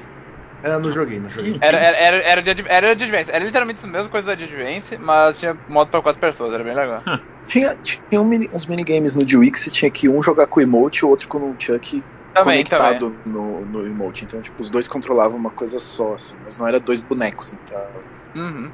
[0.63, 1.57] Eu não joguei, não joguei.
[1.61, 3.31] Era, era, era, era, de, era de Advance.
[3.31, 6.75] Era literalmente a mesma coisa de Advance, mas tinha modo pra quatro pessoas, era bem
[6.75, 7.03] legal.
[7.47, 10.47] Tinha, tinha um mini- uns minigames no de Wii que você tinha que um jogar
[10.47, 12.99] com o emote e o outro com o Chuck Também, também.
[12.99, 14.23] conectado no, no emote.
[14.25, 16.39] Então, tipo, os dois controlavam uma coisa só, assim.
[16.43, 18.05] Mas não era dois bonecos, então.
[18.35, 18.73] Uhum.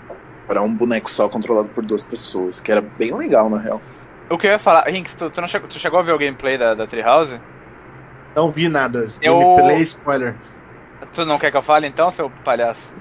[0.50, 3.82] Era um boneco só controlado por duas pessoas, que era bem legal, na real.
[4.30, 6.18] O que eu ia falar, Rinks, tu, tu, não chegou, tu chegou a ver o
[6.18, 7.42] gameplay da, da Treehouse?
[8.36, 9.06] Não vi nada.
[9.22, 10.40] Eu- Gameplay spoiler.
[11.14, 12.94] Tu não quer que eu fale então, seu palhaço?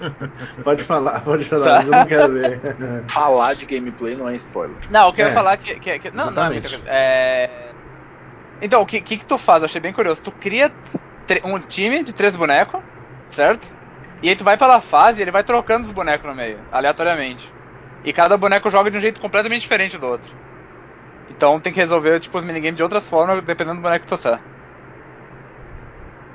[0.64, 1.76] Pode falar, pode falar, Tá.
[1.78, 2.60] mas eu não quero ver.
[3.10, 4.78] Falar de gameplay não é spoiler.
[4.90, 5.28] Não, o que eu É.
[5.28, 5.78] ia falar que.
[5.78, 6.78] que, que não, não é muita Exatamente.
[6.78, 6.84] coisa.
[6.88, 7.72] É.
[8.60, 9.60] Então, o que, que, que tu faz?
[9.62, 10.20] Eu achei bem curioso.
[10.22, 10.72] Tu cria
[11.44, 12.80] um time de três bonecos,
[13.30, 13.66] certo?
[14.22, 17.54] E aí tu vai pela fase e ele vai trocando os bonecos no meio, aleatoriamente.
[18.02, 20.30] E cada boneco joga de um jeito completamente diferente do outro.
[21.30, 24.18] Então tem que resolver tipo, os minigames de outras formas, dependendo do boneco que tu
[24.18, 24.40] tá.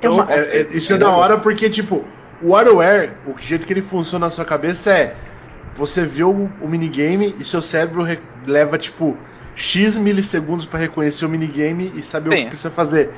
[0.08, 2.04] Uma- É, é, isso é da hora porque, tipo,
[2.42, 5.14] o WarioWare, o jeito que ele funciona na sua cabeça é.
[5.76, 9.16] Você vê o, o minigame e seu cérebro re- leva, tipo,
[9.54, 12.42] X milissegundos pra reconhecer o minigame e saber o Sim.
[12.44, 13.10] que precisa fazer.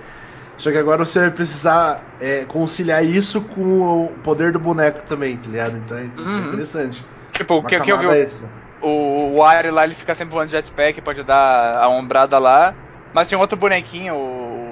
[0.58, 5.36] Só que agora você vai precisar é, conciliar isso com o poder do boneco também,
[5.36, 5.76] tá ligado?
[5.78, 6.48] Então é, isso é Uhum.
[6.48, 7.04] interessante.
[7.32, 8.06] Tipo, o que, que eu vi.
[8.06, 8.46] o- extra.
[8.80, 12.74] O, o lá ele fica sempre voando de jetpack, pode dar a ombrada lá.
[13.14, 14.71] Mas tinha um outro bonequinho, o,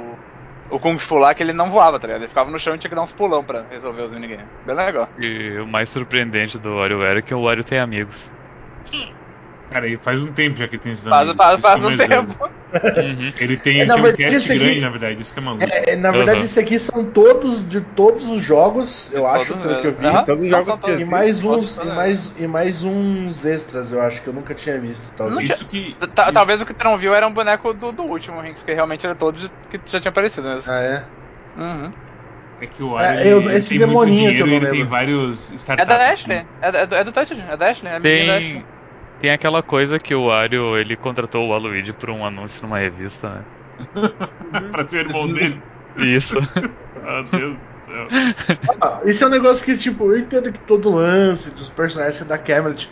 [0.70, 2.22] o Kung Fu lá, que ele não voava, tá ligado?
[2.22, 4.46] Ele ficava no chão e tinha que dar uns pulão pra resolver os minigames.
[4.64, 5.08] Bem legal.
[5.18, 8.32] E o mais surpreendente do WarioWare é que o Wario tem amigos.
[9.70, 11.36] Cara, e faz um tempo já que tem esses Faz, amigos.
[11.36, 12.36] faz, faz é um mais tempo.
[12.38, 12.60] doido.
[13.40, 15.38] Ele tem, É, na tem um verdade, cast esse aqui- grande, na verdade, isso que
[15.38, 15.64] é maluco.
[15.64, 16.44] É, na verdade, Uhum.
[16.44, 20.06] isso aqui são todos de todos os jogos, eu acho, pelo que eu vi.
[20.06, 20.24] aham.
[20.24, 20.90] Todos os jogos que.
[20.92, 24.78] E mais uns, e mais, e mais uns extras, eu acho, que eu nunca tinha
[24.80, 25.50] visto, talvez.
[25.50, 25.96] Isso que.
[26.14, 28.74] Ta- Talvez o que tu não viu era um boneco do, do último Rinks, porque
[28.74, 30.70] realmente era todos que já tinha aparecido mesmo.
[30.70, 31.04] Ah, é?
[31.56, 31.92] Uhum.
[32.60, 34.54] É que o Wario É, ele, eu- ele esse tem muito demoninho que dinheiro e
[34.54, 35.88] ele tem vários É startups.
[35.88, 36.12] da assim.
[36.14, 36.46] Ashley.
[36.60, 38.46] É, da- é do, é do Touch, é da Ashley, é a menina da Tem,
[38.46, 38.66] Ashley.
[39.20, 43.40] Tem aquela coisa que o Wario ele contratou o Waluigi por um anúncio numa revista,
[43.40, 43.46] né?
[44.70, 45.64] pra ser o irmão dele.
[45.96, 46.36] Isso.
[47.02, 48.12] Ah, Deus do céu.
[48.82, 52.24] Ah, Isso é um negócio que, tipo, eu entendo que todo lance dos personagens é
[52.24, 52.90] da Camelot.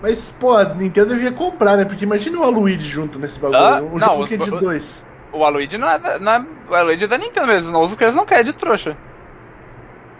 [0.00, 1.84] Mas, pô, a Nintendo devia comprar, né?
[1.84, 3.56] Porque imagina o Aluigi junto nesse bagulho.
[3.56, 5.04] Ah, um não, jogo que é de o- dois.
[5.32, 6.38] O Waluigi não é, da, não é.
[6.40, 8.98] O Waluigi é da Nintendo mesmo, não usa o que eles não querem de trouxa.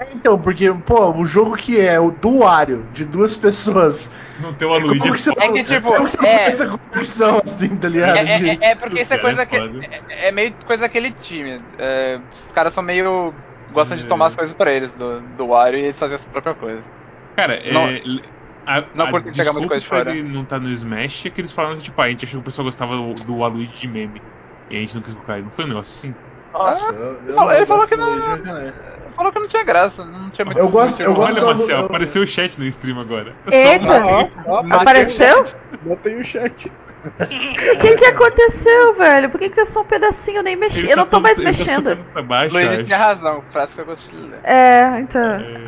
[0.01, 4.11] É, então, porque, pô, o jogo que é o do Wario, de duas pessoas.
[4.41, 5.01] Não tem o Aluigi.
[5.01, 8.17] Como que você, É que, tipo, como que você é- essa conexão assim, tá ligado?
[8.19, 9.57] É, De- é- é porque isso é coisa é que.
[9.57, 11.61] É, é meio coisa daquele time.
[11.79, 13.35] É, os caras são meio.
[13.73, 16.31] gostam de tomar as coisas pra eles, do, do Wario, e eles fazem a sua
[16.31, 16.83] própria coisa.
[17.37, 17.73] Cara, é.
[17.73, 17.89] Não-
[18.67, 20.11] a, não a curtem pegar muita coisa de fora.
[20.15, 22.43] ele não tá no Smash é que eles falaram que, tipo, a gente achou que
[22.43, 24.21] o pessoal gostava do, do de meme.
[24.71, 25.45] E a gente não quis colocar ele.
[25.45, 26.15] Não foi um negócio assim?
[26.53, 28.39] Nossa, Ah, eu, eu ele falou que não-?
[29.19, 31.85] Falou que não tinha graça, não tinha muito Eu gosto- muito eu gosto Olha, Marcel,
[31.87, 33.35] apareceu o chat no stream agora.
[33.51, 34.01] Eita!
[34.07, 35.45] Ó, ó, Apareceu?
[35.83, 36.71] Botei o chat.
[37.05, 39.29] O que que aconteceu, velho?
[39.29, 40.39] Por que que é só um pedacinho?
[40.39, 40.79] Eu nem mexi.
[40.81, 41.97] Ele Eu tá não tô todo- mais tá mexendo.
[42.27, 42.85] baixo, Luigi acho.
[42.85, 44.31] tinha razão, frase que eu gostei.
[44.45, 45.21] É, então.
[45.23, 45.59] É,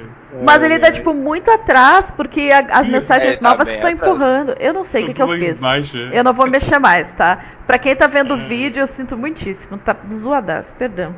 [0.45, 3.75] Mas ele tá, tipo, muito atrás, porque a- as Sim, mensagens é, tá novas que
[3.75, 4.55] estão empurrando.
[4.61, 5.59] Eu não sei o que, que eu fiz.
[5.59, 6.19] embaixo, é.
[6.21, 7.39] Eu não vou mexer mais, tá?
[7.67, 9.77] Pra quem tá vendo o vídeo, eu sinto muitíssimo.
[9.79, 11.15] Tá zoadaço, perdão.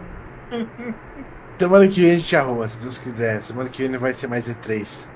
[1.63, 3.43] Semana que vem a gente arruma, se Deus quiser.
[3.43, 5.13] Semana que vem vai ser mais E3.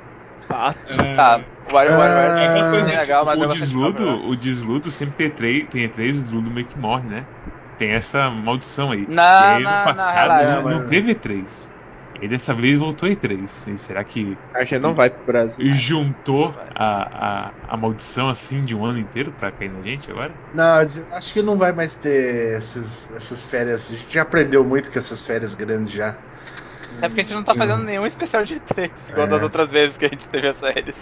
[0.49, 1.03] Pato.
[1.03, 1.07] É.
[1.15, 3.47] Tá, o Wario, o Wario, o Wario É Ah, coisa, é tipo, mas o é
[3.47, 7.29] desludo, o desludo sempre tem três, tem três, o desludo meio que morre, né?
[7.77, 9.09] Tem essa maldição aí.
[9.09, 10.85] Não, e aí não, no não, passado relaxa, não, não mano.
[10.85, 11.73] teve E3.
[12.21, 13.67] E dessa vez voltou E3.
[13.67, 15.73] E será que A gente não vai pro Brasil.
[15.75, 20.39] juntou a, a, a maldição assim de um ano inteiro pra cair na gente agora?
[20.53, 20.75] Não,
[21.13, 23.91] acho que não vai mais ter essas, essas férias.
[23.91, 26.21] A gente já aprendeu muito com essas férias grandes já.
[27.03, 29.31] É porque a gente não tá fazendo nenhum especial de 3, igual É.
[29.31, 30.97] das outras vezes que a gente teve as séries.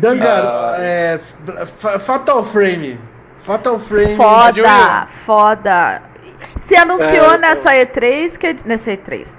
[0.00, 0.76] Dangar, Ah.
[0.80, 1.18] é,
[1.78, 2.98] Fa- Fatal Frame.
[3.42, 4.16] Fatal Frame.
[4.16, 6.02] Foda, foda.
[6.56, 9.36] Se anunciou É, nessa E3, que, nessa E3.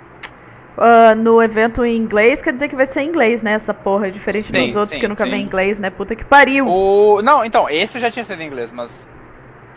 [0.78, 3.54] ah, no evento em inglês, quer dizer que vai ser em inglês, né?
[3.54, 5.32] Essa porra, diferente Sim, dos outros sim, que nunca sim.
[5.32, 5.90] vê inglês, né?
[5.90, 6.68] Puta que pariu.
[6.68, 7.22] O...
[7.24, 8.92] Não, então, esse já tinha sido em inglês, mas.
[8.92, 8.96] O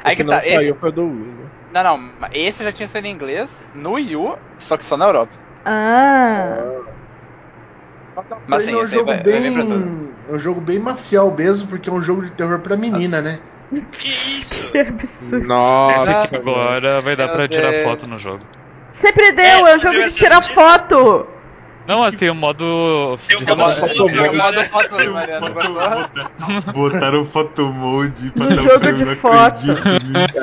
[0.05, 0.39] Aí que que não tá.
[0.39, 0.55] Esse...
[0.55, 1.47] saiu foi do Wii, né?
[1.71, 4.97] Não, não, mas esse já tinha sido em inglês no Wii U, só que só
[4.97, 5.33] na Europa.
[5.65, 6.65] Ah,
[8.15, 9.59] Fatal Mas é um jogo vai- vai bem.
[10.29, 13.41] É um jogo bem marcial mesmo, porque é um jogo de terror pra menina, né?
[14.01, 14.71] Que isso?
[14.73, 15.47] que absurdo.
[15.47, 18.45] Nossa, Esse aqui agora vai dar pra tirar foto no jogo.
[18.91, 21.38] Sempre deu, É, é o jogo eu de tirar foto.
[21.89, 23.19] Não, mas tem o modo.
[23.27, 24.33] Tem um modo foto agora.
[24.35, 26.73] mando foto?
[26.75, 29.61] Botaram photomode pra No dar jogo frame, de não foto.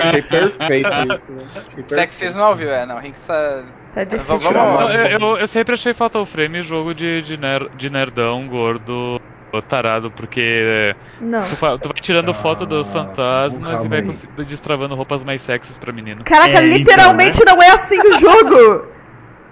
[0.01, 1.31] achei perfeito isso.
[1.33, 1.45] né?
[1.55, 1.95] Achei perfeito.
[1.95, 3.63] Sexismo ao vivo, é, não, tá.
[3.93, 4.39] Tá difícil.
[4.39, 8.47] Vamos- Não, eu, eu- eu sempre achei Fatal Frame jogo de, de, ner- de nerdão
[8.47, 9.21] gordo
[9.69, 11.39] tarado, porque Não.
[11.41, 14.01] tu, tu vai tirando foto dos Ah, fantasmas e vai
[14.45, 16.23] destravando roupas mais sexys pra menino.
[16.25, 18.94] Caraca, É, então, literalmente não é assim o jogo.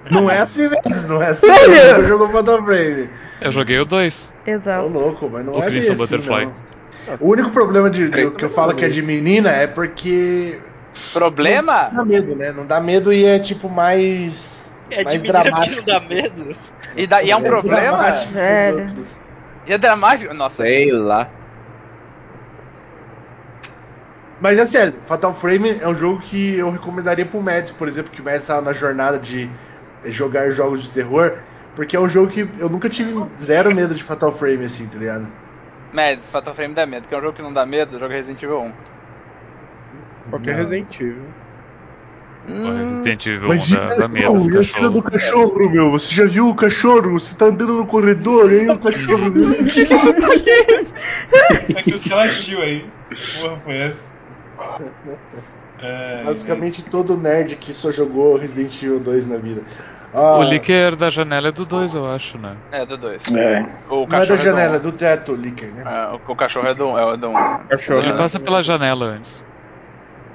[0.10, 1.64] Não é assim mesmo, não é assim Sério?
[1.66, 2.02] mesmo.
[2.02, 3.10] Eu jogo Fatal Frame.
[3.40, 4.34] Eu joguei o 2.
[4.74, 4.88] Ô Exausto.
[4.88, 6.24] louco, mas não O é Crimson assim, Butterfly.
[6.24, 6.56] não.
[7.20, 10.62] O único problema de, de que eu falo que é de menina é porque
[11.12, 11.80] Problema?
[11.92, 12.52] não dá medo, né?
[12.52, 15.76] Não dá medo e é tipo mais É de mais que dramático.
[15.76, 16.56] não dá medo.
[16.96, 18.14] E, da- e é um Mais problema?
[18.26, 19.20] que outros.
[19.66, 20.34] E é dramático?
[20.34, 20.64] Nossa.
[20.64, 21.36] Sei lá.
[24.40, 28.12] Mas é sério, Fatal Frame é um jogo que eu recomendaria pro Mads, por exemplo,
[28.12, 29.56] que o Mads tava na jornada de
[30.06, 31.38] jogar jogos de terror,
[31.76, 34.98] porque é um jogo que eu nunca tive zero medo de Fatal Frame, assim, tá
[34.98, 35.28] ligado?
[35.92, 38.42] Mads, Fatal Frame dá medo, que é um jogo que não dá medo, joga Resident
[38.42, 38.72] Evil 1.
[40.30, 40.60] Qualquer Não.
[40.62, 41.24] Resident Evil.
[42.50, 45.92] Hum, Resident Evil Mas 1 dá, dá medo não, e a cena do cachorro, meu?
[45.92, 47.12] Você já viu o cachorro?
[47.12, 49.28] Você tá andando no corredor, aí o cachorro.
[49.28, 49.32] O
[49.70, 50.28] que que você tá
[51.70, 52.86] É que o que ela assistiu aí?
[53.40, 54.12] Porra, foi essa?
[55.80, 59.62] É, Basicamente todo nerd que só jogou Resident Evil 2 na vida.
[60.14, 62.56] Ah, O Licker da janela é do 2, eu acho, né?
[62.72, 63.34] é, do 2.
[63.36, 63.66] É.
[63.90, 65.84] O não é da janela, é do do teto, o Licker, né?
[65.84, 65.90] 1.
[65.90, 67.00] É, o, o cachorro é do 1.
[67.14, 67.34] É do 1.
[67.70, 68.00] Cachorro.
[68.00, 69.44] Ele Ah, passa pela janela antes.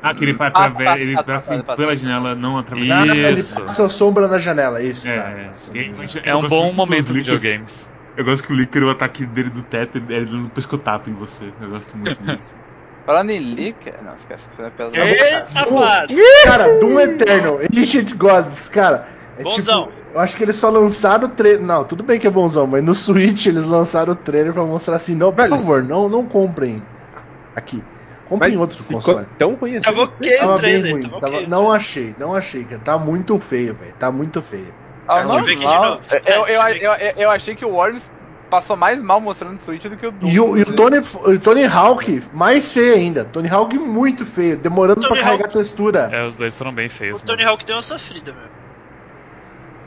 [0.02, 3.60] Ah, que ele, vai Ah, através, ele passa, pela janela, não através Ah, ele Isso.
[3.60, 5.30] passa a sombra na janela, isso, É, tá.
[5.30, 6.30] é.
[6.30, 7.92] É um bom momento dos de videogames.
[8.16, 11.14] Eu gosto que o Licker, o ataque dele do teto, ele dando um pescotapo em
[11.14, 11.52] você.
[11.60, 12.56] Eu gosto muito disso.
[13.06, 13.92] Falando em leak.
[14.04, 14.44] Não, esquece.
[14.56, 14.96] Foi pesado.
[14.98, 16.14] Ei, safado!
[16.44, 19.06] Cara, Doom Eternal, Ancient Gods, cara.
[19.38, 19.84] É Bonzão.
[19.86, 21.62] Tipo, eu acho que eles só lançaram o trailer.
[21.62, 24.96] Não, tudo bem que é bonzão, mas no Switch eles lançaram o trailer pra mostrar
[24.96, 26.82] assim: não, por favor, não, não comprem
[27.54, 27.82] aqui.
[28.28, 29.26] Compre Mas em outro ficou console.
[29.38, 29.84] tão ruim assim.
[29.84, 31.02] Tava ok o Tava bem trailer, ruim.
[31.02, 31.40] tava tava-.
[31.46, 32.80] Não achei, não achei, cara.
[32.84, 33.94] Tá muito feio, velho.
[33.98, 34.74] Tá muito feio.
[35.08, 35.22] Ah.
[35.22, 38.02] Eu, eu, É, eu eu, eu, eu achei que o Worms
[38.50, 40.28] passou mais mal mostrando o Switch do que o Doom.
[40.28, 40.76] E o, e o.
[40.76, 43.24] Tony, o Tony Hawk, mais feio ainda.
[43.24, 46.10] Tony Hawk muito feio, demorando Tony pra carregar a textura.
[46.12, 47.20] É, os dois foram bem feios.
[47.20, 47.52] O Tony mesmo.
[47.52, 48.57] Hawk deu uma sofrida, meu.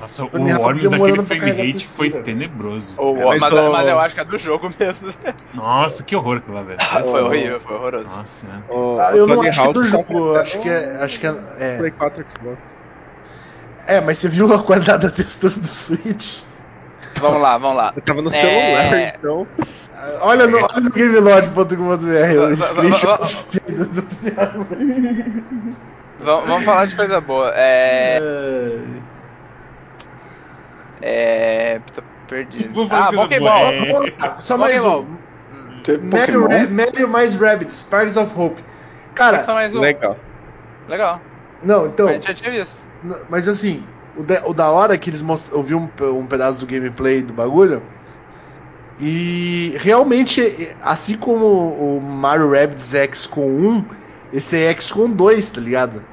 [0.01, 2.95] Nossa, o Worms daquele frame rate foi tenebroso.
[2.99, 5.13] O- É, mas mas, o- mas eu acho que é do jogo mesmo.
[5.53, 6.79] Nossa, que horror aquilo lá, velho.
[7.05, 8.07] foi horrível, foi horroroso.
[8.07, 8.63] Nossa, né?
[8.67, 10.97] O, Ah, eu não acho que é do jogo, acho que é.
[11.01, 11.77] Acho que é, é.
[11.77, 12.57] Play 4 Xbox.
[13.87, 16.41] É, mas você viu a qualidade da textura do Switch?
[17.19, 17.93] Vamos lá, vamos lá.
[17.95, 18.31] Eu tava no É.
[18.31, 19.47] celular, então.
[20.21, 23.17] Olha no, olha no gamelod.com.br o screenshot
[26.17, 27.51] do, vamos falar de coisa boa.
[27.55, 28.17] É.
[28.17, 29.00] É.
[31.93, 32.73] Tô perdido.
[32.73, 33.47] Vamos falar Ah, de Pokémon.
[33.47, 34.15] é.
[34.19, 35.17] Lá, Só mais um.
[36.03, 36.47] Mario?
[36.47, 38.61] Ra- Mario mais Rabbids, Sparks of Hope.
[38.61, 38.67] Só
[39.13, 39.79] Cara, mais um.
[39.79, 40.17] Legal.
[40.87, 41.21] Legal.
[41.63, 42.07] não, então.
[42.07, 42.77] A gente já tinha visto.
[43.29, 45.51] Mas assim, o, da- o da hora é que eles most...
[45.51, 47.81] eu vi um, um pedaço do gameplay do bagulho.
[48.99, 53.87] E realmente, assim como o Mario Rabbids X com 1,
[54.31, 56.03] esse é X com 2, tá ligado?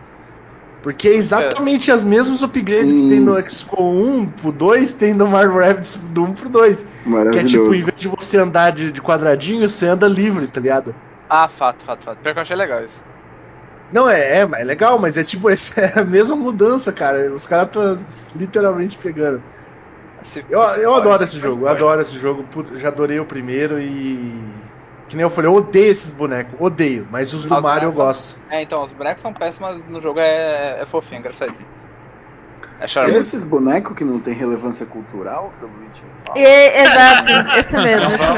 [0.83, 3.09] Porque é exatamente as mesmas upgrades que Sim.
[3.09, 6.87] tem no X com 1 pro 2, tem no Mario Rabbids do 1 pro 2.
[7.33, 10.61] Que é tipo, em vez de você andar de, de quadradinho, você anda livre, tá
[10.61, 10.95] ligado?
[11.29, 12.19] Ah, fato, fato, fato.
[12.19, 13.05] Pior que eu achei legal isso.
[13.93, 15.57] Não, é, é, mas é legal, mas é tipo, é
[15.97, 17.33] a mesma mudança, cara.
[17.33, 17.99] Os caras tá
[18.37, 19.43] literalmente pegando.
[20.49, 21.77] Eu, eu pode, adoro esse se jogo, eu pode.
[21.77, 22.45] adoro esse jogo.
[22.45, 24.33] Putz, eu já adorei o primeiro e.
[25.09, 27.93] Que nem eu falei, eu odeio esses bonecos, odeio, mas os do Os Mario eu
[27.93, 28.39] gosto.
[28.51, 31.67] É, então, os bonecos são péssimos, mas no jogo é, é fofinho, engraçadinho.
[32.81, 33.19] É charmoso.
[33.19, 36.39] esses bonecos que não tem relevância cultural que o Luigi fala?
[36.39, 38.37] E, exato, esse mesmo, esse mesmo.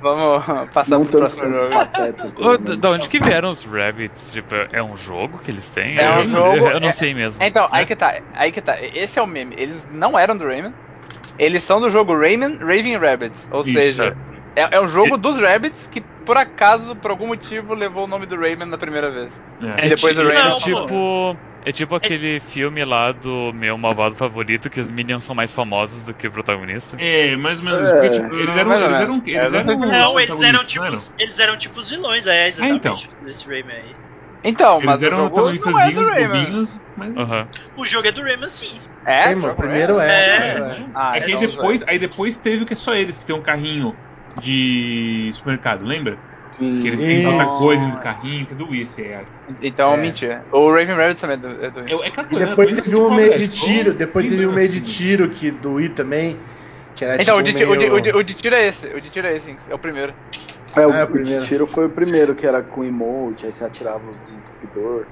[0.00, 1.70] Vamos, não, não, vamos passar Não pro tanto próximo jogo.
[1.70, 2.76] Pateta, menos.
[2.78, 4.32] Da onde que vieram os Rabbits?
[4.32, 5.98] Tipo, é um jogo que eles têm?
[5.98, 7.42] É um eu, jogo, Eu não é- sei mesmo.
[7.44, 7.86] Então, aí né?
[7.86, 8.76] que tá, aí que tá.
[8.80, 9.54] Esse é o meme.
[9.56, 10.72] Eles não eram do Rayman.
[11.38, 13.46] Eles são do jogo Rayman Raving Rabbids.
[13.50, 14.16] Ou Isso, seja,
[14.56, 18.26] é, é um jogo dos Rabbids que por acaso, por algum motivo, levou o nome
[18.26, 19.34] do Rayman na primeira vez.
[19.60, 19.86] É.
[19.86, 20.44] E depois ti- o Rayman.
[20.44, 21.40] Não, é tipo.
[21.64, 26.02] É tipo aquele filme lá do meu malvado favorito que os Minions são mais famosos
[26.02, 26.96] do que o protagonista.
[26.98, 27.84] É, mais ou menos.
[27.84, 27.92] É.
[28.00, 28.72] porque, tipo, eles eram.
[28.72, 29.24] Eles.
[29.26, 30.84] Eles É, não eram eles eram tipo.
[31.18, 32.78] Eles eram tipo os vilões, é, exatamente.
[32.78, 32.96] então.
[33.20, 33.94] Desse Rayman aí.
[34.44, 35.48] Então, Eles mas o eram jogo não
[35.80, 36.44] é do Rayman.
[36.44, 37.16] bobinhos, mas.
[37.16, 37.48] Aham.
[37.76, 38.80] O jogo é do Rayman sim.
[39.06, 40.08] É, o mano, primeiro é.
[40.08, 40.58] É.
[40.58, 40.86] é.
[40.96, 43.24] Ah, É que aí então, depois, aí depois teve o que é só eles que
[43.26, 43.94] tem um carrinho
[44.34, 46.22] de supermercado, lembra?
[46.54, 46.66] Sim.
[46.78, 47.28] Que eles têm Isso.
[47.28, 49.28] outra coisa no carrinho, que é do Wii, esse é.
[49.60, 49.96] Então, É.
[49.96, 50.46] mentira.
[50.52, 51.64] O Raven Rabbit também é do.
[51.64, 51.80] É do...
[51.80, 52.74] É, é aquela E coisa, depois né?
[52.74, 54.82] teve um meio de Tipo, tiro, depois teve um meio de assim.
[54.82, 56.42] tiro que do Wii também.
[56.94, 58.66] Que era Então, o tipo de, o, de, meio- o, de, o de tiro é
[58.66, 58.86] esse.
[58.88, 60.16] O de tiro é esse, é o primeiro.
[60.76, 61.46] É, o, É, o o de primeiro.
[61.46, 65.08] tiro foi o primeiro, que era com emote, aí você atirava os desentupidor.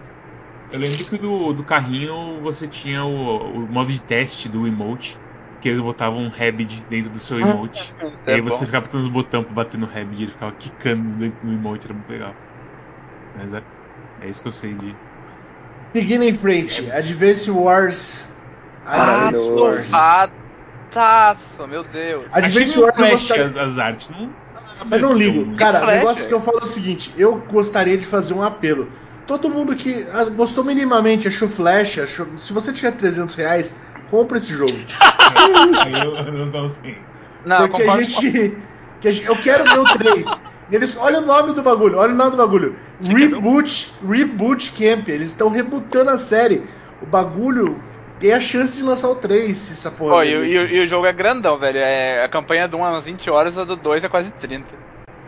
[0.68, 5.20] Eu lembro que do, do carrinho você tinha o, o modo de teste do emote,
[5.61, 7.95] que eles botavam um Rabbit dentro do seu emote.
[8.03, 8.66] Isso e aí é você bom.
[8.66, 11.87] ficava apertando os botões pra bater no Rabbit e ele ficava quicando dentro do emote,
[11.87, 12.35] era muito legal.
[13.37, 13.62] Mas é,
[14.23, 14.97] é isso que eu sei de.
[15.93, 18.28] Seguindo em frente, Advance Wars.
[18.85, 19.91] Maravilhoso.
[19.93, 20.28] Ah,
[20.91, 22.24] Taço, meu Deus.
[22.32, 23.45] Advance Wars eu flash gostaria.
[23.45, 24.31] as, as artes, não.
[24.87, 25.57] Mas não ligo.
[25.57, 26.28] Cara, o negócio é.
[26.28, 28.91] que eu falo é o seguinte: eu gostaria de fazer um apelo.
[29.27, 32.27] Todo mundo que ah, gostou minimamente, achou Flash, achou.
[32.39, 33.74] Se você tiver 300 reais,
[34.11, 34.73] compra esse jogo.
[36.05, 36.97] Eu, eu não tenho.
[37.45, 38.57] Não, porque a gente,
[39.01, 40.27] que a gente- Eu quero ver o 3.
[40.70, 42.77] Eles, olha o nome do bagulho, olha o nome do bagulho.
[43.01, 43.16] Você um?
[43.16, 45.09] Reboot, Reboot Camp.
[45.09, 46.62] Eles estão rebutando a série.
[47.03, 47.81] O bagulho
[48.19, 50.16] tem a chance de lançar o 3, se essa porra.
[50.16, 51.78] Ó, e, o- e e o jogo é grandão, velho.
[51.78, 54.66] É, a campanha do 1 é umas 20 horas, a do 2 é quase 30.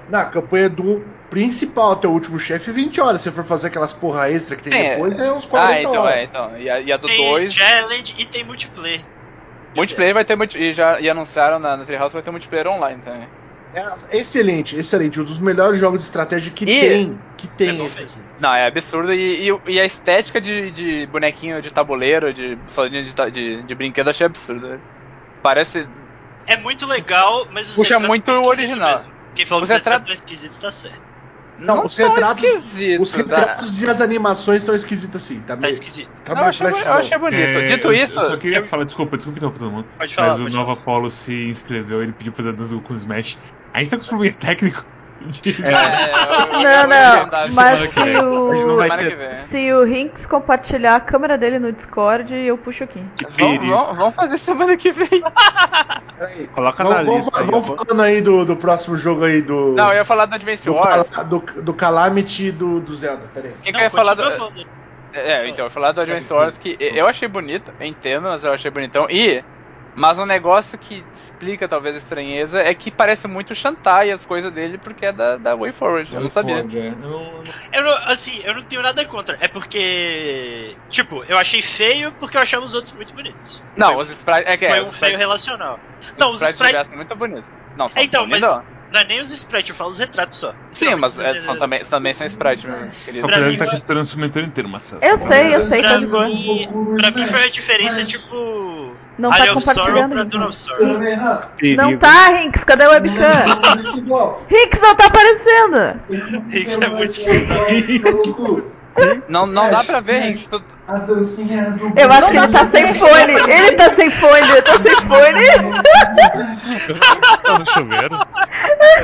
[0.09, 3.23] Na campanha do principal até o último chefe, 20 horas.
[3.23, 4.91] Se for fazer aquelas porra extra que tem É.
[4.95, 6.15] depois, é uns 40 Ah, então, horas.
[6.17, 6.59] é, então.
[6.59, 7.55] E a, e a do Tem 2.
[7.55, 9.01] challenge e tem multiplayer.
[9.75, 12.67] Multiplayer vai ter multi, e já e anunciaram na, na Treehouse que vai ter multiplayer
[12.69, 13.27] online também.
[13.75, 15.19] É excelente, excelente.
[15.19, 17.19] Um dos melhores jogos de estratégia que E- tem.
[17.39, 18.13] Que tem É esse aqui.
[18.39, 19.15] Não, é absurdo.
[19.15, 23.75] E, e, e a estética de, de bonequinho de tabuleiro, de soldinha de, de, de
[23.75, 24.79] brinquedo, achei absurdo.
[25.43, 25.89] Parece.
[26.47, 29.01] É muito legal, mas os Puxa retratos muito o original.
[29.35, 31.01] Quem falou Os que os retratos retratos- tão esquisitos tá certo.
[31.59, 32.45] Não, os tão retratos-
[33.01, 35.41] Os retratos e as animações estão esquisitos assim.
[35.41, 35.71] Tá Tá meio.
[35.71, 36.09] esquisito.
[36.25, 37.37] Tá Não, eu achei, eu achei bonito.
[37.41, 39.87] É, Dito eu, isso, Eu só queria eu- falar, desculpa, desculpa interromper todo mundo.
[39.99, 42.97] Pode falar, Mas o Nova Apollo se inscreveu, ele pediu pra fazer dança com o
[42.97, 43.39] Smash.
[43.73, 44.11] A gente tá com esse
[45.23, 45.81] problema
[46.23, 47.55] técnico Não, não.
[47.55, 53.03] Mas se o, se o Rinks compartilhar a câmera dele no Discord, eu puxo aqui.
[53.39, 55.09] Vamos, vamos- vamos fazer semana que vem.
[56.55, 57.45] Coloca na Vamos, lista.
[57.45, 59.73] vamos, falando aí do, do próximo jogo aí do.
[59.73, 61.09] Não, eu ia falar do Advance do, Wars.
[61.27, 63.23] Do, do Calamity e do, do Zelda.
[63.35, 63.53] Pera aí.
[63.53, 64.31] O que, que Não, eu ia falar do.
[64.31, 64.67] falando.
[65.15, 68.45] É, então, eu ia falar do Advance Wars que eu achei bonito, eu entendo, mas
[68.45, 69.07] eu achei bonitão.
[69.11, 69.43] E.
[69.95, 71.05] Mas um negócio que
[71.43, 75.37] explica talvez a estranheza é que parece muito Shantai as coisas dele porque é da,
[75.37, 76.15] da Way Forward.
[76.15, 76.63] Eu não sabia.
[76.63, 76.89] Pode, é.
[76.89, 77.43] Eu não-
[77.73, 79.37] Eu não, assim, eu não tenho nada contra.
[79.41, 80.77] É porque.
[80.89, 83.65] Tipo, eu achei feio porque eu achava os outros muito bonitos.
[83.77, 84.51] Não, os sprites.
[84.53, 85.81] É que Foi é, um feio relacional.
[86.01, 87.49] os Não, os sprites são muito bonitos.
[87.77, 90.55] Não, são É, então, mas não é nem os sprites, eu falo os retratos só.
[90.73, 93.27] Sim, mas é, são também, também são sprites, meu Só querido.
[93.27, 95.01] Pra que ele mim tá foi- te transformando inteiro, Marcelo.
[95.03, 96.27] Eu sei, eu sei, Pra tá de boa.
[96.29, 99.02] mim, pra mim foi a diferença, tipo.
[99.19, 100.63] Não tá of Sorrow compartilhando.
[101.77, 103.29] Não tá, Rinks, cadê o webcam?
[104.49, 106.01] Rinks não tá aparecendo!
[106.51, 108.73] Isso é muito
[109.29, 110.37] Não, não dá pra ver.
[110.49, 111.93] Tu- A dancinha do.
[111.99, 113.33] Eu acho que ele tá sem fone.
[113.49, 115.43] Ele tá sem fone, ele tá sem fone.
[117.43, 118.19] Tá no chuveiro.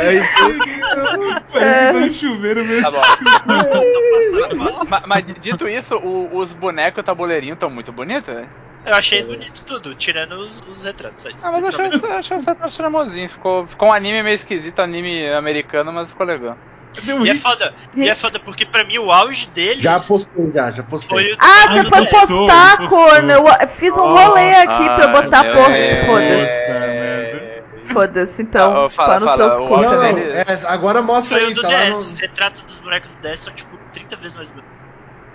[0.01, 1.63] É isso aí.
[1.63, 1.93] É.
[1.93, 2.83] no chuveiro mesmo.
[2.83, 4.85] Tá bom.
[4.89, 8.45] Ma- Mas, dito isso, o- os bonecos tabuleirinho estão muito bonitos, né?
[8.89, 11.47] Eu achei bonito tudo, tirando os, os retratos, só isso.
[11.47, 12.33] Ah, mas eu achei, Literalmente.
[12.35, 13.29] achei, achei charmosinho.
[13.29, 16.57] Ficou, ficou um anime meio esquisito, anime americano, mas ficou legal.
[17.25, 20.71] E é foda, e é foda porque pra mim o auge deles Já postei, já,
[20.73, 21.09] já postei.
[21.09, 23.31] foi o Ah, do- você foi postar, corno.
[23.33, 25.77] Eu fiz um rolê aqui pra eu botar Ah, porra.
[25.77, 26.05] é.
[26.07, 27.93] Foda-se.
[27.93, 28.85] Foda-se, então.
[28.87, 29.77] Ah, fala, nos fala, seus o cu.
[29.81, 31.99] Não, não, é, agora mostra Foi o aí, do tá DS.
[32.01, 32.17] Os no...
[32.21, 34.78] retratos dos bonecos do DS são tipo 30 vezes mais bonitos.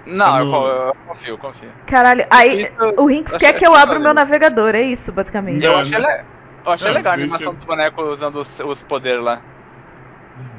[0.06, 1.70] Não, eu, eu confio, confio.
[1.88, 5.12] Caralho, aí Isso- o Rinks eu quer que eu abra o meu navegador, é isso,
[5.12, 5.64] basicamente.
[5.66, 6.24] Eu achei, le-
[6.66, 9.42] eu achei Não, legal a animação dos bonecos usando os, os poderes lá.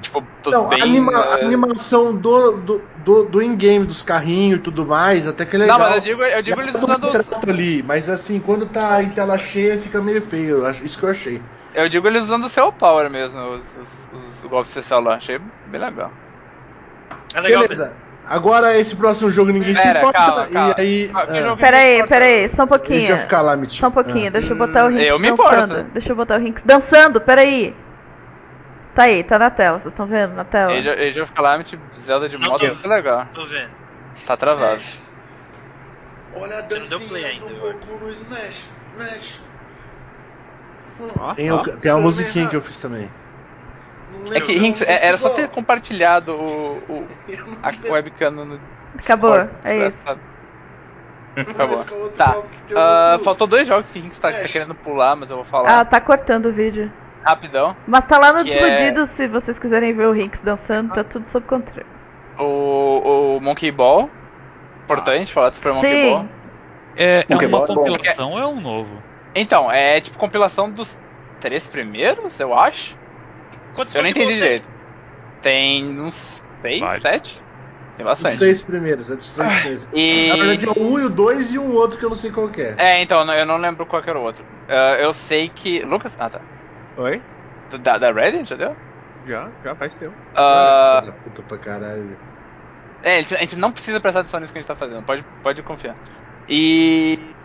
[0.00, 0.80] Tipo, tudo Não, bem.
[0.80, 5.26] a, anima- a eh, animação do, do, do, do in-game, dos carrinhos e tudo mais,
[5.26, 5.78] até que é legal.
[5.78, 9.10] Não, mas eu digo, eu digo eles usando os, ali, mas assim, quando tá em
[9.10, 11.40] tela cheia fica meio feio, eu isso que eu achei.
[11.74, 13.64] Eu digo eles usando o seu power mesmo, os,
[14.12, 15.16] os, os golpes especial lá.
[15.16, 16.10] Achei bem legal.
[17.34, 17.92] É legal Beleza,
[18.26, 20.74] agora esse próximo jogo ninguém se Pera, importa, calma, calma.
[20.78, 21.10] e aí...
[21.14, 23.26] Ah, é, Pera aí, pera aí, só um Age of pouquinho.
[23.26, 23.80] Calamity.
[23.80, 24.30] Só um pouquinho, É.
[24.30, 25.72] deixa eu botar o Rinks eu me dançando.
[25.74, 25.90] importo.
[25.92, 27.74] Deixa eu botar o Rinks dançando, pera aí.
[28.94, 30.72] Tá aí, tá na tela, vocês estão vendo na tela?
[30.72, 33.26] Age, Age of Calamity, Zelda de moto, muito legal.
[33.34, 33.70] Tô vendo.
[34.26, 34.80] Tá travado.
[36.36, 38.66] Olha a Você não deu play ainda, do eu Goku no Smash.
[38.96, 39.40] Smash.
[41.18, 43.10] Ó, Tem, o- tem uma musiquinha que eu fiz também.
[44.34, 47.08] É que Hinks, é- era só ter compartilhado o, o,
[47.62, 48.60] a webcam no
[48.98, 50.04] Acabou, é isso.
[51.36, 51.84] Acabou.
[52.16, 52.36] Tá.
[52.76, 53.24] Ah, Goku?
[53.24, 54.52] faltou dois jogos que Hinks tá, tá Smash.
[54.52, 56.90] querendo pular, mas eu vou falar Ah, tá cortando o vídeo.
[57.24, 57.74] rapidão.
[57.86, 61.26] Mas tá lá no é- Desiludidos, se vocês quiserem ver o Rinks dançando, tá tudo
[61.28, 61.84] sob controle.
[62.38, 64.08] O, o Monkey Ball.
[64.84, 66.10] Importante falar do Super Monkey Sim.
[66.10, 66.28] Ball.
[66.96, 67.74] É, é Pokémon uma é bom.
[67.74, 69.02] compilação ou é um novo?
[69.34, 70.96] Então, é tipo compilação dos
[71.40, 72.96] três primeiros, eu acho.
[73.74, 74.38] Quantos Eu não entendi tem?
[74.38, 74.68] direito.
[75.40, 77.02] Tem uns seis, Vários.
[77.02, 77.44] sete?
[77.96, 78.34] Tem Os bastante.
[78.34, 79.88] três primeiros, é dos três primeiros.
[79.92, 82.16] E- Na verdade é o um e o dois e um outro que eu não
[82.16, 82.76] sei qual que é.
[82.76, 84.46] É, então, eu não lembro qual que era o outro.
[84.68, 85.80] Ah, eu sei que.
[85.84, 86.14] Lucas?
[86.18, 86.44] Ah, tá.
[86.96, 87.24] Oi?
[87.80, 88.78] Da, da Reddit, entendeu?
[89.22, 90.18] Já, já faz tempo.
[90.34, 92.20] Ah, Filho da Puta pra caralho.
[93.02, 95.04] é, a gente, a gente não precisa prestar atenção nisso que a gente tá fazendo,
[95.04, 95.98] pode, pode confiar.
[96.48, 97.36] E.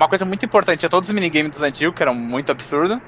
[0.00, 2.98] Uma coisa muito importante, tinha todos os minigames dos antigos, que eram muito absurdos.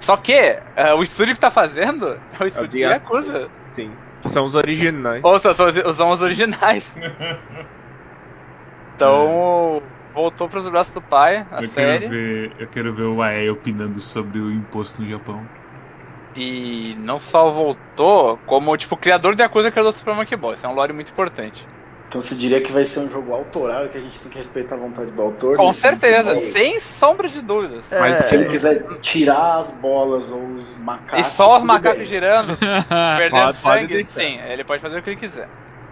[0.00, 3.50] Só que ah, o estúdio que tá fazendo é o estúdio de Dia- Yakuza.
[3.74, 3.96] Sim.
[4.24, 5.22] São os originais.
[5.24, 6.92] Ou são, são, os- são os originais.
[8.94, 9.82] Então,
[10.14, 12.08] voltou pros braços do pai, a Eu série.
[12.08, 15.46] quero, ver, eu quero ver o AE opinando sobre o imposto no Japão.
[16.34, 20.54] E não só voltou, como, tipo, criador de Yakuza criador do Super Monkey Ball.
[20.54, 21.66] Isso é um lore muito importante.
[22.16, 24.38] Então você diria que vai ser um jogo autoral e que a gente tem que
[24.38, 25.58] respeitar a vontade do autor?
[25.58, 27.84] Com nesse certeza, sem sombra de dúvidas.
[27.90, 31.26] Mas Se ele quiser tirar as bolas ou os E macacos.
[31.34, 32.06] só os macacos bem.
[32.06, 32.56] girando,
[33.18, 34.20] perdendo Pode- pode sangue, deixar.
[34.20, 35.46] sim, ele pode fazer o que ele quiser.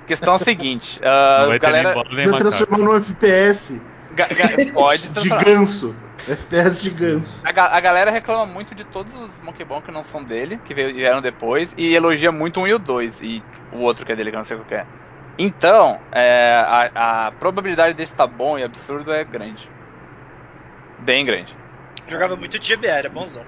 [0.07, 1.95] Questão é a seguinte, ah, Não vai ter nem galera.
[1.95, 2.49] bola nem Vai macaco.
[2.51, 3.83] transformar num FPS
[4.15, 5.95] ga- ga- pode de ganso.
[6.27, 7.43] FPS de ganso.
[7.45, 10.59] A, ga- a galera reclama muito de todos os Monkey Ball que não são dele,
[10.65, 14.13] que vieram depois, e elogia muito o 1 e o 2, e o outro que
[14.13, 14.87] é dele, que eu não sei qual que é.
[15.39, 16.55] Então, é,
[16.95, 19.69] a, a probabilidade desse tá bom e absurdo é grande.
[21.01, 21.55] Bem grande.
[22.07, 23.45] Jogava muito de GBA, era bonzão.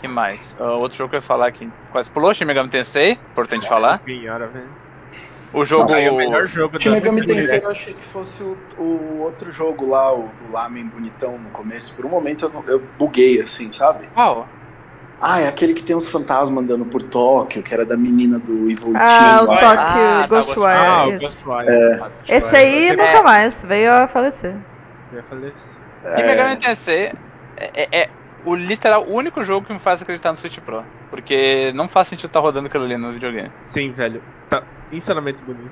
[0.00, 0.56] que mais?
[0.58, 3.96] Ah, outro jogo que eu ia falar aqui, quase pulou, Shin Megami Tensei, importante falar.
[3.96, 4.68] Senhora, velho.
[5.54, 5.82] O jogo...
[5.82, 9.88] Nossa, o melhor jogo Shin Megami Tensei eu achei que fosse o, o outro jogo
[9.88, 11.94] lá, o do Lamen bonitão no começo.
[11.94, 14.06] Por um momento eu, eu buguei assim, sabe?
[14.12, 14.48] Qual?
[15.24, 18.68] Ah, é aquele que tem uns fantasmas andando por Tóquio, que era da menina do
[18.68, 19.58] Evil Ah, o Team.
[19.60, 20.78] Tokyo Ah, tá, Ghostwire.
[20.78, 21.12] Ah, o.
[21.20, 21.68] Ghostwire.
[21.68, 22.36] É.
[22.36, 22.96] Esse aí É.
[22.96, 24.56] nunca mais veio a falecer.
[25.12, 25.80] Eu ia falar isso.
[26.04, 27.12] E Tensei
[27.56, 28.08] é, é, é
[28.44, 30.82] o literal o único jogo que me faz acreditar no Switch Pro.
[31.08, 33.50] Porque não faz sentido estar rodando aquilo ali no videogame.
[33.66, 34.20] Sim, velho.
[34.48, 35.70] Tá insanamente bonito.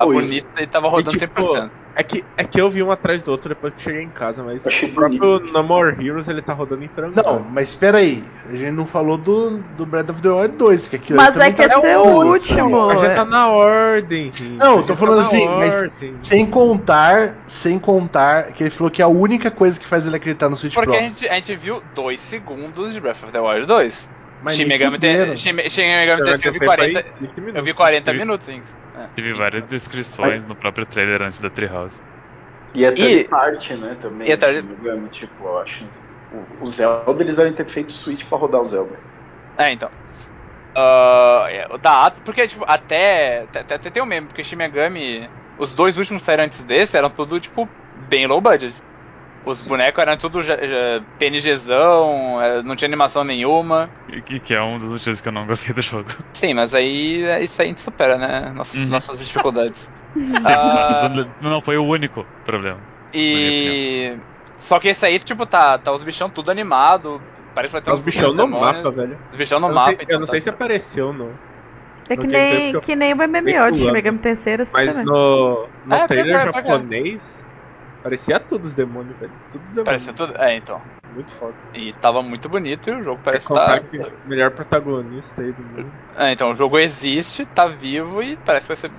[0.00, 1.70] Tá Pô, isso- bonito e tava rodando E, tipo, 100%.
[1.94, 4.42] É que, é que eu vi um atrás do outro depois que cheguei em casa,
[4.42, 5.52] mas Achei o próprio bonito.
[5.52, 7.12] No More Heroes ele tá rodando em frango.
[7.22, 8.24] Não, mas espera aí.
[8.48, 11.50] A gente não falou do, do Breath of the Wild 2, que aquilo Mas é
[11.52, 12.88] que tá esse é o último.
[12.88, 14.44] A gente tá na ordem, gente.
[14.56, 16.14] Não, A tô gente falando tá assim, mas ordem.
[16.22, 20.16] Sem contar, sem contar que ele falou que é a única coisa que faz ele
[20.16, 20.98] acreditar no Switch Porque Pro.
[20.98, 24.08] a gente, a gente viu 2 segundos de Breath of the Wild 2.
[24.42, 24.98] Mas Shin Megami.
[24.98, 27.72] Ten- Shin Shin Megami Tensei eu vi Foi 40, 20 eu vi minutos.
[27.76, 28.18] 40 Sim.
[28.18, 28.62] minutos, sim.
[29.00, 29.06] É.
[29.14, 32.00] Teve várias descrições no próprio trailer antes da Treehouse.
[32.74, 34.28] E é third E- party, né, também.
[34.28, 35.84] e é third- engano, tipo, eu acho.
[36.60, 38.96] O, o Zelda, eles devem ter feito Switch pra rodar o Zelda.
[39.58, 39.90] É, então.
[41.70, 45.28] O da porque, tipo, até, até, até tem um meme, porque Shin Megami,
[45.58, 47.68] os dois últimos que saíram antes desse eram tudo, tipo,
[48.08, 48.74] bem low budget.
[49.44, 53.90] Os bonecos eram tudo já, já PNGzão, eh, não tinha animação nenhuma.
[54.26, 56.10] Que, que é um dos motivos que eu não gostei do jogo.
[56.36, 58.52] Sim, mas aí é isso aí a gente supera, né?
[58.52, 58.86] Nossas, Uhum.
[58.86, 59.90] nossas dificuldades.
[60.14, 62.86] Sim, Ah, não não foi o único problema.
[63.12, 64.18] e.
[64.56, 67.26] Só que esse aí, tipo, tá, tá os bichão tudo animado.
[67.54, 69.18] Parece que vai ter os bichão no demônios, mapa, velho.
[69.32, 69.90] Os bichão no eu não mapa.
[69.96, 71.40] sei, então eu não tá- sei se apareceu no.
[72.10, 74.72] É que Não nem, que eu- que nem o MMO de Megami Tensei era assim
[74.74, 75.04] Mas também.
[75.06, 76.68] no, no É, trailer pra cá.
[76.68, 77.44] japonês,
[78.02, 79.34] parecia tudo os demônios, velho.
[79.50, 80.04] Tudo os demônios.
[80.04, 80.36] Parecia tudo.
[80.36, 80.82] É, então.
[81.08, 81.58] Muito foda.
[81.74, 83.80] E tava muito bonito e o jogo parece tá.
[83.80, 85.92] que o melhor protagonista aí do mundo.
[86.14, 88.92] É, então o jogo existe, tá vivo e parece que vai ser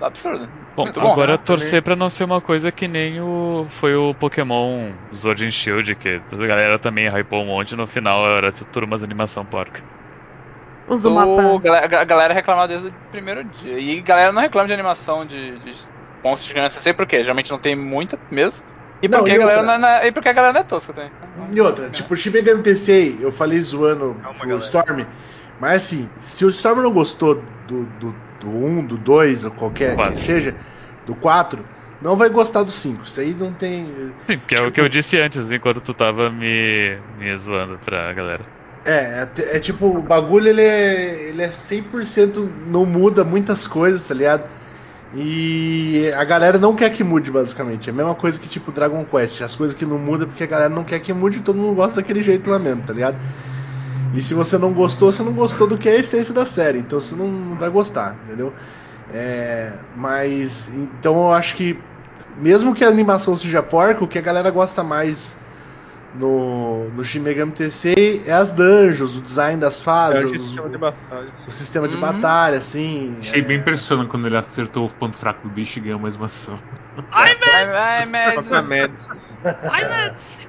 [0.00, 0.48] absurdo.
[0.76, 1.12] Bom, Muito bom.
[1.12, 5.44] agora Ah, torcer pra não ser uma coisa que nem o foi o Pokémon Sword
[5.46, 9.44] and Shield, que a galera também hypou um monte no final era tudo umas animação
[9.46, 9.82] porca.
[10.86, 11.42] Os do O- mapa.
[12.00, 13.78] A galera reclamava desde o primeiro dia.
[13.78, 15.72] E galera não reclama de animação de, de
[16.26, 17.18] monstros gigantes, não sei por quê.
[17.22, 18.64] Geralmente não tem muita mesmo.
[19.02, 19.78] E Não, porque, e a galera outra?
[19.78, 21.10] não é, e porque a galera não é tosca também.
[21.52, 24.64] E outra, tipo, o Shin Megami Tensei, eu falei zoando Calma, pro galera.
[24.64, 25.04] Storm,
[25.60, 29.94] mas assim, se o Storm não gostou do, do, do 1, do 2, ou qualquer
[29.94, 30.14] Quatro.
[30.14, 30.54] que seja,
[31.06, 31.62] do 4,
[32.00, 33.02] não vai gostar do 5.
[33.04, 33.86] Isso aí não tem.
[34.26, 38.12] Sim, que é o que eu disse antes, enquanto tu tava me, me zoando pra
[38.14, 38.44] galera.
[38.84, 44.06] É, é, é tipo, o bagulho ele é, ele é 100% não muda muitas coisas,
[44.06, 44.44] tá ligado?
[45.18, 47.88] E a galera não quer que mude, basicamente.
[47.88, 49.40] É a mesma coisa que tipo Dragon Quest.
[49.40, 51.74] As coisas que não mudam porque a galera não quer que mude e todo mundo
[51.74, 53.16] gosta daquele jeito lá mesmo, tá ligado?
[54.12, 56.80] E se você não gostou, você não gostou do que é a essência da série.
[56.80, 58.52] Então você não, não vai gostar, entendeu?
[59.12, 61.78] É, mas, então eu acho que,
[62.36, 65.36] mesmo que a animação seja porca, o que a galera gosta mais
[66.12, 70.42] no, no Shin Megami Tensei é as dungeons, o design das É fases, o os-
[70.42, 71.26] sistema de batalha.
[71.46, 72.00] o sistema de Uhum.
[72.00, 73.18] batalha, assim.
[73.20, 76.16] Achei é- bem impressionante quando ele acertou o ponto fraco do bicho e ganhou mais
[76.16, 76.58] uma ação.
[77.12, 77.34] Ai.
[78.06, 78.48] Mads.
[79.70, 80.48] ai, Mads.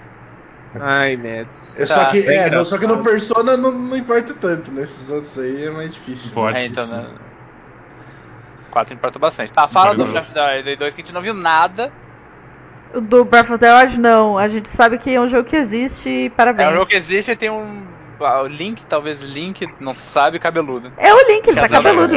[0.79, 1.79] Ai, Mads.
[1.79, 3.01] É só Tá, que, bem é, não, só que no.
[3.03, 4.83] Persona não, não importa tanto, né?
[4.83, 6.31] Esses outros aí é mais difícil.
[6.31, 6.57] Pode.
[6.57, 7.15] É, então, né?
[8.71, 9.51] 4 importa bastante.
[9.51, 11.91] Tá, fala do the Wild 2 que a gente não viu nada.
[12.93, 14.37] O do Breath of the Wild, não.
[14.37, 16.69] A gente sabe que é um jogo que existe e parabéns.
[16.69, 17.85] É um jogo que existe e tem um.
[18.21, 20.91] ah, o Link, talvez Link, não sabe, cabeludo.
[20.97, 22.15] É o Link, ele tá cabeludo.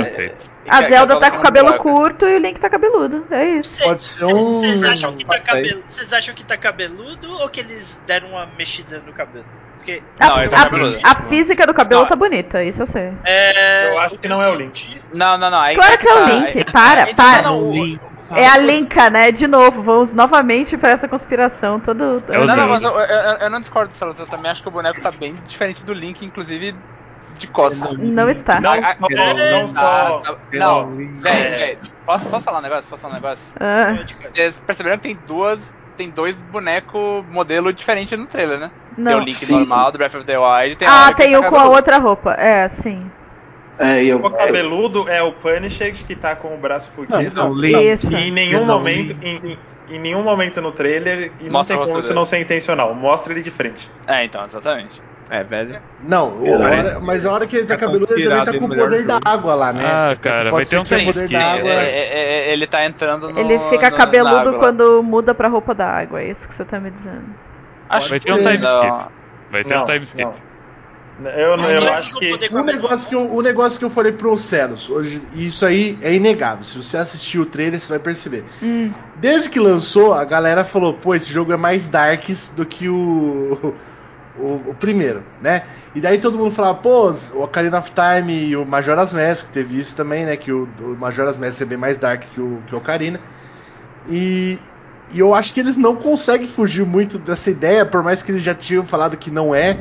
[0.68, 3.24] A Zelda tá com o cabelo curto e o Link tá cabeludo.
[3.30, 3.76] É isso.
[3.76, 5.36] Cê- Pode ser um- Vocês acham, que tá
[6.16, 9.44] acham que tá cabeludo ou que eles deram uma mexida no cabelo?
[9.76, 10.98] Porque Não, a, ele tá a- cabeludo.
[11.02, 12.08] a física do cabelo Não.
[12.08, 13.12] tá bonita, isso eu sei.
[13.24, 15.00] é, Eu acho que não é o Link.
[15.12, 15.74] Não, não, não.
[15.74, 16.58] Claro que é o tá, Link.
[16.58, 17.42] aí- Para, para.
[17.44, 19.30] Não, não, o- É a Linka, né?
[19.32, 21.80] De novo, vamos novamente pra essa conspiração.
[21.80, 22.22] Todo.
[22.28, 24.24] É o Não, não, mas eu, eu- eu não discordo, Salotão.
[24.24, 26.74] Eu também acho que o boneco tá bem diferente do Link, inclusive
[27.38, 27.96] de costas.
[27.98, 28.60] Não está.
[28.60, 30.20] Não, Ah, ah, não, não só.
[30.20, 30.36] tá, tá.
[30.52, 30.96] Não,
[32.06, 32.88] posso, posso falar um negócio?
[32.90, 33.44] Posso falar um negócio?
[33.58, 33.96] Ah.
[34.32, 35.58] Vocês perceberam que tem duas.
[35.96, 38.70] Tem dois bonecos modelo diferente no trailer, né?
[38.96, 39.18] Tem o não.
[39.20, 39.58] Link Sim.
[39.58, 42.32] normal do Breath of the Wild Ah, tem um tá com a outra roupa.
[42.38, 43.10] É, sim.
[43.80, 47.34] É, eu, O cabeludo é o Punisher que tá com o braço fudido.
[47.34, 47.56] Não.
[47.80, 48.14] Isso.
[48.14, 49.58] E em nenhum Não, momento, em, em-
[49.94, 53.42] em nenhum momento no trailer, e não tem como isso não ser intencional, mostra ele
[53.42, 53.90] de frente.
[54.06, 55.00] É, então, exatamente.
[55.30, 55.80] É, velho.
[56.02, 58.52] Não, o- a hora- mas a hora que ele tá Tá cabeludo, ele também tá
[58.58, 59.82] com o poder da água lá, né?
[59.84, 61.32] Ah, cara, pode vai ser ter um que o time poder skip.
[61.40, 61.70] da É, água.
[61.70, 63.38] é, é, é, ele tá entrando no.
[63.40, 66.78] Ele fica no- cabeludo quando muda pra roupa da água, é isso que você tá
[66.80, 67.24] me dizendo.
[67.88, 68.76] Acho Vai que ter um time não.
[68.86, 69.10] skip.
[69.50, 70.30] Vai ter um time skip.
[71.28, 72.32] Eu, eu dois acho que.
[72.50, 75.98] O negócio, que eu, o negócio que eu falei pro Celos, hoje, e isso aí
[76.00, 76.64] é inegável.
[76.64, 78.44] Se você assistir o trailer, você vai perceber.
[78.62, 78.90] Hum.
[79.16, 83.74] Desde que lançou, a galera falou: pô, esse jogo é mais darks do que o.
[84.38, 85.64] O, o primeiro, né?
[85.94, 89.78] E daí todo mundo falava, pô, o Ocarina of Time e o Majora's Mask, teve
[89.78, 90.36] isso também, né?
[90.36, 93.20] Que o, o Majora's Mask é bem mais dark que o, que o Ocarina.
[94.08, 94.58] E,
[95.12, 98.42] e eu acho que eles não conseguem fugir muito dessa ideia, por mais que eles
[98.42, 99.76] já tinham falado que não é.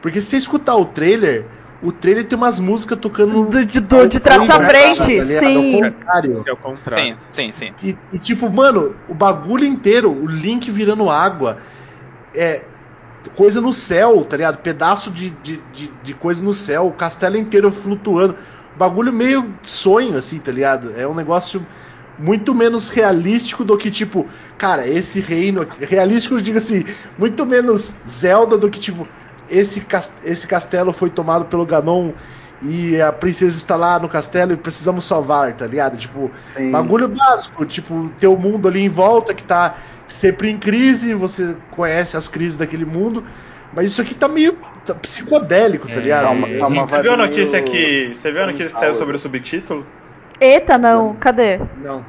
[0.00, 1.46] Porque se você escutar o trailer,
[1.82, 3.46] o trailer tem umas músicas tocando.
[3.46, 5.74] Do, de, do, de trás pra frente, tá sim.
[5.74, 6.32] Ao contrário.
[6.32, 7.16] Esse é o contrário.
[7.32, 7.88] Sim, sim, sim.
[8.12, 11.58] E, e, tipo, mano, o bagulho inteiro, o Link virando água,
[12.34, 12.64] é
[13.34, 14.58] coisa no céu, tá ligado?
[14.58, 18.36] Pedaço de, de, de, de coisa no céu, o castelo inteiro flutuando.
[18.76, 20.92] Bagulho meio sonho, assim, tá ligado?
[20.96, 21.66] É um negócio
[22.18, 25.66] muito menos realístico do que, tipo, cara, esse reino.
[25.80, 26.84] Realístico, eu digo assim,
[27.18, 29.06] muito menos Zelda do que, tipo,
[29.50, 29.84] esse,
[30.24, 32.12] esse castelo foi tomado pelo Ganon
[32.62, 35.96] e a princesa está lá no castelo e precisamos salvar, tá ligado?
[35.96, 36.70] Tipo, Sim.
[36.70, 39.74] bagulho básico, tipo, ter o mundo ali em volta que tá
[40.08, 43.22] sempre em crise, você conhece as crises daquele mundo,
[43.74, 44.56] mas isso aqui tá meio
[44.86, 46.22] tá psicodélico, tá É, ligado?
[46.24, 48.14] Tá uma, tá uma Você viu a notícia meio- que.
[48.16, 49.86] Você viu a notícia que saiu sobre o subtítulo?
[50.40, 51.58] Eita, não, cadê?
[51.82, 52.04] Não.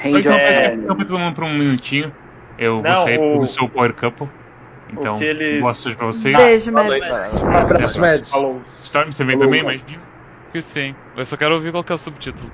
[0.00, 0.74] Que É.
[0.74, 2.12] Eu todo mundo por um minutinho.
[2.58, 4.28] Eu Não, vou sair o- pro seu Power Couple.
[4.90, 6.36] Então, eles- boa sorte pra vocês.
[6.36, 7.42] Beijo, Mads.
[7.42, 8.30] Um abraço, Mads.
[8.30, 8.62] Falou.
[8.82, 10.02] Storm, você vem Falou, também, imagina?
[10.52, 10.94] Que sim.
[11.16, 12.50] Eu só quero ouvir qual que é o subtítulo.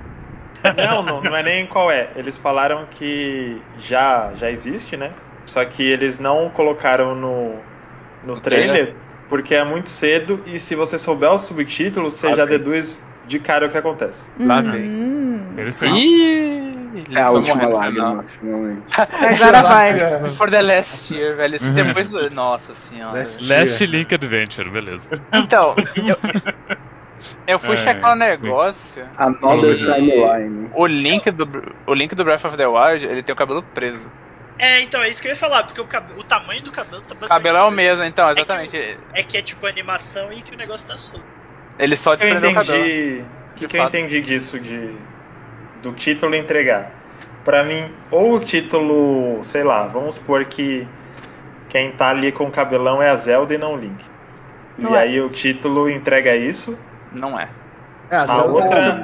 [0.77, 2.09] Não, não, não é nem qual é.
[2.15, 5.11] Eles falaram que já, já existe, né?
[5.45, 7.51] Só que eles não colocaram no,
[8.23, 8.95] no No trailer, trailer?
[9.29, 12.57] porque é muito cedo e se você souber o subtítulo, você Ah, já bem.
[12.57, 14.19] deduz de cara o que acontece.
[14.39, 14.85] Lá vem.
[15.53, 16.03] Interessante.
[16.03, 16.74] Ih,
[17.13, 18.23] É a última lágrima, final.
[18.23, 18.91] finalmente.
[18.95, 20.29] agora vai.
[20.31, 21.55] For the last year, velho.
[21.55, 22.09] Isso depois.
[22.09, 23.17] do- Nossa senhora.
[23.19, 25.03] Last- Last Link Adventure, beleza.
[25.33, 26.17] Então, eu,
[27.47, 29.05] eu fui É, checar um negócio.
[29.17, 30.69] Another Timeline.
[30.73, 31.47] O link, do,
[31.87, 34.09] o link do Breath of the Wild, ele tem o cabelo preso.
[34.57, 37.01] É, então, é isso que eu ia falar, porque o, cab- o tamanho do cabelo
[37.01, 37.29] tá O basicamente.
[37.43, 38.03] cabelo é o mesmo.
[38.05, 38.97] então, que exatamente.
[39.13, 41.25] É que é tipo animação e que o negócio tá solto.
[41.77, 42.85] Ele só O que eu desprendeu o cabelo.
[42.85, 43.97] entendi, o De que eu fato.
[43.97, 44.95] entendi disso de
[45.81, 46.91] do título entregar.
[47.43, 50.87] Pra mim, ou o título, sei lá, vamos supor que
[51.69, 54.03] quem tá ali com o cabelão é a Zelda e não o Link.
[54.77, 54.99] Não e é.
[54.99, 56.77] aí o título entrega isso.
[57.11, 57.47] Não é.
[58.09, 59.03] É, a A Zelda- outra-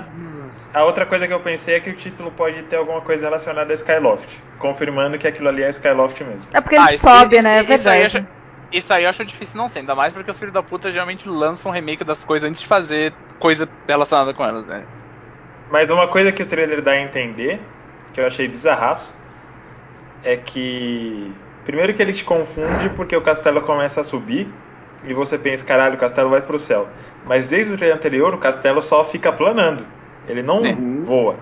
[0.73, 3.73] A outra coisa que eu pensei é que o título pode ter alguma coisa relacionada
[3.73, 4.25] a Skyloft,
[4.57, 6.49] confirmando que aquilo ali é Skyloft mesmo.
[6.53, 7.57] É porque ele Ah, sobe, isso- né?
[7.57, 8.17] É isso aí eu verdade.
[8.17, 8.41] acho-
[8.71, 11.27] Isso aí eu acho difícil não ser, ainda mais porque os filhos da puta geralmente
[11.27, 14.83] lançam remake das coisas antes de fazer coisa relacionada com elas, né?
[15.71, 17.59] Mas uma coisa que o trailer dá a entender,
[18.13, 19.15] que eu achei bizarraço,
[20.23, 21.31] é que.
[21.65, 24.47] Primeiro que ele te confunde porque o castelo começa a subir
[25.05, 26.87] e você pensa, caralho, o castelo vai pro céu.
[27.25, 29.85] Mas desde o trailer anterior, o castelo só fica planando.
[30.27, 30.73] Ele não É.
[30.73, 31.35] voa.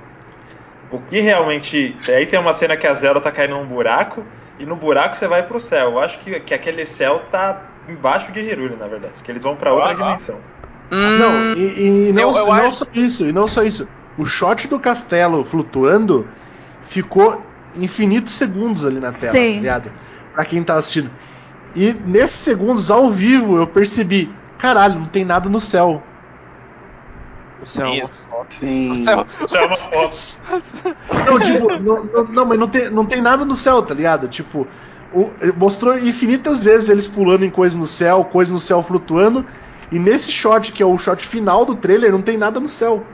[0.91, 1.95] O que realmente.
[2.09, 4.23] Aí tem uma cena que a Zelda tá caindo num buraco
[4.59, 5.91] e no buraco você vai pro céu.
[5.91, 9.13] Eu acho que, que aquele céu tá embaixo de Hyrule, na verdade.
[9.23, 10.37] Que eles vão pra outra Ah, dimensão.
[10.91, 13.87] Não, Hum, e, e não, eu- eu não acho- só isso, e não só isso.
[14.19, 16.27] O shot do castelo flutuando
[16.83, 17.41] ficou
[17.75, 19.53] infinitos segundos ali na tela, Sim.
[19.53, 19.91] tá ligado?
[20.33, 21.09] Pra quem tá assistindo.
[21.75, 26.03] E nesses segundos, ao vivo, eu percebi, caralho, não tem nada no céu.
[27.61, 28.53] O céu é uma foto.
[28.53, 29.03] Sim.
[29.03, 29.25] céu.
[29.45, 30.17] Isso é uma foto.
[31.27, 34.27] Não, tipo, não, não, não, mas não tem, não tem nada no céu, tá ligado?
[34.27, 34.65] Tipo,
[35.13, 39.45] o- mostrou infinitas vezes eles pulando em coisas no céu, coisas no céu flutuando.
[39.91, 43.05] E nesse shot, que é o shot final do trailer, não tem nada no céu.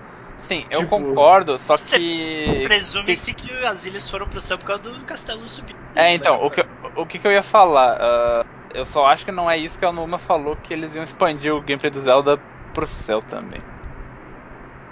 [0.47, 2.63] Sim, eu Tipo- concordo, só que.
[2.67, 5.75] Presume-se que as ilhas foram pro céu por causa do castelo subir.
[5.95, 6.65] É, então, o que, eu-
[6.95, 7.97] o que, que eu ia falar?
[7.99, 11.03] ah, eu só acho que não é isso que a Numa falou, que eles iam
[11.03, 12.37] expandir o gameplay do Zelda
[12.73, 13.59] pro céu também.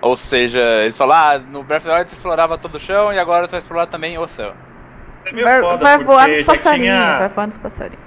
[0.01, 3.13] Ou seja, eles falaram, ah, no Breath of the Wild você explorava todo o chão
[3.13, 4.53] e agora tu vai explorar também o céu.
[5.25, 8.03] É meio Vai, foda, vai voar nos passarinhos, vai voar nos passarinhos.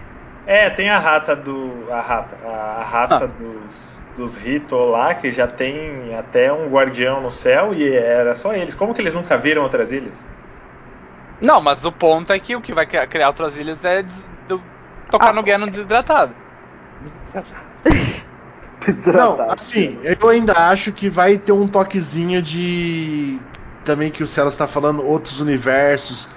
[0.46, 1.88] É, tem a rata do.
[1.90, 2.36] A rata.
[2.44, 3.26] A, a raça Ah.
[3.26, 8.54] dos, dos Rito lá, que já tem até um guardião no céu e era só
[8.54, 8.74] eles.
[8.74, 10.14] Como que eles nunca viram outras ilhas?
[11.40, 14.62] Não, mas o ponto é que o que vai criar outras ilhas é des- do-
[15.10, 15.32] tocar Ah.
[15.32, 16.32] no Ganon desidratado.
[19.14, 23.38] Não, assim, eu ainda acho que vai ter um toquezinho de.
[23.84, 26.28] Também que o Celas está falando, outros universos.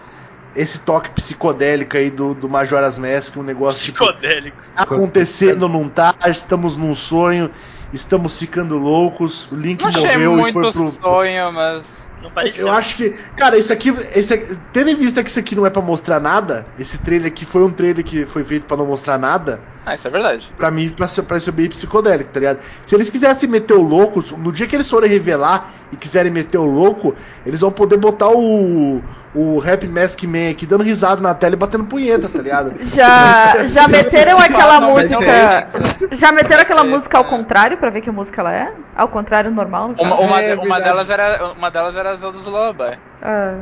[0.56, 4.58] Esse toque psicodélico aí do, do Majora's Mask, um negócio tipo, Psicodélico.
[4.76, 7.52] tá acontecendo, não tá, estamos num sonho,
[7.94, 10.88] estamos ficando loucos, o Link Não achei morreu e foi pro.
[10.88, 11.84] sonho, mas.
[12.22, 12.68] Não pareceu.
[12.68, 14.38] Eu acho que, cara, isso aqui, esse,
[14.74, 17.64] tendo em vista que isso aqui não é pra mostrar nada, esse trailer aqui foi
[17.64, 20.52] um trailer que foi feito pra não mostrar nada, Ah, isso é verdade.
[20.58, 22.60] pra mim ser bem psicodélico, tá ligado?
[22.86, 26.58] Se eles quisessem meter o louco, no dia que eles forem revelar e quiserem meter
[26.58, 27.16] o louco,
[27.46, 29.02] eles vão poder botar o,
[29.34, 32.74] o Rap Mask Man aqui dando risada na tela e batendo punheta, tá ligado?
[32.82, 35.68] Já, já meteram aquela música.
[36.12, 38.74] Já meteram aquela música ao contrário pra ver que música ela é?
[38.96, 39.94] Ao contrário normal?
[40.00, 42.98] Uma, uma, É uma delas era, uma delas era a Zelda Lullaby.
[43.22, 43.60] Ah.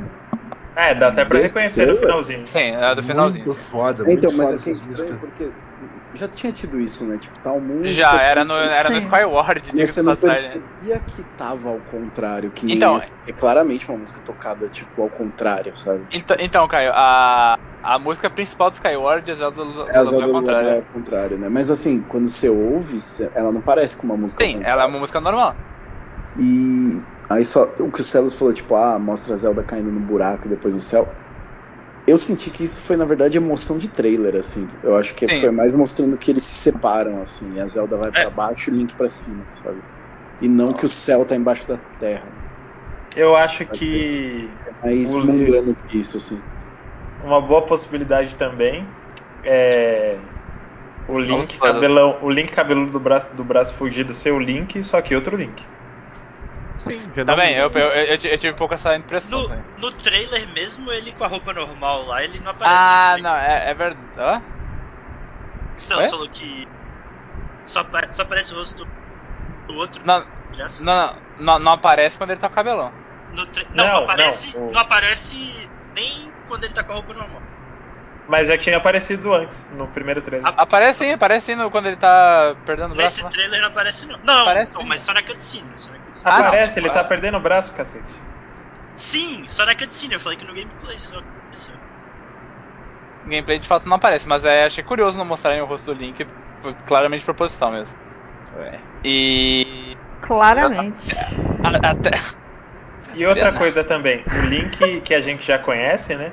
[0.75, 2.45] É, dá até pra reconhecer no finalzinho.
[2.45, 3.45] Sim, era do finalzinho.
[3.45, 5.51] Muito foda, É, muito então, mas foda é que é estranho porque
[6.17, 7.17] já tinha tido isso, né?
[7.17, 7.93] Tipo, tal música.
[7.93, 8.97] Já, era no, era no.
[8.97, 13.13] Skyward, Mas diga-se você não percebia que tava ao contrário, que nem Então, essa.
[13.25, 16.05] É claramente uma música tocada, tipo, ao contrário, sabe?
[16.11, 20.03] Então, então, Caio, a, a música principal do Skyward é a Zelda do É a
[20.03, 20.67] Zelda ao do contrário.
[20.67, 21.49] Lullaby ao contrário, né?
[21.49, 22.97] Mas assim, quando você ouve,
[23.33, 25.55] ela não parece com uma música Sim, ela é uma música normal.
[26.39, 29.99] E aí só o que o Celos falou, tipo, ah, mostra a Zelda caindo no
[29.99, 31.07] buraco e depois no céu.
[32.07, 34.65] Eu senti que isso foi, na verdade, emoção de trailer, assim.
[34.81, 35.41] Eu acho que Sim.
[35.41, 37.53] foi mais mostrando que eles se separam, assim.
[37.55, 38.29] E a Zelda vai pra É.
[38.31, 39.81] baixo e o Link pra cima, sabe?
[40.39, 42.31] E não que o céu tá embaixo da terra.
[43.15, 46.41] Eu acho que É mais O- mundano que isso, assim.
[47.19, 48.93] uma boa possibilidade também
[49.43, 50.19] é
[51.07, 55.01] o Link cabelão, o Link cabeludo do braço do braço fugido ser o Link, só
[55.01, 55.63] que outro Link.
[56.77, 57.79] Sim, já Também, eu, não...
[57.79, 59.41] eu, eu, eu tive um pouco essa impressão.
[59.41, 59.63] No, né?
[59.77, 62.83] no trailer mesmo, ele com a roupa normal lá, ele não aparece.
[62.83, 64.11] Ah, não, é, é verdade.
[64.17, 64.41] Hã?
[65.77, 66.09] O Celso É?
[66.09, 66.67] falou que
[67.63, 68.87] só, só aparece o rosto
[69.67, 70.05] do outro.
[70.05, 70.25] Não,
[70.79, 72.93] não, não, não aparece quando ele tá com o cabelão.
[73.31, 77.13] No não, não Não, aparece, não, não aparece nem quando ele tá com a roupa
[77.13, 77.43] normal.
[78.27, 80.45] Mas já tinha aparecido antes, no primeiro trailer.
[80.47, 83.03] Ah, Aparece sim, aparece sim no- quando ele tá perdendo o braço.
[83.05, 83.29] Nesse lá.
[83.29, 84.19] trailer não aparece não.
[84.21, 85.71] Não, Aparece não, mas só na cutscene.
[85.77, 86.23] Só na cutscene.
[86.35, 86.47] Ah, não.
[86.47, 87.03] Aparece, ele tá Ah.
[87.05, 88.13] perdendo o braço, cacete.
[88.97, 90.15] Sim, só na cutscene.
[90.15, 91.75] Eu falei que no gameplay só apareceu.
[93.25, 96.25] Gameplay de fato não aparece, mas é, achei curioso não mostrarem o rosto do Link,
[96.61, 97.95] foi claramente proposital mesmo.
[98.59, 98.79] É.
[99.05, 99.95] E.
[100.21, 101.15] Claramente.
[101.83, 102.11] até.
[103.13, 106.31] E outra coisa também, o Link que a gente já conhece, né?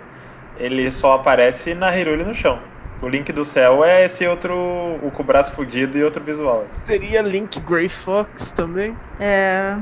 [0.58, 2.58] Ele só aparece na Hyrule no chão.
[3.02, 4.54] O Link do céu é esse outro,
[5.02, 6.66] o com o braço fudido e outro visual.
[6.70, 8.96] Seria Link Grey Fox também?
[9.20, 9.76] É.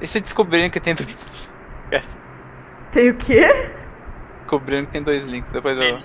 [0.00, 1.50] E se descobrirem que tem dois.
[2.92, 3.48] Tem o quê?
[4.38, 5.98] Descobrindo que tem dois links, depois eu.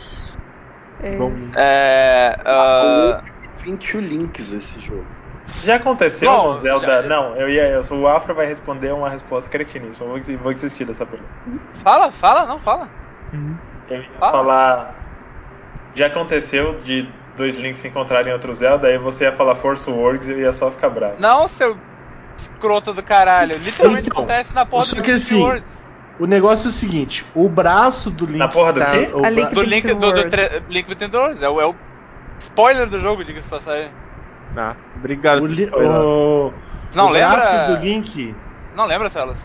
[1.02, 1.16] É.
[1.18, 2.36] Bom, É.
[2.46, 3.22] ah,
[3.64, 5.06] 22 links esse jogo.
[5.64, 6.86] Já aconteceu Bom, no Zelda?
[6.86, 10.08] já- Não, eu ia, eu o Afro vai responder uma resposta cretiníssima.
[10.08, 11.32] Vou, vou desistir dessa pergunta.
[11.84, 12.90] fala, fala, não, fala.
[13.90, 14.32] Eu ia Fala.
[14.32, 14.96] falar.
[15.96, 19.90] Já aconteceu de dois links se encontrarem em outro Zelda, aí você ia falar Force
[19.90, 21.16] Words e ia só ficar bravo.
[21.20, 21.78] Não, seu
[22.38, 23.58] escroto do caralho.
[23.58, 25.80] Literalmente Então, acontece na porra só do que Link assim, Words.
[26.20, 28.38] O negócio é o seguinte: o braço do Link.
[28.38, 29.10] Na porra do tá, quê?
[29.14, 31.42] o Link Do Link, do, do tre- Link Between Worlds.
[31.42, 31.76] É o, é o
[32.40, 33.90] spoiler do jogo, diga-se de passagem.
[34.56, 35.42] Ah, obrigado.
[35.44, 35.92] o, li- spoiler.
[35.92, 36.54] o,
[36.94, 37.38] Não o lembra?
[37.38, 38.36] braço do Link.
[38.76, 39.38] Não lembra, Celas?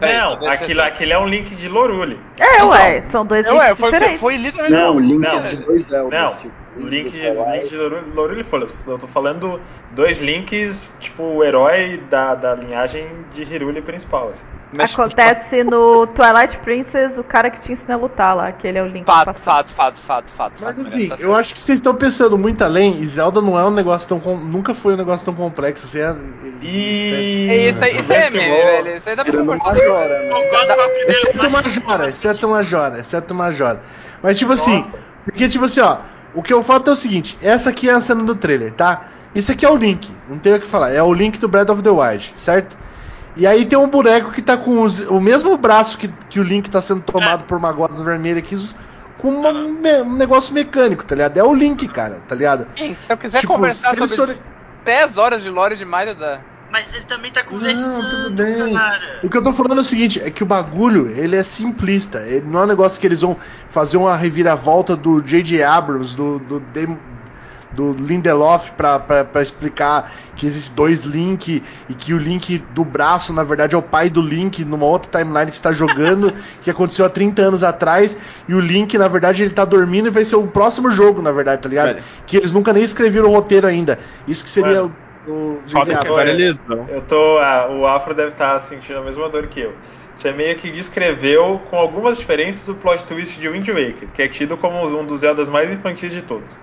[0.00, 2.18] Peraí, Não, aquilo, é um link de Lorule.
[2.38, 4.20] É, ué, são dois É, links ué, foi, diferentes.
[4.20, 4.80] foi literalmente.
[4.82, 5.50] Não, links Não.
[5.50, 6.20] de dois Zeldas.
[6.20, 8.74] Não, tipo, o link de, link de Lorule, Lorule foda-se.
[8.86, 9.60] Eu tô falando
[9.90, 14.30] dois links, tipo, o herói da, da linhagem de Hirule principal.
[14.30, 14.44] Assim.
[14.72, 18.78] Mas, Acontece no Twilight Princess, o cara que te ensina a lutar lá, que ele
[18.78, 20.52] é o Link Fato, fato, fato, fato, fato.
[20.60, 21.34] Mas fato, assim, tá eu certo.
[21.34, 24.20] acho que vocês estão pensando muito além, e Zelda não é um negócio tão.
[24.20, 25.86] com- Nunca foi um negócio tão complexo.
[25.86, 26.14] Assim, é,
[26.62, 27.46] E.
[27.50, 28.96] É isso aí, isso aí é meme, velho.
[28.96, 29.64] Isso aí dá pra conversar.
[29.74, 30.30] Majora, né?
[31.08, 31.52] Exceto parte.
[31.80, 33.80] Majora, exceto Majora, exceto Majora.
[34.22, 34.90] Mas tipo assim, Nossa.
[35.24, 35.96] porque tipo assim, ó,
[36.34, 39.02] o que eu falo é o seguinte, essa aqui é a cena do trailer, tá?
[39.34, 41.70] Isso aqui é o Link, não tem o que falar, é o Link do Breath
[41.70, 42.76] of the Wild, certo?
[43.36, 46.42] E aí tem um boneco que tá com os- o mesmo braço que, que o
[46.42, 48.56] Link tá sendo tomado por uma goza vermelha aqui,
[49.18, 51.36] com uma- um, negócio mecânico, tá ligado?
[51.38, 52.66] É o Link, cara, tá ligado?
[52.76, 54.36] Sim, se eu quiser Tipo, conversar sobre sore-
[54.84, 56.40] 10 horas de lore de Mario da.
[56.72, 58.72] Mas ele também tá Não, conversando, tudo bem.
[58.74, 59.00] cara.
[59.24, 62.20] O que eu tô falando é o seguinte, é que o bagulho, ele é simplista.
[62.20, 63.36] Ele não é um negócio que eles vão
[63.68, 65.64] fazer uma reviravolta do J.J.
[65.64, 66.60] Abrams, do, do,
[67.72, 73.44] do Lindelof pra explicar que existe dois Link e que o Link do braço, na
[73.44, 76.32] verdade, é o pai do Link numa outra timeline que está jogando,
[76.62, 78.16] que aconteceu há 30 anos atrás,
[78.48, 81.30] e o Link, na verdade, ele tá dormindo e vai ser o próximo jogo, na
[81.30, 81.94] verdade, tá ligado?
[81.94, 82.04] Velho.
[82.26, 83.98] Que eles nunca nem escreveram o roteiro ainda.
[84.26, 86.86] Isso que seria Mano, o, o Foda que agora eles vão.
[86.88, 87.38] Eu tô.
[87.38, 89.74] ah, o Afro deve estar sentindo a mesma dor que eu.
[90.16, 94.28] Você meio que descreveu, com algumas diferenças, o plot twist de Wind Waker, que é
[94.28, 96.60] tido como um dos Zeldas mais infantis de todos.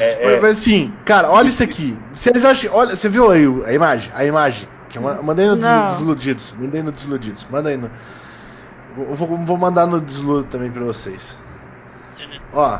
[0.00, 0.40] É, é.
[0.40, 1.96] Mas assim, cara, olha isso aqui.
[2.12, 2.74] Vocês acham.
[2.74, 4.12] Olha, você viu aí a imagem?
[4.14, 4.68] A imagem.
[4.88, 5.88] Que eu ma- mandei no Des- Não.
[5.88, 6.54] Desiludidos.
[6.58, 7.46] Mandei no Desiludidos.
[7.50, 7.90] Manda aí no.
[8.96, 11.38] Eu vou, vou mandar no Desiludo também pra vocês.
[12.52, 12.78] Ó.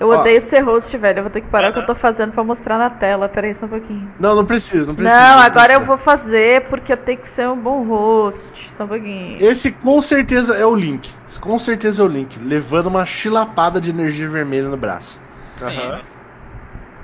[0.00, 0.18] Eu Ó.
[0.20, 1.18] odeio ser host, velho.
[1.20, 3.28] Eu vou ter que parar o que eu tô fazendo pra mostrar na tela.
[3.28, 4.10] Pera aí só um pouquinho.
[4.18, 5.16] Não, não precisa, não precisa.
[5.16, 5.72] Não, agora precisa.
[5.74, 8.70] eu vou fazer porque eu tenho que ser um bom host.
[8.76, 9.36] Só um pouquinho.
[9.40, 11.08] Esse com certeza é o Link.
[11.28, 12.38] Esse Com certeza é o Link.
[12.40, 15.20] Levando uma chilapada de energia vermelha no braço.
[15.62, 16.00] Aham.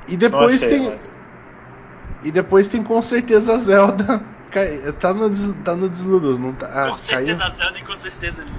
[0.09, 0.89] E depois achei, tem.
[0.91, 1.01] mas-
[2.23, 4.25] E depois tem com certeza a Zelda.
[4.51, 6.67] Cai- Tá no, tá no desludo, não tá?
[6.67, 7.53] Ah, com certeza caiu.
[7.53, 8.53] a Zelda e com certeza ali.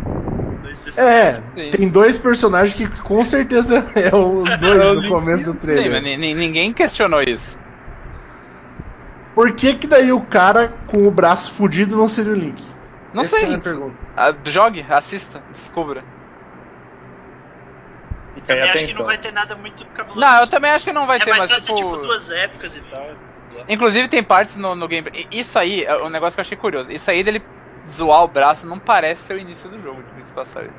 [0.63, 1.43] Dois personagens.
[1.55, 1.69] É, Sim.
[1.71, 6.01] tem dois personagens que com certeza é os dois no começo do Sim, mas trailer.
[6.17, 7.59] ni- ninguém questionou isso.
[9.35, 12.63] Por que que daí o cara com o braço fudido não seria o Link?
[13.13, 13.57] Não Essa é a sei.
[13.59, 13.97] pergunta.
[14.15, 16.03] Ah, jogue, assista, descubra.
[18.41, 19.05] Fica Também aí acho que não atenção.
[19.05, 20.19] vai ter nada muito cabuloso.
[20.19, 21.91] Não, eu também acho que não vai é ter, mais mas fácil, tipo...
[21.91, 23.05] tipo, duas épocas e tal.
[23.67, 25.27] Inclusive tem partes no, no gameplay.
[25.31, 26.91] e Isso aí é um negócio que eu achei curioso.
[26.91, 27.43] Isso aí dele
[27.91, 30.73] zoar o braço não parece ser o início do jogo, de se passar isso.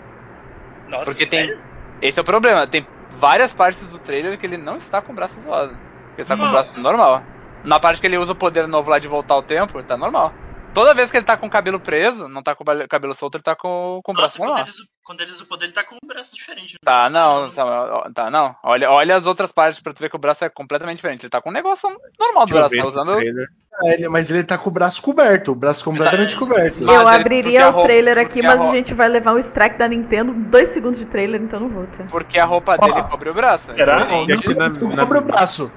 [0.89, 1.57] Nossa, Porque sério?
[2.01, 2.09] tem.
[2.09, 2.67] Esse é o problema.
[2.67, 5.73] Tem várias partes do trailer que ele não está com o braço zoado.
[5.73, 7.23] Ele está com o braço normal.
[7.63, 10.33] Na parte que ele usa o poder novo lá de voltar ao tempo, tá normal.
[10.75, 13.37] Toda vez que ele tá com o cabelo preso, não tá com o cabelo solto,
[13.37, 14.65] ele tá com, com o Nossa, braço quando normal.
[14.65, 16.77] ele, usa, quando ele usa o poder, ele tá com um braço diferente.
[16.83, 18.57] Tá, não, Samuel, tá, não.
[18.65, 21.23] Olha, olha as outras partes pra tu ver que o braço é completamente diferente.
[21.25, 21.89] Ele tá com um negócio
[22.19, 23.21] normal do braço, tá usando.
[23.21, 26.85] ele- mas ele tá com o braço coberto, o braço completamente É, coberto.
[26.85, 29.39] Eu abriria a o roupa- trailer aqui, a mas a roupa- gente vai levar um
[29.39, 32.07] strike da Nintendo, dois segundos de trailer, então não vou ter.
[32.07, 33.73] Porque a roupa dele cobre o braço.
[33.75, 34.03] Será?
[34.03, 35.71] Então, aqui na, Não na- cobre o braço.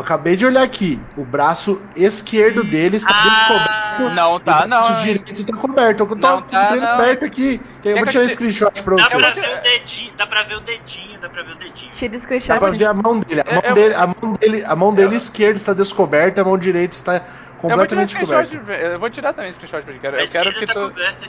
[0.00, 0.98] Eu acabei de olhar aqui.
[1.14, 4.14] O braço esquerdo dele está descoberto.
[4.14, 4.96] Não tá, o braço não.
[4.98, 6.02] direito tá coberto.
[6.02, 6.88] Eu tô Não tá, o trailer não.
[6.94, 7.60] aberto aqui.
[7.84, 9.16] Eu vou tirar eu te- screenshot pra Dá você.
[9.18, 11.92] pra ver o dedinho, dá pra ver o dedinho, dá pra ver o dedinho.
[11.92, 12.58] Tira Dá screenshot.
[12.58, 13.40] pra ver a mão dele.
[13.42, 16.56] A mão, Eu- dele, a mão dele, a mão dele esquerda está descoberta, a mão
[16.56, 17.22] direita está Eu
[17.58, 18.56] completamente screenshot.
[18.58, 18.82] coberta.
[18.86, 20.80] Eu vou tirar também screenshot pra quero, A eu quero que tá tu.
[20.80, 21.26] coberta.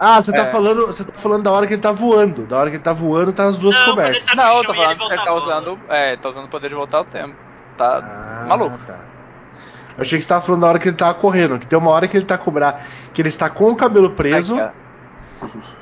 [0.00, 0.50] Ah, você tá É.
[0.52, 2.42] falando, você tá falando da hora que ele tá voando.
[2.46, 4.16] Da hora que ele tá voando, tá as duas Não, cobertas.
[4.18, 5.78] ele tá Não, eu tô falando que ele tá usando.
[5.88, 7.34] É, tá usando o poder de voltar ao tempo.
[7.78, 8.78] Tá Ah, maluco.
[8.86, 8.98] Tá.
[9.96, 11.90] Eu achei que você tava falando da hora que ele tava correndo, que tem uma
[11.90, 12.78] hora que ele tá com o bra...
[13.12, 14.72] que ele está com o cabelo preso, Aqui,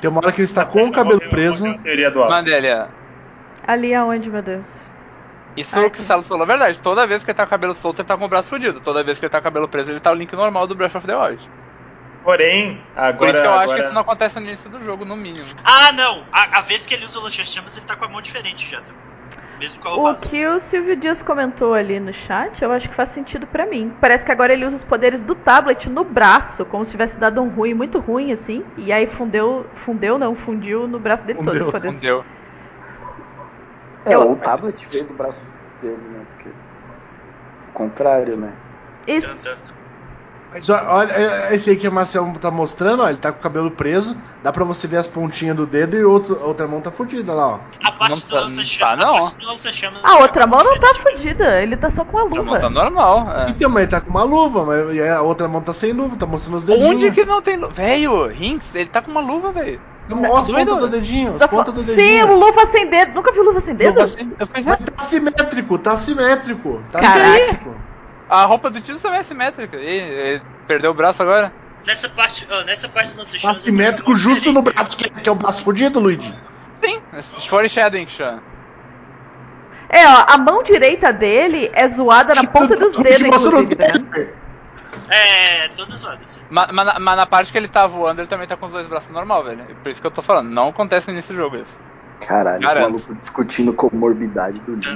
[0.01, 1.67] tem uma hora que ele está com o cabelo preso.
[1.83, 2.87] Ele, ó.
[3.67, 4.89] Ali aonde, meu Deus?
[5.55, 6.79] Isso Ai, que o Salo falou é verdade.
[6.79, 8.79] Toda vez que ele tá com o cabelo solto, ele tá com o braço fudido.
[8.79, 10.75] Toda vez que ele tá com o cabelo preso, ele tá o link normal do
[10.75, 11.49] Breath of the Wild.
[12.23, 13.17] Porém, agora.
[13.17, 15.15] Por isso que eu acho agora- que isso não acontece no início do jogo, no
[15.15, 15.47] mínimo.
[15.63, 16.25] Ah, não!
[16.31, 18.81] A, a vez que ele usa o lança-chamas, ele tá com a mão diferente já.
[19.59, 22.95] Mesmo com a O que o Silvio Dias comentou ali no chat, eu acho que
[22.95, 23.95] faz sentido pra mim.
[23.99, 27.41] Parece que agora ele usa os poderes do tablet no braço, como se tivesse dado
[27.41, 28.71] um ruim muito ruim, assim.
[28.77, 29.69] E aí fundeu.
[29.73, 31.71] Fundeu, não, fundiu no braço dele Fundeu, todo.
[31.71, 31.97] Foda-se.
[31.97, 32.23] Entendeu?
[34.05, 35.49] É, Eu- ou o tablet veio do braço
[35.81, 36.25] dele, né?
[36.29, 36.49] Porque.
[37.67, 38.57] O contrário, né?
[39.05, 39.43] Isso.
[40.57, 43.41] Mas olha, é, esse aí que o Marcel tá mostrando, ó, ele tá com o
[43.41, 46.81] cabelo preso, dá pra você ver as pontinhas do dedo e outro, a outra mão
[46.81, 47.59] tá fodida lá, ó.
[47.83, 48.99] A parte Não do tá- lança-chamas.
[48.99, 49.15] tá, não.
[49.15, 49.99] A parte do lança-chamas.
[50.03, 52.59] A outra mão não tá fodida, ele tá só com a A mão luva.
[52.59, 53.31] tá normal.
[53.31, 53.49] É.
[53.49, 56.15] Então, mas ele tá com uma luva, mas e a outra mão tá sem luva,
[56.15, 56.89] tá mostrando os dedinhos.
[56.95, 57.73] Onde que não tem luva?
[57.73, 59.79] Velho, Rinks, ele tá com uma luva, velho.
[60.09, 60.69] As Doido.
[60.69, 62.37] pontas do dedinho, as Só pontas fa- do Sim, dedinho.
[62.37, 63.13] luva sem dedo.
[63.13, 63.95] Nunca vi luva sem dedo?
[63.95, 66.81] Luva sem- Eu fiz Mas tá simétrico, tá simétrico.
[66.91, 67.23] Tá Caraca.
[67.25, 67.75] simétrico.
[68.29, 69.77] A roupa do tio também é simétrica.
[69.77, 71.51] E, ele perdeu o braço agora?
[71.85, 73.61] Nessa parte, ó, nessa parte do Tá lança-chamas.
[73.61, 76.33] simétrico justo no braço, que, que é o braço fudido, Luigi.
[76.75, 76.99] Sim,
[77.47, 78.43] foreshadowing que chama.
[79.89, 84.33] É, ó, a mão direita dele é zoada na ponta dos dedos, inclusive, tá trailer.
[85.09, 86.41] É, toda zoada, assim.
[86.49, 88.71] Mas, mas na- mas na parte que ele tá voando, ele também tá com os
[88.73, 89.63] dois braços normal, velho.
[89.81, 91.79] Por isso que eu tô falando, não acontece nesse jogo isso.
[92.27, 92.87] Caralho, Garanto.
[92.87, 94.95] o maluco discutindo comorbidade do tan.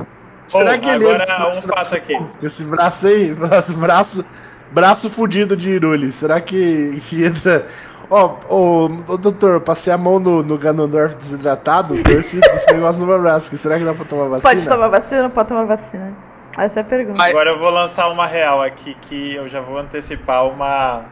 [0.48, 2.18] Será que ele agora um aqui.
[2.42, 4.24] Esse braço aí, braço, braço,
[4.70, 6.12] braço fudido de Iruli.
[6.12, 7.66] Será que, que entra.
[8.08, 12.40] Ó, ô, ô, doutor, passei a mão no, no Ganondorf desidratado, deu esse,
[12.72, 13.48] negócio no meu braço.
[13.48, 13.56] aqui.
[13.56, 14.42] Será que dá pra tomar vacina?
[14.42, 16.12] Pode tomar vacina ou não pode tomar vacina?
[16.56, 17.22] Essa é a pergunta.
[17.22, 21.04] Agora eu vou lançar uma real aqui que eu já vou antecipar uma,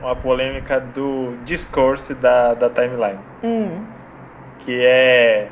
[0.00, 3.18] uma polêmica do discourse da, da timeline.
[3.42, 3.82] Hum.
[4.60, 5.48] Que é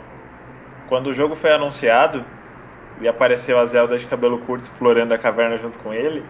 [0.89, 2.25] quando o jogo foi anunciado
[3.03, 6.25] e apareceu a Zelda de cabelo curto explorando a caverna junto com ele.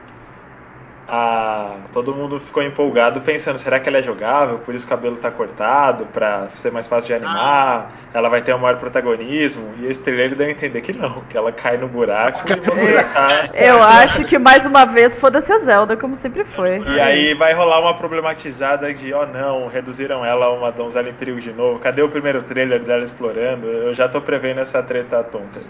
[1.07, 4.61] a- todo mundo ficou empolgado pensando, será que ela é jogável?
[4.61, 8.55] Por isso o cabelo tá cortado, pra ser mais fácil de animar, ela vai ter
[8.55, 9.75] um maior protagonismo.
[9.79, 12.77] E esse trailer deu a entender que não, que ela cai no buraco e vai
[12.79, 13.51] buracar.
[13.53, 16.79] Eu acho que mais uma vez foda-se a Zelda, como sempre foi.
[16.79, 21.15] E aí vai rolar uma problematizada de, ó não, reduziram ela a uma donzela em
[21.15, 21.81] perigo de novo.
[21.81, 23.67] Cadê o primeiro trailer dela explorando?
[23.67, 25.61] Eu já tô prevendo essa treta tonta.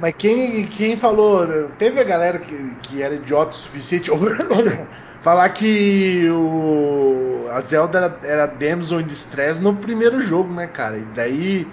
[0.00, 1.46] Mas quem, quem falou.
[1.78, 4.10] Teve a galera que, que era idiota o suficiente.
[5.20, 10.98] Falar que o a Zelda era, era Damsel in Distress no primeiro jogo, né, cara?
[10.98, 11.66] E daí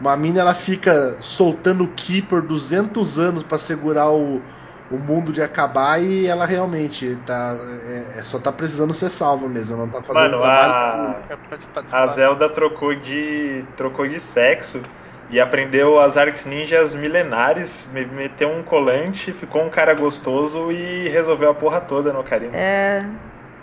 [0.00, 4.42] uma mina ela fica soltando o Ki por 200 anos pra segurar o,
[4.90, 9.48] o mundo de acabar e ela realmente tá é, é, só tá precisando ser salva
[9.48, 11.16] mesmo, não tá fazendo Mano, trabalho.
[11.90, 14.82] a, a Zelda trocou de trocou de sexo
[15.32, 21.08] e aprendeu as artes ninjas milenares, me- meteu um colante, ficou um cara gostoso e
[21.08, 22.54] resolveu a porra toda no Ocarina.
[22.54, 23.02] É.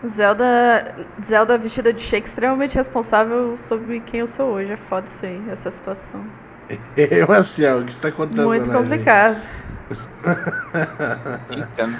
[0.08, 4.72] Zelda, Zelda vestida de Shake extremamente responsável sobre quem eu sou hoje.
[4.72, 6.22] É foda isso aí, essa situação.
[6.98, 8.48] Eu assim, ó, o que você tá contando?
[8.48, 9.38] Muito complicado.
[11.52, 11.98] Entendo.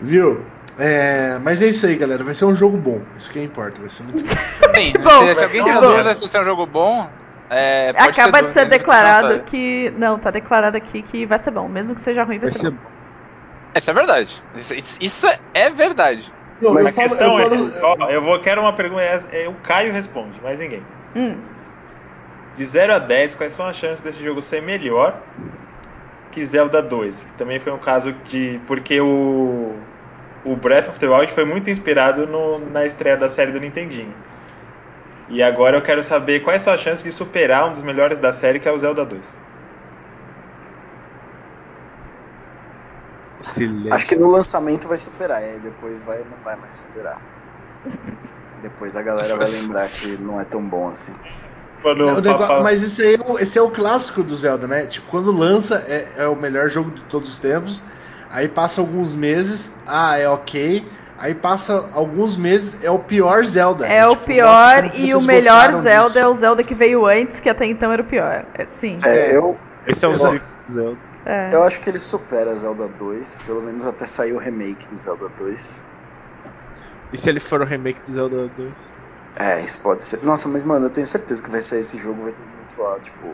[0.00, 0.40] Viu?
[0.78, 2.24] É, mas é isso aí, galera.
[2.24, 3.00] Vai ser um jogo bom.
[3.18, 3.80] Isso que importa.
[3.80, 4.40] Vai ser muito bom.
[4.74, 7.10] Sim, bom, se, se alguém tiver dúvida se é um jogo bom,
[7.50, 9.42] é, pode Acaba ter de ser declarado sabe.
[9.44, 9.92] que.
[9.96, 11.68] Não, tá declarado aqui que vai ser bom.
[11.68, 12.78] Mesmo que seja ruim, vai, Vai ser ser bom.
[13.74, 14.42] Isso é verdade.
[14.56, 16.32] Isso, isso- isso é verdade.
[16.60, 19.44] Não, Mas eu A questão eu é, falo- ó, eu vou quero uma pergunta, é,
[19.44, 20.82] é, o Caio responde, mais ninguém.
[21.16, 21.36] Hum.
[22.56, 25.16] De 0 a 10, quais são as chances desse jogo ser melhor
[26.30, 27.18] que Zelda 2?
[27.18, 28.60] Que também foi um caso de.
[28.66, 29.74] Porque o.
[30.44, 34.12] O Breath of the Wild foi muito inspirado no- na estreia da série do Nintendinho.
[35.32, 38.32] E agora eu quero saber quais são as chances de superar um dos melhores da
[38.32, 39.26] série, que é o Zelda 2.
[43.42, 43.94] Silêncio.
[43.94, 47.20] Acho que no lançamento vai superar, e aí depois vai, não vai mais superar.
[48.60, 51.14] Depois a galera vai lembrar que não é tão bom assim.
[51.82, 54.86] Quando É, negócio- mas esse aí é o, esse é o clássico do Zelda, né?
[54.86, 57.82] Tipo, quando lança é, é o melhor jogo de todos os tempos.
[58.30, 60.92] Aí passa alguns meses, ah, é ok.
[61.22, 63.86] Aí passa alguns meses, é o pior Zelda.
[63.86, 66.18] É o tipo, pior nossa, e o melhor Zelda disso?
[66.18, 68.44] é o Zelda que veio antes, que até então era o pior.
[68.54, 68.98] É, sim.
[69.04, 70.98] É, eu, Esse é o ciclo Zelda.
[71.24, 71.54] É.
[71.54, 75.28] eu acho que ele supera Zelda 2, pelo menos até sair o remake do Zelda
[75.38, 75.88] 2.
[77.12, 78.72] E se ele for o remake do Zelda 2?
[79.36, 80.24] É, isso pode ser.
[80.24, 82.98] Nossa, mas mano, eu tenho certeza que vai sair esse jogo, vai todo mundo falar,
[82.98, 83.32] tipo.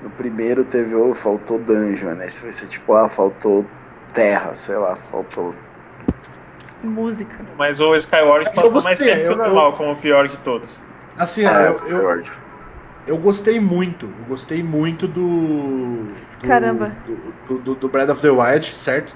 [0.00, 2.26] No primeiro teve, oh, faltou dungeon, né?
[2.26, 3.66] Esse vai ser tipo, ah, faltou
[4.12, 5.52] terra, sei lá, faltou.
[6.82, 7.46] Música.
[7.56, 10.36] Mas o Skyward Mas passou mais tempo que o eu- normal como o pior de
[10.38, 10.70] todos.
[11.16, 12.22] Assim, Ah, ó, eu, eu,
[13.06, 14.06] eu gostei muito.
[14.06, 16.12] Eu gostei muito do.
[16.40, 16.96] do Caramba.
[17.46, 19.14] Do, do, do Breath of the Wild, certo?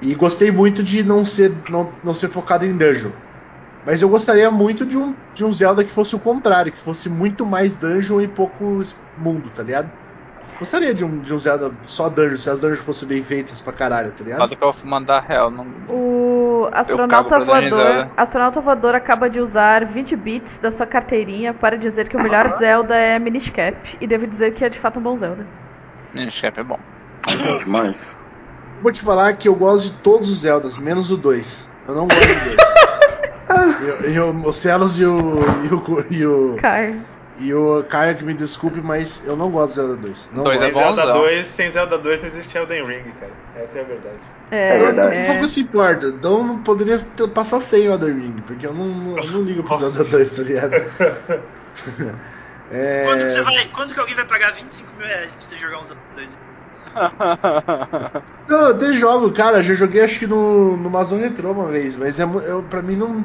[0.00, 3.10] E gostei muito de não ser, não, não ser focado em dungeon.
[3.84, 7.08] Mas eu gostaria muito de um, de um Zelda que fosse o contrário, que fosse
[7.08, 8.80] muito mais dungeon e pouco
[9.16, 9.90] mundo, tá ligado?
[10.58, 13.72] Gostaria de um, de um Zelda só dungeon, se as dungeons fossem bem feitas pra
[13.72, 14.40] caralho, tá ligado?
[14.40, 15.50] Nada que eu vou mandar real.
[15.50, 15.66] Não...
[15.88, 22.08] O astronauta voador, astronauta voador acaba de usar 20 bits da sua carteirinha para dizer
[22.08, 25.02] que o melhor Zelda é Minish Cap e devo dizer que é de fato um
[25.02, 25.46] bom Zelda.
[26.12, 26.78] Miniscap é bom.
[27.58, 28.20] Demais.
[28.82, 31.68] Vou te falar que eu gosto de todos os Zeldas, menos o 2.
[31.86, 32.56] Eu não gosto do
[33.84, 34.04] 2.
[34.04, 37.00] e, e o, o Celos e o, e o, e o, Caio.
[37.38, 40.28] E o Caio que me desculpe, mas eu não gosto do Zelda 2.
[40.32, 40.70] Não Dois gosto.
[40.70, 41.18] é Sem Zelda bonzão.
[41.20, 43.32] 2, sem Zelda 2 não existe Elden Ring, cara.
[43.54, 44.18] Essa é a verdade.
[44.50, 45.18] É, É verdade.
[45.18, 48.74] Um pouco se importa, então não poderia ter- passar sem o Elden Ring, porque eu
[48.74, 50.72] não, não, eu não ligo pro Zelda 2, tá ligado?
[52.70, 55.56] É, Quando, que você vai, quando que alguém vai pagar 25 mil reais pra você
[55.56, 56.38] jogar um Zelda 2?
[58.46, 61.96] Não, eu até jogo, cara, já joguei acho que no, no Amazon Retro uma vez,
[61.96, 63.24] mas é, eu, pra mim não.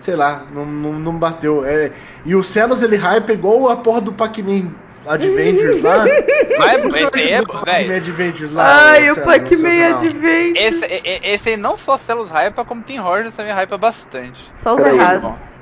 [0.00, 1.64] Sei lá, não, não, não bateu.
[1.64, 1.90] É,
[2.24, 4.70] e o Celos ele hype igual a porra do Pac-Man
[5.06, 6.04] Adventures lá.
[6.58, 6.68] Mas
[7.14, 7.96] aí é bom, Pac-Man.
[7.96, 8.90] Adventures lá?
[8.90, 9.98] Ai, o Pac-Man canal?
[9.98, 10.82] Adventures.
[10.82, 14.48] Esse, esse aí não só Celos hypa, como Team Rogers também hypa bastante.
[14.54, 15.58] Só os errados.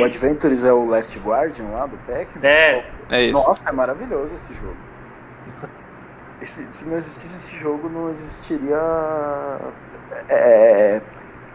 [0.00, 2.40] O Adventures é o Last Guardian lá do Pac-Man?
[2.46, 3.32] É, É isso.
[3.34, 4.76] Nossa, é maravilhoso esse jogo.
[6.40, 8.76] Esse- se não existisse esse jogo, não existiria.
[10.28, 11.00] É.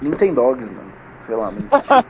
[0.02, 0.90] Nintendogs, mano.
[1.30, 2.06] Sei lá, não existiria.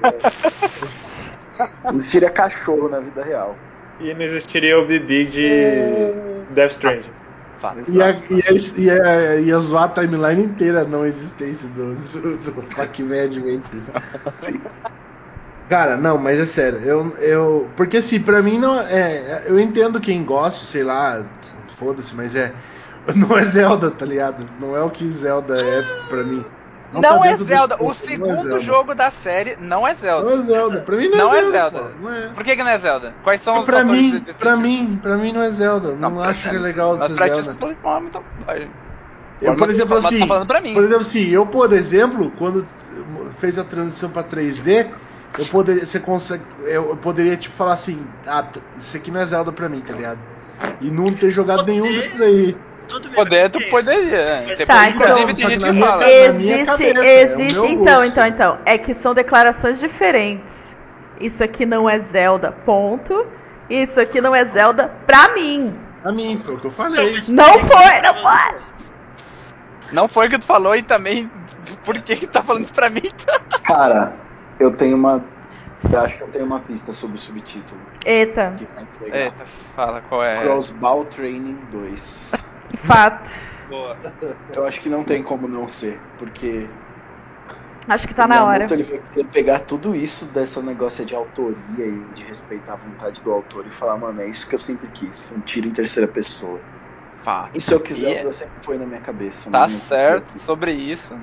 [1.84, 3.58] não existiria cachorro na vida real.
[4.00, 6.14] e não existiria o Bibi de
[6.52, 7.12] Death Stranding.
[7.60, 7.92] Fato.
[7.92, 11.96] E a, e, a, e, a, e a zoar a timeline inteira não existência do,
[11.96, 13.92] do, do Pac-Man Adventures.
[14.38, 14.62] Sim.
[15.68, 17.70] Cara, não, mas é sério, eu, eu.
[17.76, 19.44] Porque assim, pra mim não é.
[19.46, 21.26] Eu entendo quem gosta, sei lá,
[21.76, 22.54] foda-se, mas é.
[23.16, 24.48] Não é Zelda, tá ligado?
[24.60, 26.46] Não é o que Zelda é pra mim.
[26.92, 27.76] Não, tá é dentro do Zelda.
[27.76, 28.60] escopo, O não é segundo Zelda.
[28.62, 30.26] jogo da série não é Zelda.
[30.30, 31.60] Não é Zelda, pra mim não, Não é é Zelda.
[31.60, 31.80] Zelda.
[31.80, 32.28] pô, Não é.
[32.30, 33.14] Por que, que não é Zelda?
[33.24, 35.94] Quais são os Pra mim, pra mim, pra mim não é Zelda.
[35.96, 37.58] Não, pra- acho que é legal Mas ser pra ti, Zelda.
[37.62, 38.02] não é
[38.40, 38.72] bobagem.
[39.42, 40.74] Eu, por exemplo, assim, tá falando pra mim.
[40.74, 42.66] por exemplo, assim, eu, por exemplo, quando
[43.40, 44.88] fez a transição pra 3D,
[45.38, 48.44] eu poderia, você consegue, eu, eu poderia tipo falar assim, ah,
[48.78, 50.20] isso aqui não é Zelda pra mim, tá ligado?
[50.82, 52.58] E não ter jogado nenhum desses aí.
[52.90, 53.16] Tudo bem.
[53.16, 54.46] Poder, tu poderia, né?
[54.48, 55.98] Mas Você tá, pode, então- inclusive, tem que gente que fala.
[56.06, 57.56] minha Existe, é existe.
[57.60, 58.58] meu então, então, então.
[58.66, 60.76] É que são declarações diferentes.
[61.22, 63.26] Isso aqui não é Zelda, ponto.
[63.70, 65.74] Isso aqui não é Zelda pra mim.
[66.04, 67.12] A mim, foi o que eu Então, falei.
[67.14, 68.56] mas Não foi, não foi.
[69.92, 71.30] Não foi o que tu falou e também.
[71.84, 73.02] Por que que tá falando pra mim?
[73.64, 74.14] Cara,
[74.60, 75.24] eu tenho uma.
[75.92, 77.80] Eu acho que eu tenho uma pista sobre o subtítulo.
[78.06, 79.18] Eita, Que vai entregar.
[79.18, 79.44] Eita,
[79.76, 80.38] fala qual é.
[80.42, 82.34] Crossbow Training 2.
[82.78, 83.30] Fato.
[83.68, 83.98] Boa.
[84.56, 86.70] Eu acho que não tem como não ser, porque
[87.88, 88.66] Acho que tá o na hora.
[88.68, 92.78] Miyamoto, ele vai querer pegar tudo isso dessa negócio de autoria e de respeitar a
[92.78, 95.74] vontade do autor e falar, mano, é isso que eu sempre quis, um tiro em
[95.74, 96.62] terceira pessoa.
[97.24, 97.58] Fato.
[97.58, 99.50] Isso é o que E Zelda sempre foi na minha cabeça.
[99.52, 101.16] Tá certo sobre isso.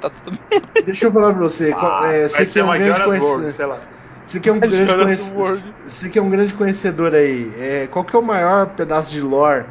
[0.00, 0.60] Tá tudo bem.
[0.84, 1.70] Deixa eu falar pra você.
[1.70, 3.50] qual- é, você que é um uma grande conhecedor.
[3.52, 3.80] sei lá.
[4.24, 4.76] Você que é um grande.
[5.86, 7.54] Você que é um grande conhecedor aí.
[7.56, 9.66] É, qual que é o maior pedaço de lore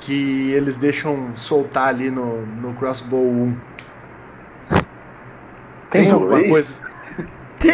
[0.00, 3.54] que eles deixam soltar ali no, no Crossbow 1?
[5.90, 6.50] Tem, alguma dois?
[6.50, 6.80] coisa?
[7.60, 7.72] Tem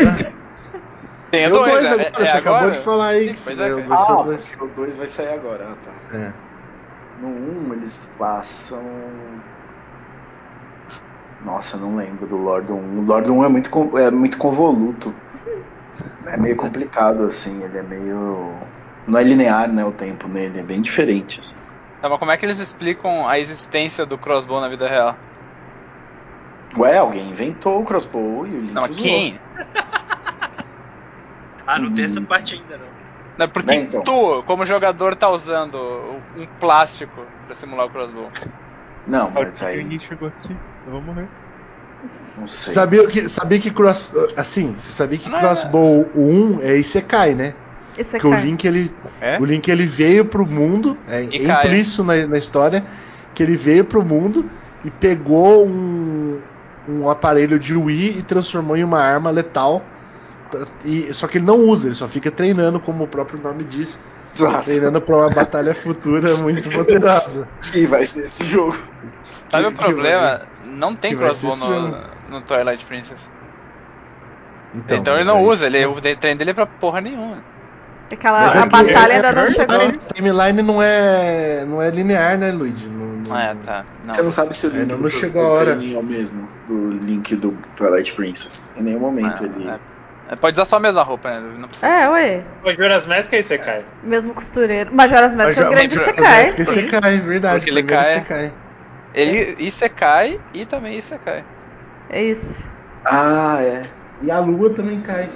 [1.30, 3.68] Tem o dois, dois é- agora, é você acabou de falar aí Sim, que vai,
[3.68, 4.56] é, vai Ah, dois.
[4.60, 5.68] o 2 vai sair agora.
[5.70, 6.16] Ah, tá.
[6.16, 6.32] É.
[7.20, 8.80] No 1 um, eles passam.
[11.44, 12.76] Nossa, não lembro do Lord 1.
[12.76, 15.14] O Lord 1 é muito, é muito convoluto.
[16.26, 17.62] É meio complicado, assim.
[17.62, 18.54] Ele é meio.
[19.06, 19.84] Não é linear, né?
[19.84, 20.58] O tempo nele.
[20.58, 21.40] É bem diferente.
[21.40, 21.65] Assim.
[22.06, 25.18] Tá, mas como é que eles explicam a existência do crossbow na vida real?
[26.78, 29.02] Ué, alguém inventou o crossbow e o Link Não, mas usou.
[29.02, 29.40] quem?
[31.68, 32.92] Ah, não tem essa parte ainda, não.
[33.36, 34.04] Não, é porque Né, então?
[34.04, 38.28] tu, como jogador, tá usando um plástico pra simular o crossbow.
[39.04, 39.82] Não, mas aí.
[39.82, 41.28] Ninguém chegou aqui, eu vou morrer.
[42.36, 42.72] Não sei.
[42.72, 47.34] Sabia que, sabia que cross, assim, você sabia que Não é- Crossbow 1 é Isekai,
[47.34, 47.56] né?
[47.98, 48.34] Isso Porque o.
[48.34, 49.38] Link ele, É?
[49.40, 52.84] o Link ele veio pro mundo, é, E é implícito na, na história
[53.34, 54.48] que ele veio pro mundo
[54.84, 56.38] e pegou um,
[56.88, 59.82] um aparelho de Wii e transformou em uma arma letal.
[60.50, 63.64] pra- E, só que ele não usa, ele só fica treinando, como o próprio nome
[63.64, 63.98] diz,
[64.34, 64.64] Exato.
[64.64, 67.48] treinando pra uma batalha futura muito poderosa.
[67.72, 68.76] Que vai ser esse jogo.
[69.50, 70.42] Sabe Que- o que problema?
[70.66, 71.96] Não tem que vai ser crossbow no,
[72.30, 73.20] no Twilight Princess.
[74.90, 77.38] Então, ele não aí- usa, ele, o treino dele é pra porra nenhuma.
[78.10, 79.86] Aquela, a é que- batalha é- ainda não é-.
[79.88, 82.88] A timeline não é, não é linear, né, Luigi?
[82.88, 83.84] Não, não- É, tá.
[84.04, 84.12] Não.
[84.12, 85.70] Você não sabe se o Link do não Crossbow chegou a hora.
[85.72, 88.76] É o mesmo do Link do Twilight Princess.
[88.78, 89.68] Em nenhum momento É, ele.
[89.68, 89.78] é.
[90.28, 91.40] É, Pode usar só a mesma roupa, né?
[91.58, 91.86] Não precisa.
[91.88, 92.42] É, ué.
[92.64, 93.84] O Jonas Mask aí você cai.
[94.02, 94.92] Mesmo costureiro.
[94.94, 96.22] Majora's Mask é Mas um grande mas- Sekai.
[96.44, 97.56] mas que Isekai, verdade.
[97.58, 98.52] Porque ele cai- Isekai.
[99.14, 101.44] Ele Isekai e também Isekai.
[102.10, 102.64] É isso.
[103.04, 103.82] Ah, é.
[104.22, 105.28] E a lua também cai.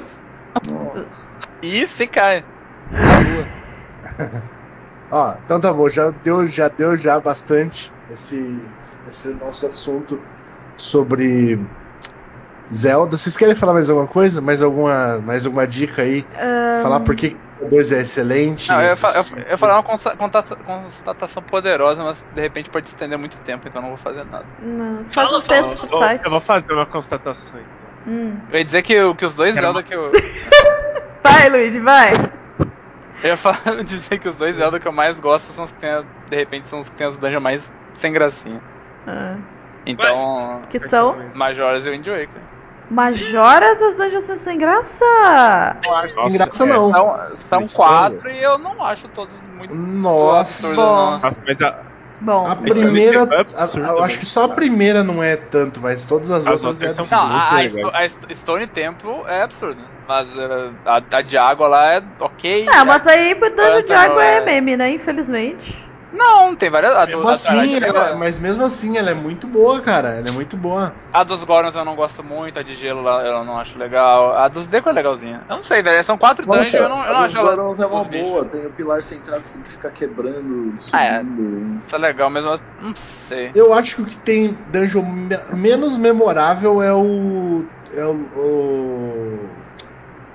[1.62, 2.44] Isekai.
[5.12, 8.60] Ó, então tá bom, já deu, já deu já bastante esse,
[9.08, 10.20] esse nosso assunto
[10.76, 11.58] sobre
[12.72, 13.16] Zelda.
[13.16, 14.40] Vocês querem falar mais alguma coisa?
[14.40, 16.24] Mais alguma, mais alguma dica aí?
[16.82, 18.68] Falar por que o 2 é excelente?
[18.68, 23.36] Não, eu fa- eu, eu falar uma constatação poderosa, mas de repente pode estender muito
[23.38, 24.46] tempo, então eu não vou fazer nada.
[24.62, 25.88] Não, faz Fala, um texto fala.
[25.88, 26.24] pro site.
[26.24, 28.14] eu vou fazer uma constatação então.
[28.14, 28.36] Hum.
[28.52, 30.12] Eu ia dizer que, o- que os dois Quero Zelda uma- que eu.
[31.22, 32.12] Vai, Luigi, vai.
[33.22, 35.78] Eu ia falar, dizer que os dois Zelda que eu mais gosto são os que
[35.78, 38.60] tem, a- de repente, são os que tem as dungeons mais sem gracinha.
[39.06, 39.36] Ah,
[39.86, 42.42] Então, que são Majoras e Wind Waker.
[42.90, 45.04] Majoras as dungeons são sem graça.
[45.84, 46.90] Não tem graça não.
[46.90, 47.16] São,
[47.48, 50.40] são quatro e eu não acho todos muito Nossa.
[50.66, 51.18] absurdos, não.
[51.20, 51.89] Nossa, mas a,
[52.20, 54.20] Bom, A primeira, é eu acho né?
[54.20, 57.06] que só a primeira não é tanto, mas todas as, As outras, outras é são-.
[57.10, 59.90] Não, a, a, a St- Stone Temple é absurdo.
[60.06, 62.66] Mas uh, a, a de água lá é ok.
[62.74, 64.90] ah, mas aí o dungeon de água é é- meme, né?
[64.90, 65.89] Infelizmente.
[66.12, 66.92] Não, tem várias.
[66.96, 70.08] A, do, Mesmo a, assim, a, ela- mas mesmo assim, ela é muito boa, cara.
[70.10, 70.92] Ela é muito boa.
[71.12, 74.36] a dos Gorons eu não gosto muito, a de gelo lá eu não acho legal.
[74.36, 75.42] A dos Deco é legalzinha.
[75.48, 76.02] Eu não sei, velho.
[76.04, 77.56] São quatro Nossa, dungeons, eu não, eu não a acho dos ela.
[77.56, 78.28] Barons é uma bichos.
[78.28, 78.48] boa.
[78.48, 81.18] Tem o pilar central que você tem que ficar quebrando, Ah, é.
[81.20, 81.80] subindo.
[81.86, 83.52] Isso é legal mesmo, mas não sei.
[83.54, 87.64] Eu acho que o que tem dungeon me- menos memorável é o.
[87.92, 88.16] É o.
[88.16, 89.48] O,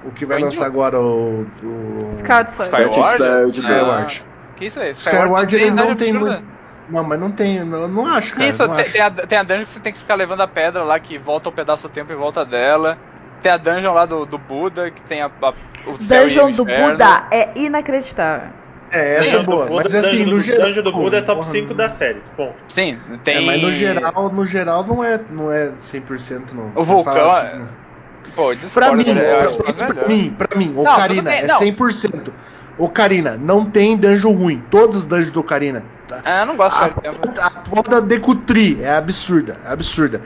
[0.10, 1.46] o que vai O lançar agora o.
[1.64, 3.60] o Skyward Sword.
[3.60, 4.26] Skyward?
[4.56, 4.58] Breath of the Wild Ah, 2.
[4.58, 4.92] que isso aí?
[4.92, 6.44] Skyward ele não tem muito.
[6.88, 7.64] Não, mas não tem.
[7.64, 8.48] Não, não acho, cara.
[8.48, 8.94] Isso, não tem, acho.
[8.94, 11.18] tem a, tem a dungeon que você tem que ficar levando a pedra lá que
[11.18, 12.98] volta um pedaço do tempo em volta dela.
[13.42, 15.54] Tem a dungeon lá do, do Buda, que tem a, a-
[15.88, 16.66] o céu Dungeon e do.
[16.66, 18.50] Buda é inacreditável.
[18.92, 19.66] É, essa é Dungeon do boa.
[19.66, 20.68] Buda- Mas assim, Dungeon no do- geral.
[20.68, 22.22] Dungeon do Buda é top porra, 5 não- da série.
[22.38, 23.38] Bom, Sim, tem.
[23.38, 26.72] É, mas no geral, no geral não é, não é 100% não.
[26.76, 27.68] O vulcão fala é- assim,
[28.36, 31.60] Pô, Pra mim, eu pra, mais pra mim, pra mim, Não, Ocarina é não.
[31.60, 32.34] 100%.
[32.78, 34.64] Ocarina, não tem dungeon ruim.
[34.70, 35.84] Todos os dungeons do Ocarina
[36.24, 37.32] É, eu não gosto de A, Temple.
[37.40, 40.22] a porra da Decutri é absurda, é absurda.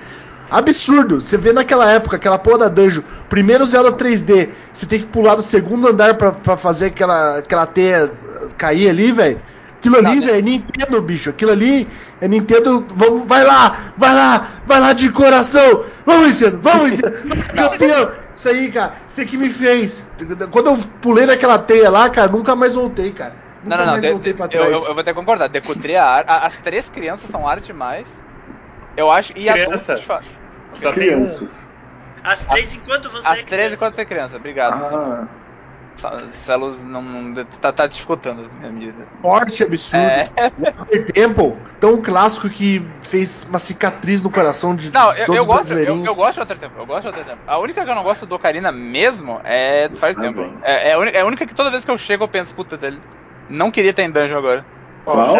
[0.49, 1.21] Absurdo!
[1.21, 5.35] Você vê naquela época, aquela porra da dungeon, primeiro Zelda 3D, você tem que pular
[5.35, 8.09] do segundo andar pra, pra fazer aquela, aquela teia
[8.57, 9.39] cair ali, velho.
[9.77, 10.25] Aquilo ali, né?
[10.25, 11.29] velho, é Nintendo, bicho.
[11.29, 11.87] Aquilo ali
[12.21, 12.85] é Nintendo.
[12.89, 15.83] Vamos, vai lá, vai lá, vai lá de coração.
[16.05, 17.17] Vamos, Nintendo, vamos, Nintendo.
[17.27, 18.11] Vamos, campeão.
[18.35, 18.93] Isso aí, cara.
[19.07, 20.05] Você que me fez.
[20.51, 23.33] Quando eu pulei naquela teia lá, cara, nunca mais voltei, cara.
[23.63, 23.91] Nunca Não, não, não.
[23.93, 24.71] mais de- voltei pra eu, trás.
[24.71, 25.49] eu, eu vou ter que concordar.
[25.49, 26.27] Decutri a arte.
[26.29, 28.07] As três crianças são arte demais.
[28.95, 29.31] Eu acho.
[29.33, 29.93] E Criança.
[29.93, 30.09] adultos.
[30.09, 30.81] eu.
[30.81, 30.91] Só.
[30.91, 31.71] Crianças.
[32.23, 33.73] As três enquanto você As é três criança.
[33.75, 34.73] enquanto você é criança, obrigado.
[34.73, 35.27] Ah,
[36.45, 37.01] Celos não.
[37.01, 39.07] não tá, tá dificultando a minha medida.
[39.21, 39.97] Forte absurdo.
[40.03, 40.29] É.
[40.57, 45.35] Water Temple, tão clássico que fez uma cicatriz no coração de, Não, de eu, todos
[45.37, 47.41] eu os gosto, eu, eu gosto de Outer Temple, eu gosto de Outer Temple.
[47.45, 50.51] A única que eu não gosto do Ocarina mesmo é do Fire Ah, Temple.
[50.63, 52.53] É, é, a única, é a única que toda vez que eu chego eu penso,
[52.55, 52.99] puta dele.
[53.49, 54.65] Não queria ter em dungeon agora.
[55.03, 55.35] Qual?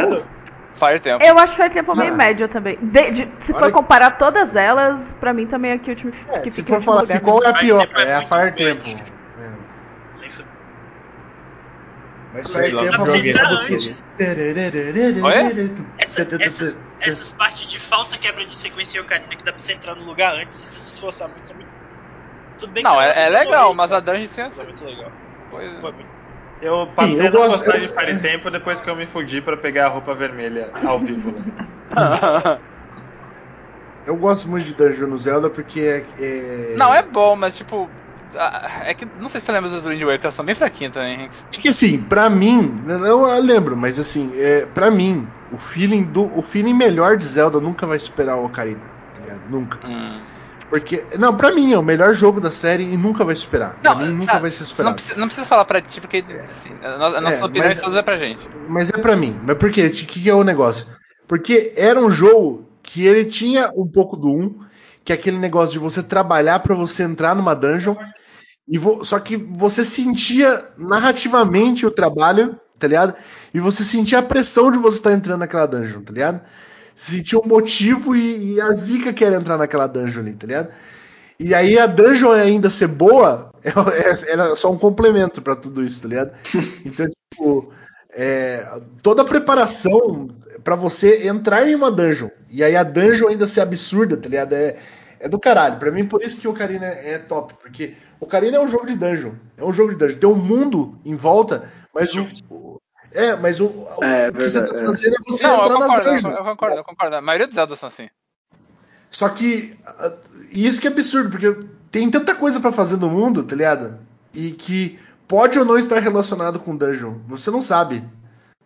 [0.73, 1.27] Fire Temple.
[1.27, 2.17] Eu acho Fire Temple meio Ah.
[2.17, 2.77] médio também.
[2.81, 6.11] De- de- se Olha for que- comparar todas elas, pra mim também é que, último,
[6.29, 7.15] É, que se fica em for último falar lugar.
[7.15, 7.87] assim, qual é a Fire pior?
[7.95, 8.51] É É a Fire.
[8.55, 8.95] Temple.
[9.39, 9.51] É.
[10.21, 10.45] Nem fudeu.
[12.41, 13.03] Mas pra é um
[13.57, 14.03] antes.
[15.97, 19.73] Essa- essas, essas partes de falsa quebra de sequência em Ocarina que dá pra você
[19.73, 21.69] entrar no lugar antes se você se esforçar muito são muito.
[22.59, 24.83] Tudo bem que Não, você é, é legal, morrer, mas a dungeon é Foi muito
[24.85, 25.11] legal.
[25.49, 26.09] Pois Foi muito.
[26.61, 29.05] Eu passei Sim, a eu gosto- gostar eu- de Fire Temple depois que eu me
[29.07, 31.33] fudi pra pegar a roupa vermelha ao vivo.
[31.95, 32.59] Lá.
[34.05, 36.05] Eu gosto muito de Dungeon no Zelda porque é.
[36.17, 37.89] é- Não, é bom, mas tipo.
[38.35, 40.93] Ah, É que não sei se você lembra dos Wind Waker, elas são bem fraquinhos
[40.93, 41.45] também, Hanks.
[41.51, 46.03] Acho que assim, pra mim, não eu lembro, mas assim, é, pra mim, o feeling
[46.03, 49.43] do, o feeling melhor de Zelda nunca vai superar o Ocarina, tá ligado?
[49.47, 49.79] Nunca.
[49.87, 50.21] Hum.
[50.69, 53.79] Porque, não, pra mim é o melhor jogo da série e nunca vai superar.
[53.81, 54.95] Pra Não, mim nunca ah, vai ser Não superado.
[54.97, 57.81] precisa, não precisa falar pra ti, porque assim, a no- a nossa É, opinião mas-
[57.81, 58.47] todas é pra gente.
[58.67, 59.41] Mas é pra mim.
[59.43, 59.87] Mas por quê?
[59.87, 60.85] O que, é o negócio?
[61.27, 64.59] Porque era um jogo que ele tinha um pouco do 1,
[65.03, 67.95] que é aquele negócio de você trabalhar pra você entrar numa dungeon,
[68.77, 73.13] vo- só que você sentia narrativamente o trabalho, tá ligado?
[73.53, 76.41] E você sentia a pressão de você estar entrando naquela dungeon, tá ligado?
[76.95, 80.45] Você sentia o motivo e, e a zica que era entrar naquela dungeon ali, tá
[80.47, 80.69] ligado?
[81.39, 85.83] E aí a dungeon ainda ser boa é- é- era só um complemento pra tudo
[85.83, 86.31] isso, tá ligado?
[86.85, 87.71] Então, tipo,
[88.13, 90.29] é, toda a preparação
[90.63, 94.53] pra você entrar em uma dungeon e aí a dungeon ainda ser absurda, tá ligado?
[94.53, 94.77] É,
[95.19, 95.77] é do caralho.
[95.77, 98.85] Pra mim, por isso que o Ocarina é, top, porque o Ocarina é um jogo
[98.87, 99.33] de dungeon.
[99.57, 100.19] É um jogo de dungeon.
[100.19, 102.27] Tem um mundo em volta, mas o.
[102.49, 102.79] o-
[103.11, 104.85] é, mas o, o É, que você tá verdade, é.
[104.87, 106.37] fazendo é você Não, eu entrar nas concordo, eu, dungeons.
[106.37, 107.15] eu concordo, eu concordo.
[107.15, 108.07] A maioria dos Zelda são assim.
[109.09, 109.75] Só que.
[110.51, 111.57] isso que é absurdo, porque
[111.91, 113.97] tem tanta coisa pra fazer no mundo, tá ligado?
[114.33, 117.15] E que pode ou não estar relacionado com dungeon.
[117.27, 118.01] Você não sabe.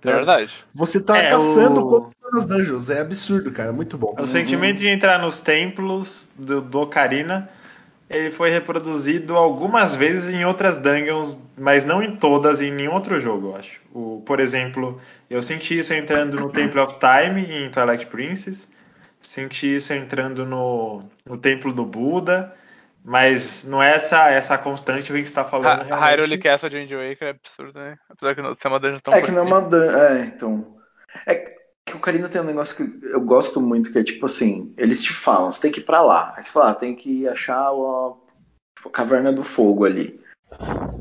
[0.01, 0.53] tá É verdade.
[0.73, 2.89] Você tá É, caçando o- nas dungeons.
[2.89, 3.71] É absurdo, cara.
[3.71, 4.15] Muito bom.
[4.19, 7.49] O sentimento de entrar nos templos do, do Ocarina,
[8.09, 13.19] ele foi reproduzido algumas vezes em outras dungeons, mas não em todas em nenhum outro
[13.19, 13.79] jogo, eu acho.
[13.93, 14.99] O, por exemplo,
[15.29, 18.67] eu senti isso entrando no Temple of Time em Twilight Princess,
[19.21, 22.53] senti isso entrando no, no Templo do Buda,
[23.05, 25.67] mas não é essa, essa constante o que está falando.
[25.67, 26.09] Ha- realmente.
[26.09, 27.97] Hyrule Castle de Wind Waker é absurdo, né?
[28.09, 30.75] Apesar de não ser uma dungeon tão É que não é uma dan- É, então.
[31.27, 31.53] É
[31.93, 35.03] que o Karina tem um negócio que eu gosto muito, que é tipo assim, eles
[35.03, 36.33] te falam, você tem que ir pra lá.
[36.35, 38.17] Aí você fala, ah, tem que achar o-
[38.75, 40.19] tipo, a caverna do fogo ali.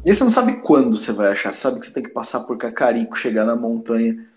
[0.04, 2.10] E aí você não sabe quando você vai achar, você sabe que você tem que
[2.10, 4.28] passar por Cacarico, chegar na montanha.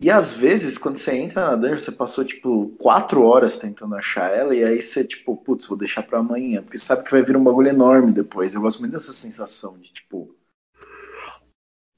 [0.00, 4.34] E às vezes, quando você entra na dungeon, você passou tipo quatro horas tentando achar
[4.34, 7.22] ela, e aí você, tipo, putz, vou deixar pra amanhã, porque você sabe que vai
[7.22, 8.54] vir um bagulho enorme depois.
[8.54, 10.34] Eu gosto muito dessa sensação de, tipo.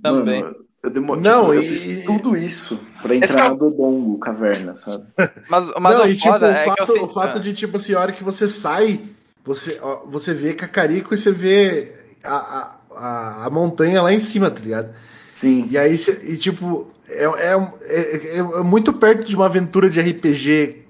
[0.03, 0.43] Também.
[0.43, 1.17] Mano, eu, demo...
[1.17, 5.05] Não, tipo, eu e- fiz tudo isso pra entrar é na o- Dodongo caverna, sabe?
[5.49, 7.01] Mas, mas não, o e tipo, foda o é que fato, sei...
[7.03, 7.41] o fato Ah.
[7.41, 9.01] de, tipo assim, a hora que você sai,
[9.45, 11.93] você, ó, você vê Cacarico e você vê
[12.25, 14.95] a, a, a, a montanha lá em cima, tá ligado?
[15.35, 15.67] Sim.
[15.71, 17.55] E aí, cê- e tipo, é, é,
[17.85, 20.83] é- é muito perto de uma aventura de RPG,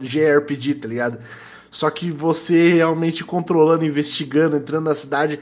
[0.00, 1.18] JRPG, tá ligado?
[1.70, 5.38] Só que você realmente controlando, investigando, entrando na cidade,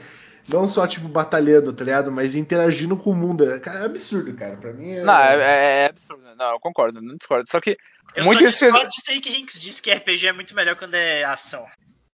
[0.47, 2.11] não só, tipo, batalhando, tá ligado?
[2.11, 3.49] Mas interagindo com o mundo.
[3.49, 4.55] É, cara, é absurdo, cara.
[4.57, 5.03] Pra mim é.
[5.03, 6.23] Não, é, é- é absurdo.
[6.37, 7.49] Não, eu concordo, não discordo.
[7.49, 7.77] Só que
[8.15, 10.93] Eu muito só discordo disso aí que Rinks disse que RPG é muito melhor quando
[10.93, 11.65] é ação.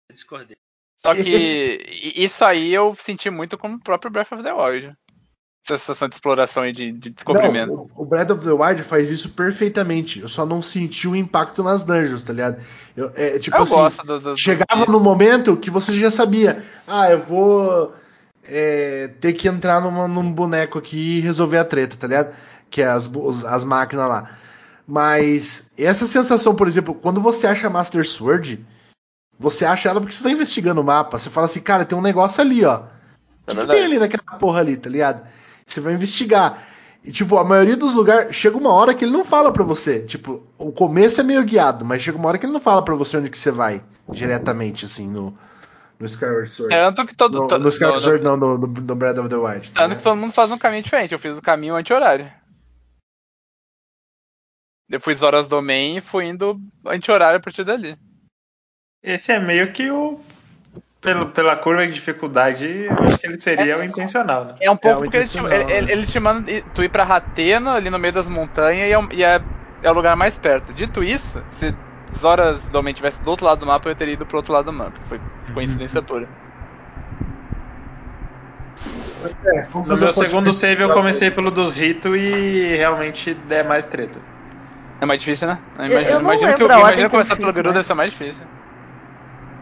[0.09, 0.57] Eu discordei.
[0.97, 1.21] Só que
[2.15, 4.93] isso aí eu senti muito com o próprio Breath of the Wild.
[5.65, 7.71] Essa sensação de exploração e de, de descobrimento.
[7.71, 10.19] Não, o, o Breath of the Wild faz isso perfeitamente.
[10.19, 12.63] Eu só não senti o impacto nas dungeons, tá ligado?
[12.97, 14.91] Eu, é, tipo eu assim, gosto do, do- do- chegava disso.
[14.91, 16.63] no momento que você já sabia.
[16.87, 17.93] Ah, eu vou
[18.49, 22.33] é, ter que entrar numa- num boneco aqui e resolver a treta, tá ligado?
[22.69, 23.09] Que é as,
[23.45, 24.29] as máquinas lá.
[24.87, 28.65] Mas essa sensação, por exemplo, quando você acha Master Sword,
[29.37, 31.17] você acha ela porque você tá investigando o mapa.
[31.17, 32.77] Você fala assim, cara, tem um negócio ali, ó.
[32.77, 32.81] O
[33.45, 35.21] que, que tem ali naquela porra ali, tá ligado?
[35.65, 36.67] Você vai investigar.
[37.03, 39.99] E, tipo, a maioria dos lugares, chega uma hora que ele não fala pra você.
[40.01, 42.95] Tipo, o começo é meio guiado, mas chega uma hora que ele não fala pra
[42.95, 43.81] você onde que você vai,
[44.11, 45.37] diretamente, assim, no,
[45.99, 46.73] no Skyward Sword.
[46.73, 47.41] Tanto que todo.
[47.41, 49.71] No, to- no Skyward no- Sword, não, no, no, no Breath of the Wild.
[49.71, 51.11] tá Tanto que todo mundo faz um caminho diferente.
[51.13, 52.31] Eu fiz o caminho anti-horário.
[54.89, 57.97] Eu fui horas do main e fui indo anti-horário a partir dali.
[59.03, 60.19] Esse é meio que o.
[61.01, 64.55] Pelo, pela curva de dificuldade, eu acho que ele seria o intencional, né?
[64.59, 65.91] É um pouco o porque ele te, ele, ele- né?
[65.93, 69.13] ele te manda tu ir pra Ratena, ali no meio das montanhas, e é, o-
[69.13, 69.39] e é,
[69.81, 70.73] é o lugar mais perto.
[70.73, 71.73] Dito isso, se
[72.17, 74.65] Zoras do Main tivesse do outro lado do mapa, eu teria ido pro outro lado
[74.65, 74.99] do mapa.
[75.03, 75.19] Foi
[75.53, 76.27] coincidência pura.
[79.45, 84.17] É, No meu segundo save eu comecei pelo dos ritos e realmente é mais treta.
[85.01, 85.57] É mais difícil, né?
[85.77, 88.11] Eu- eu não imagino que ordem imagino começar pelo fiz, Garuda deve mas- ser mais
[88.11, 88.45] difícil.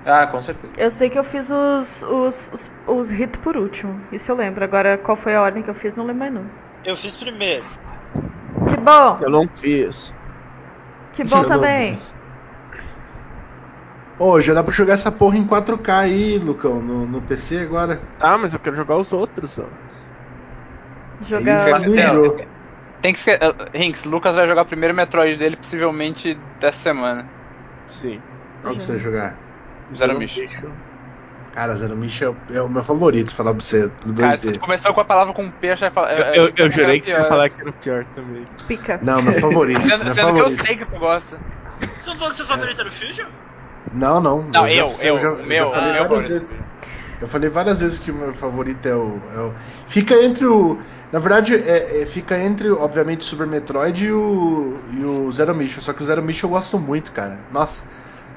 [0.06, 0.74] Ah, com certeza.
[0.78, 3.10] Eu sei que eu fiz os, os, os, os
[3.40, 3.99] por último.
[4.11, 4.64] Isso eu lembro.
[4.64, 6.45] Agora, qual foi a ordem que eu fiz, não lembro mais não.
[6.86, 7.65] Eu fiz primeiro.
[8.69, 9.18] Que bom!
[9.22, 10.15] Eu não fiz.
[11.14, 11.90] Que bom Eu não também.
[11.94, 12.16] fiz.
[14.19, 18.02] Ô, já dá pra jogar essa porra em 4K aí, Lucão, no, no PC agora.
[18.19, 20.07] Ah, mas eu quero jogar os outros antes.
[21.27, 21.80] Jogar.
[21.81, 22.45] Não É, enjoa.
[23.02, 23.39] Tem que ser.
[23.41, 27.26] Uh, Rinks, Lucas vai jogar o primeiro Metroid dele, possivelmente dessa semana.
[27.88, 28.19] Sim.
[28.64, 29.38] Qual que você vai jogar?
[29.94, 30.45] Zero Mission.
[31.53, 34.53] Cara, Zero Mission é, é o meu favorito, falar pra você, do Cara, 2D.
[34.53, 36.06] tu começou com a palavra com P, achei que Eu,
[36.45, 38.44] eu, eu jurei que você ia falar que era o pior também.
[38.68, 38.99] Pica.
[39.02, 40.65] Não, meu favorito, Sendo, meu sendo que eu favorito.
[40.65, 41.38] sei que tu gosta.
[41.99, 43.27] Você não falou que seu favorito era o Fusion?
[43.93, 44.43] Não, não.
[44.43, 46.53] Não, eu, já, eu, já, o meu, já falei o meu várias vezes.
[47.19, 49.22] Eu falei várias vezes que o meu favorito é o.
[49.34, 49.53] é o-
[49.88, 50.80] Fica entre o.
[51.11, 55.55] Na verdade, é, é- fica entre, obviamente, o Super Metroid e o, e o Zero
[55.55, 55.81] Mission.
[55.81, 57.39] Só que o Zero Mission eu gosto muito, cara.
[57.51, 57.84] Nossa,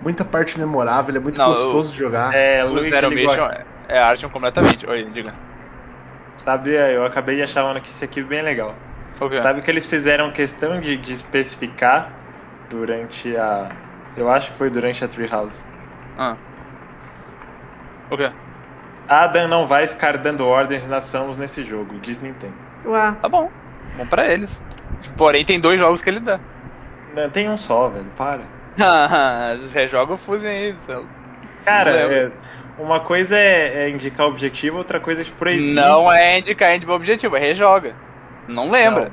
[0.00, 2.34] muita parte memorável, ele é muito Não, gostoso de jogar.
[2.34, 4.88] É, O Zero Mission é, é arte completamente.
[4.88, 5.34] Oi, diga.
[6.36, 8.74] Sabe, eu acabei de achar uma notícia aqui bem legal.
[9.20, 9.36] O quê?
[9.36, 12.10] Sabe que eles fizeram questão de, de especificar
[12.70, 13.89] durante a.
[14.16, 15.56] Eu acho que foi durante a Treehouse.
[16.18, 16.36] Ah.
[18.10, 18.30] O quê?
[19.08, 22.54] Adam não vai ficar dando ordens nas Samus nesse jogo, diz Nintendo.
[22.84, 23.14] Uau.
[23.20, 23.50] Tá bom.
[23.96, 24.50] Bom pra eles.
[25.16, 26.38] Porém, tem dois jogos que ele dá.
[27.14, 28.40] Não, tem um só, velho, para.
[29.72, 30.76] Rejoga o Fusion aí.
[30.86, 31.08] Celo.
[31.64, 32.30] Cara, Não é,
[32.78, 35.74] uma coisa é, é indicar o objetivo, outra coisa é te proibir.
[35.74, 37.94] Não é indicar objetivo, é rejoga.
[38.48, 39.10] Não lembra.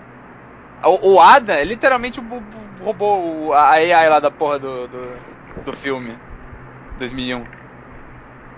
[0.84, 2.44] O, o Ada é literalmente o bu-
[2.88, 5.08] roubou o- a AI lá da porra do, do,
[5.66, 6.18] do filme.
[6.98, 7.44] 2001.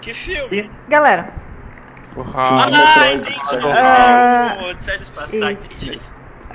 [0.01, 0.71] Que filme?
[0.87, 1.27] Galera,
[2.35, 3.43] Ah, entendi.
[3.45, 3.67] certo.
[3.69, 5.65] Ah, O Odisseia do Espaço, tá, isso.
[5.65, 5.99] entendi.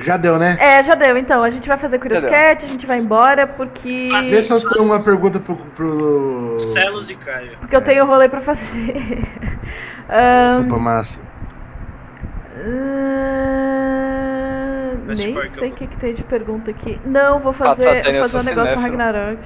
[0.01, 0.57] Já deu, né?
[0.59, 1.43] é, já deu então.
[1.45, 2.25] A gente vai fazer Curious.
[2.25, 4.09] Cat, a gente vai embora porque.
[4.11, 5.57] Mas- Deixa eu ter uma pergunta pro.
[5.57, 6.57] pro...
[6.61, 7.57] Celos e Caio.
[7.59, 9.25] Porque eu tenho rolê pra fazer.
[10.09, 11.21] Ahn, Opa, massa.
[12.57, 12.65] ahn,
[15.07, 15.59] Mas nem Sparkle.
[15.59, 17.01] sei o que, que tem de pergunta aqui.
[17.05, 18.83] Não, vou fazer, até vou fazer um negócio no.
[18.83, 19.39] Ragnarok.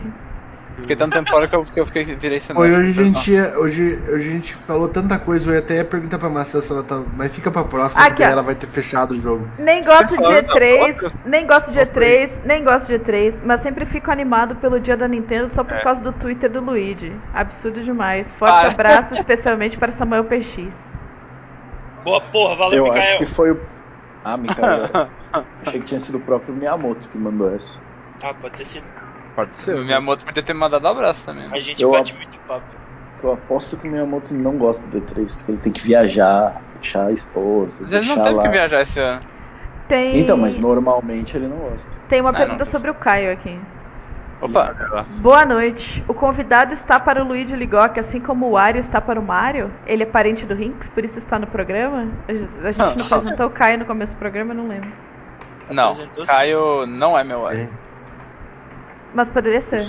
[0.80, 2.64] Fiquei tanto tempo fora que eu, que eu fiquei, virei cinema.
[2.64, 5.82] Oi, hoje a gente ia- hoje, hoje a gente falou tanta coisa, eu ia até
[5.82, 7.02] perguntar pra Marcela se ela tá.
[7.16, 8.26] Mas fica pra próxima, Aqui, porque ó.
[8.28, 9.48] ela vai ter fechado o jogo.
[9.58, 11.18] Nem gosto de Pessoal, não, E3, outro?
[11.26, 15.08] nem gosto de E3, nem gosto de E3, mas sempre fico animado pelo dia da
[15.08, 15.82] Nintendo só por É.
[15.82, 17.12] causa do Twitter do Luigi.
[17.34, 18.32] Absurdo demais.
[18.32, 18.70] Forte Ah.
[18.70, 20.96] abraço especialmente para Samuel PX.
[22.04, 23.60] Boa porra, valeu, Eu acho que foi o.
[24.24, 24.88] Ah, Mikael.
[25.66, 27.78] Achei que tinha sido o próprio Miyamoto que mandou essa.
[28.22, 28.86] Ah, pode ter sido.
[29.34, 29.74] Pode ser.
[29.76, 31.46] O Miyamoto podia ter mandado um abraço também.
[31.52, 32.76] A gente Eu- bate muito papo.
[33.22, 37.06] Eu aposto que o Miyamoto não gosta do E3, porque ele tem que viajar, deixar
[37.06, 38.42] a esposa, Ele não teve lá.
[38.44, 39.20] que viajar esse ano.
[39.88, 41.96] Tem, Então, mas normalmente ele não gosta.
[42.08, 42.70] tem uma Ah, pergunta não.
[42.70, 43.60] sobre o Caio aqui.
[44.40, 44.72] Opa,
[45.20, 46.04] Boa noite.
[46.06, 49.68] O convidado está para o Luigi Ligoc, assim como o Wario está para o Mario?
[49.84, 52.06] Ele é parente do Rinks, por isso está no programa?
[52.28, 54.92] A gente gente não apresentou o Caio no começo do programa, eu não lembro.
[55.70, 55.92] não.
[56.24, 57.62] Caio não é meu amigo.
[57.64, 57.68] É.
[59.12, 59.84] Mas poderia ser.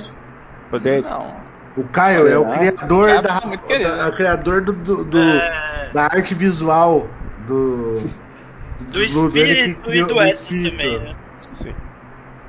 [0.72, 1.04] Poder...
[1.04, 1.48] Não.
[1.78, 5.20] O Caio é o criador Caio da, é da- é o criador do, do- do-
[5.20, 7.08] É, da arte visual
[7.46, 7.94] do
[8.80, 10.72] do que espírito e criou- do do espírito.
[10.78, 11.16] também, né?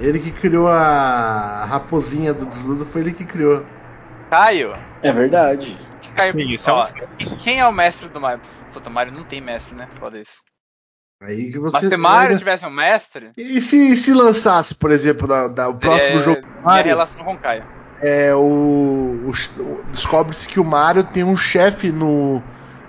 [0.00, 3.64] Ele que criou a raposinha do desludo, foi ele que criou.
[4.30, 4.72] Caio.
[5.02, 5.78] É verdade.
[6.14, 6.88] Caio Sim, isso é um ó.
[7.42, 8.40] Quem é o mestre do Mario?
[8.72, 9.86] Puta, o Mario não tem mestre, né?
[9.98, 10.38] Foda isso.
[11.22, 11.88] Aí que Mas você.
[11.90, 16.18] se Mario tivesse um mestre, E se, se lançasse, por exemplo, da, da- o próximo
[16.18, 17.64] seria jogo do Mario, relação com o Caio.
[18.00, 22.42] é o, o- o- descobre-se que o Mario tem um chefe no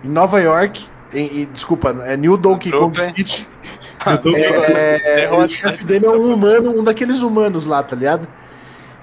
[0.04, 2.98] em Nova York, em, em- desculpa, é New Donkey Kong
[4.03, 4.41] Brooklyn.
[4.41, 8.28] City, É, o chefe dele é um humano, um daqueles humanos lá, tá ligado?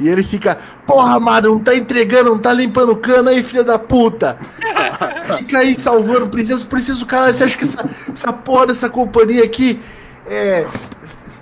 [0.00, 3.64] E ele fica, porra, mano, não tá entregando, não tá limpando o cano aí, filha
[3.64, 4.38] da puta.
[5.38, 7.34] Fica aí salvando, preciso, preciso, caralho.
[7.34, 9.80] Você acha que essa, essa porra dessa companhia aqui
[10.26, 10.64] é,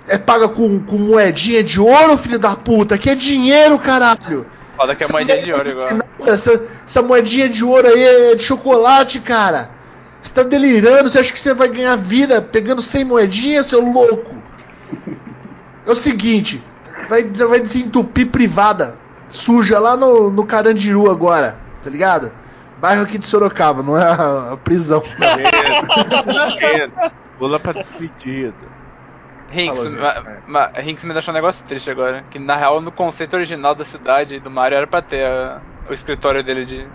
[0.07, 2.95] é paga com, com moedinha de ouro, filho da puta?
[2.95, 4.45] Aqui é dinheiro, caralho.
[4.75, 5.89] Foda que é moedinha de ouro igual.
[6.25, 9.76] Essa, essa moedinha de ouro aí é de chocolate, cara.
[10.27, 14.35] Você tá delirando, você acha que você vai ganhar vida pegando 100 moedinhas, seu louco?
[15.85, 16.61] É o seguinte,
[17.07, 18.95] vai, vai desentupir privada,
[19.29, 22.33] suja lá no, no Carandiru agora, tá ligado?
[22.77, 25.01] Bairro aqui de Sorocaba, não é a, a prisão.
[27.37, 28.53] Pula pra despedida.
[29.51, 30.41] Hinks, Falou, ma, gente.
[30.47, 32.23] ma, Hinks me deixou um negócio triste agora.
[32.29, 35.93] Que na real, no conceito original da cidade do Mario era pra ter a- o
[35.93, 36.85] escritório dele de,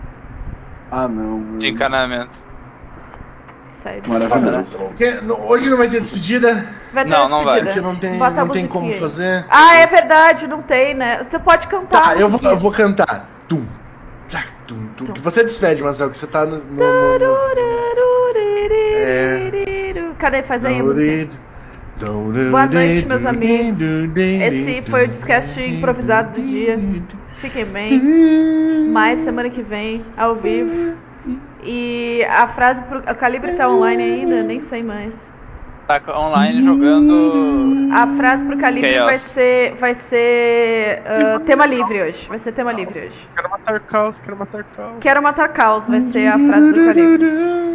[0.90, 1.38] Ah, não.
[1.38, 1.58] mano.
[1.58, 2.30] de encanamento.
[3.82, 4.02] Sério.
[4.06, 4.78] Maravilhoso.
[4.78, 7.62] Porque no- hoje não vai ter despedida, Vai ter Não, não vai.
[7.62, 7.72] despedida.
[7.72, 9.44] porque não tem, Bota não tem como fazer.
[9.50, 11.20] Ah, é verdade, não tem, né?
[11.22, 12.02] Você pode cantar.
[12.02, 13.28] Tá, eu vou, eu vou cantar.
[13.48, 13.64] Tum,
[14.28, 15.12] tchac, tum, tum.
[15.12, 16.58] Que Você despede, Marcel, que você tá no.
[16.58, 17.42] no, no, no...
[18.94, 19.50] É.
[20.18, 20.42] Cadê?
[20.42, 21.36] Faz aí a música.
[22.50, 23.80] Boa noite, meus amigos.
[23.80, 26.78] Esse foi o Discast improvisado do dia.
[27.36, 28.00] Fiquem bem.
[28.92, 30.94] Mais semana que vem, ao vivo.
[31.62, 32.98] E a frase pro.
[32.98, 34.42] O Calibre tá online ainda?
[34.42, 35.32] Nem sei mais.
[35.86, 37.90] Tá online jogando.
[37.92, 39.06] A frase pro Calibre Chaos.
[39.06, 39.74] vai ser.
[39.74, 41.02] Vai ser.
[41.04, 42.28] ah, tema livre hoje.
[42.28, 43.28] Vai ser tema livre hoje.
[43.34, 44.96] Quero matar caos, quero matar caos.
[45.00, 47.26] Quero matar caos, vai ser a frase do Calibre.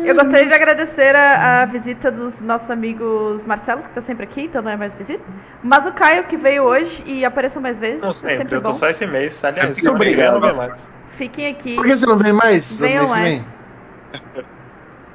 [0.06, 4.44] Eu gostaria de agradecer a, a visita dos nossos amigos Marcelos, que tá sempre aqui,
[4.44, 5.24] então não é mais visita.
[5.62, 8.02] Mas o Caio, que veio hoje e apareça mais vezes.
[8.02, 8.74] Não é sempre, sempre eu tô bom.
[8.74, 9.44] só esse mês.
[9.44, 10.56] Aliás, Muito obrigado.
[10.56, 10.88] mais.
[11.12, 11.76] Fiquem aqui.
[11.76, 12.80] Por que você não vem mais?
[12.80, 13.57] Venham que vem?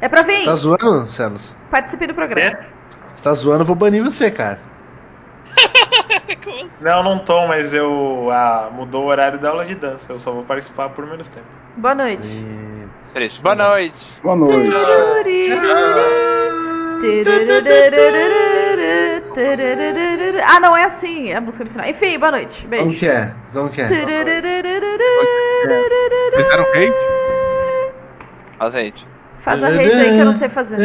[0.00, 0.44] É pra vir.
[0.44, 1.56] Tá zoando, Celos?
[1.70, 2.58] Participe do programa.
[3.14, 4.58] Você tá zoando, eu vou banir você, cara.
[6.44, 6.84] Como assim?
[6.84, 8.28] Não, não tô, mas eu.
[8.32, 10.04] Ah, mudou o horário da aula de dança.
[10.08, 11.46] Eu só vou participar por menos tempo.
[11.76, 12.26] Boa noite.
[12.26, 12.88] E...
[13.12, 13.40] Triste.
[13.42, 13.94] Boa noite.
[14.22, 14.70] Boa noite.
[20.44, 21.86] Ah, não é assim, é a música do final.
[21.86, 22.62] Enfim, boa noite.
[22.62, 22.98] Como Beijo.
[22.98, 23.32] que é?
[23.52, 23.88] Como que é?
[26.34, 27.21] Fizeram hate?
[28.62, 29.06] Faz hate.
[29.40, 30.78] Faz a rede aí que eu não sei fazer.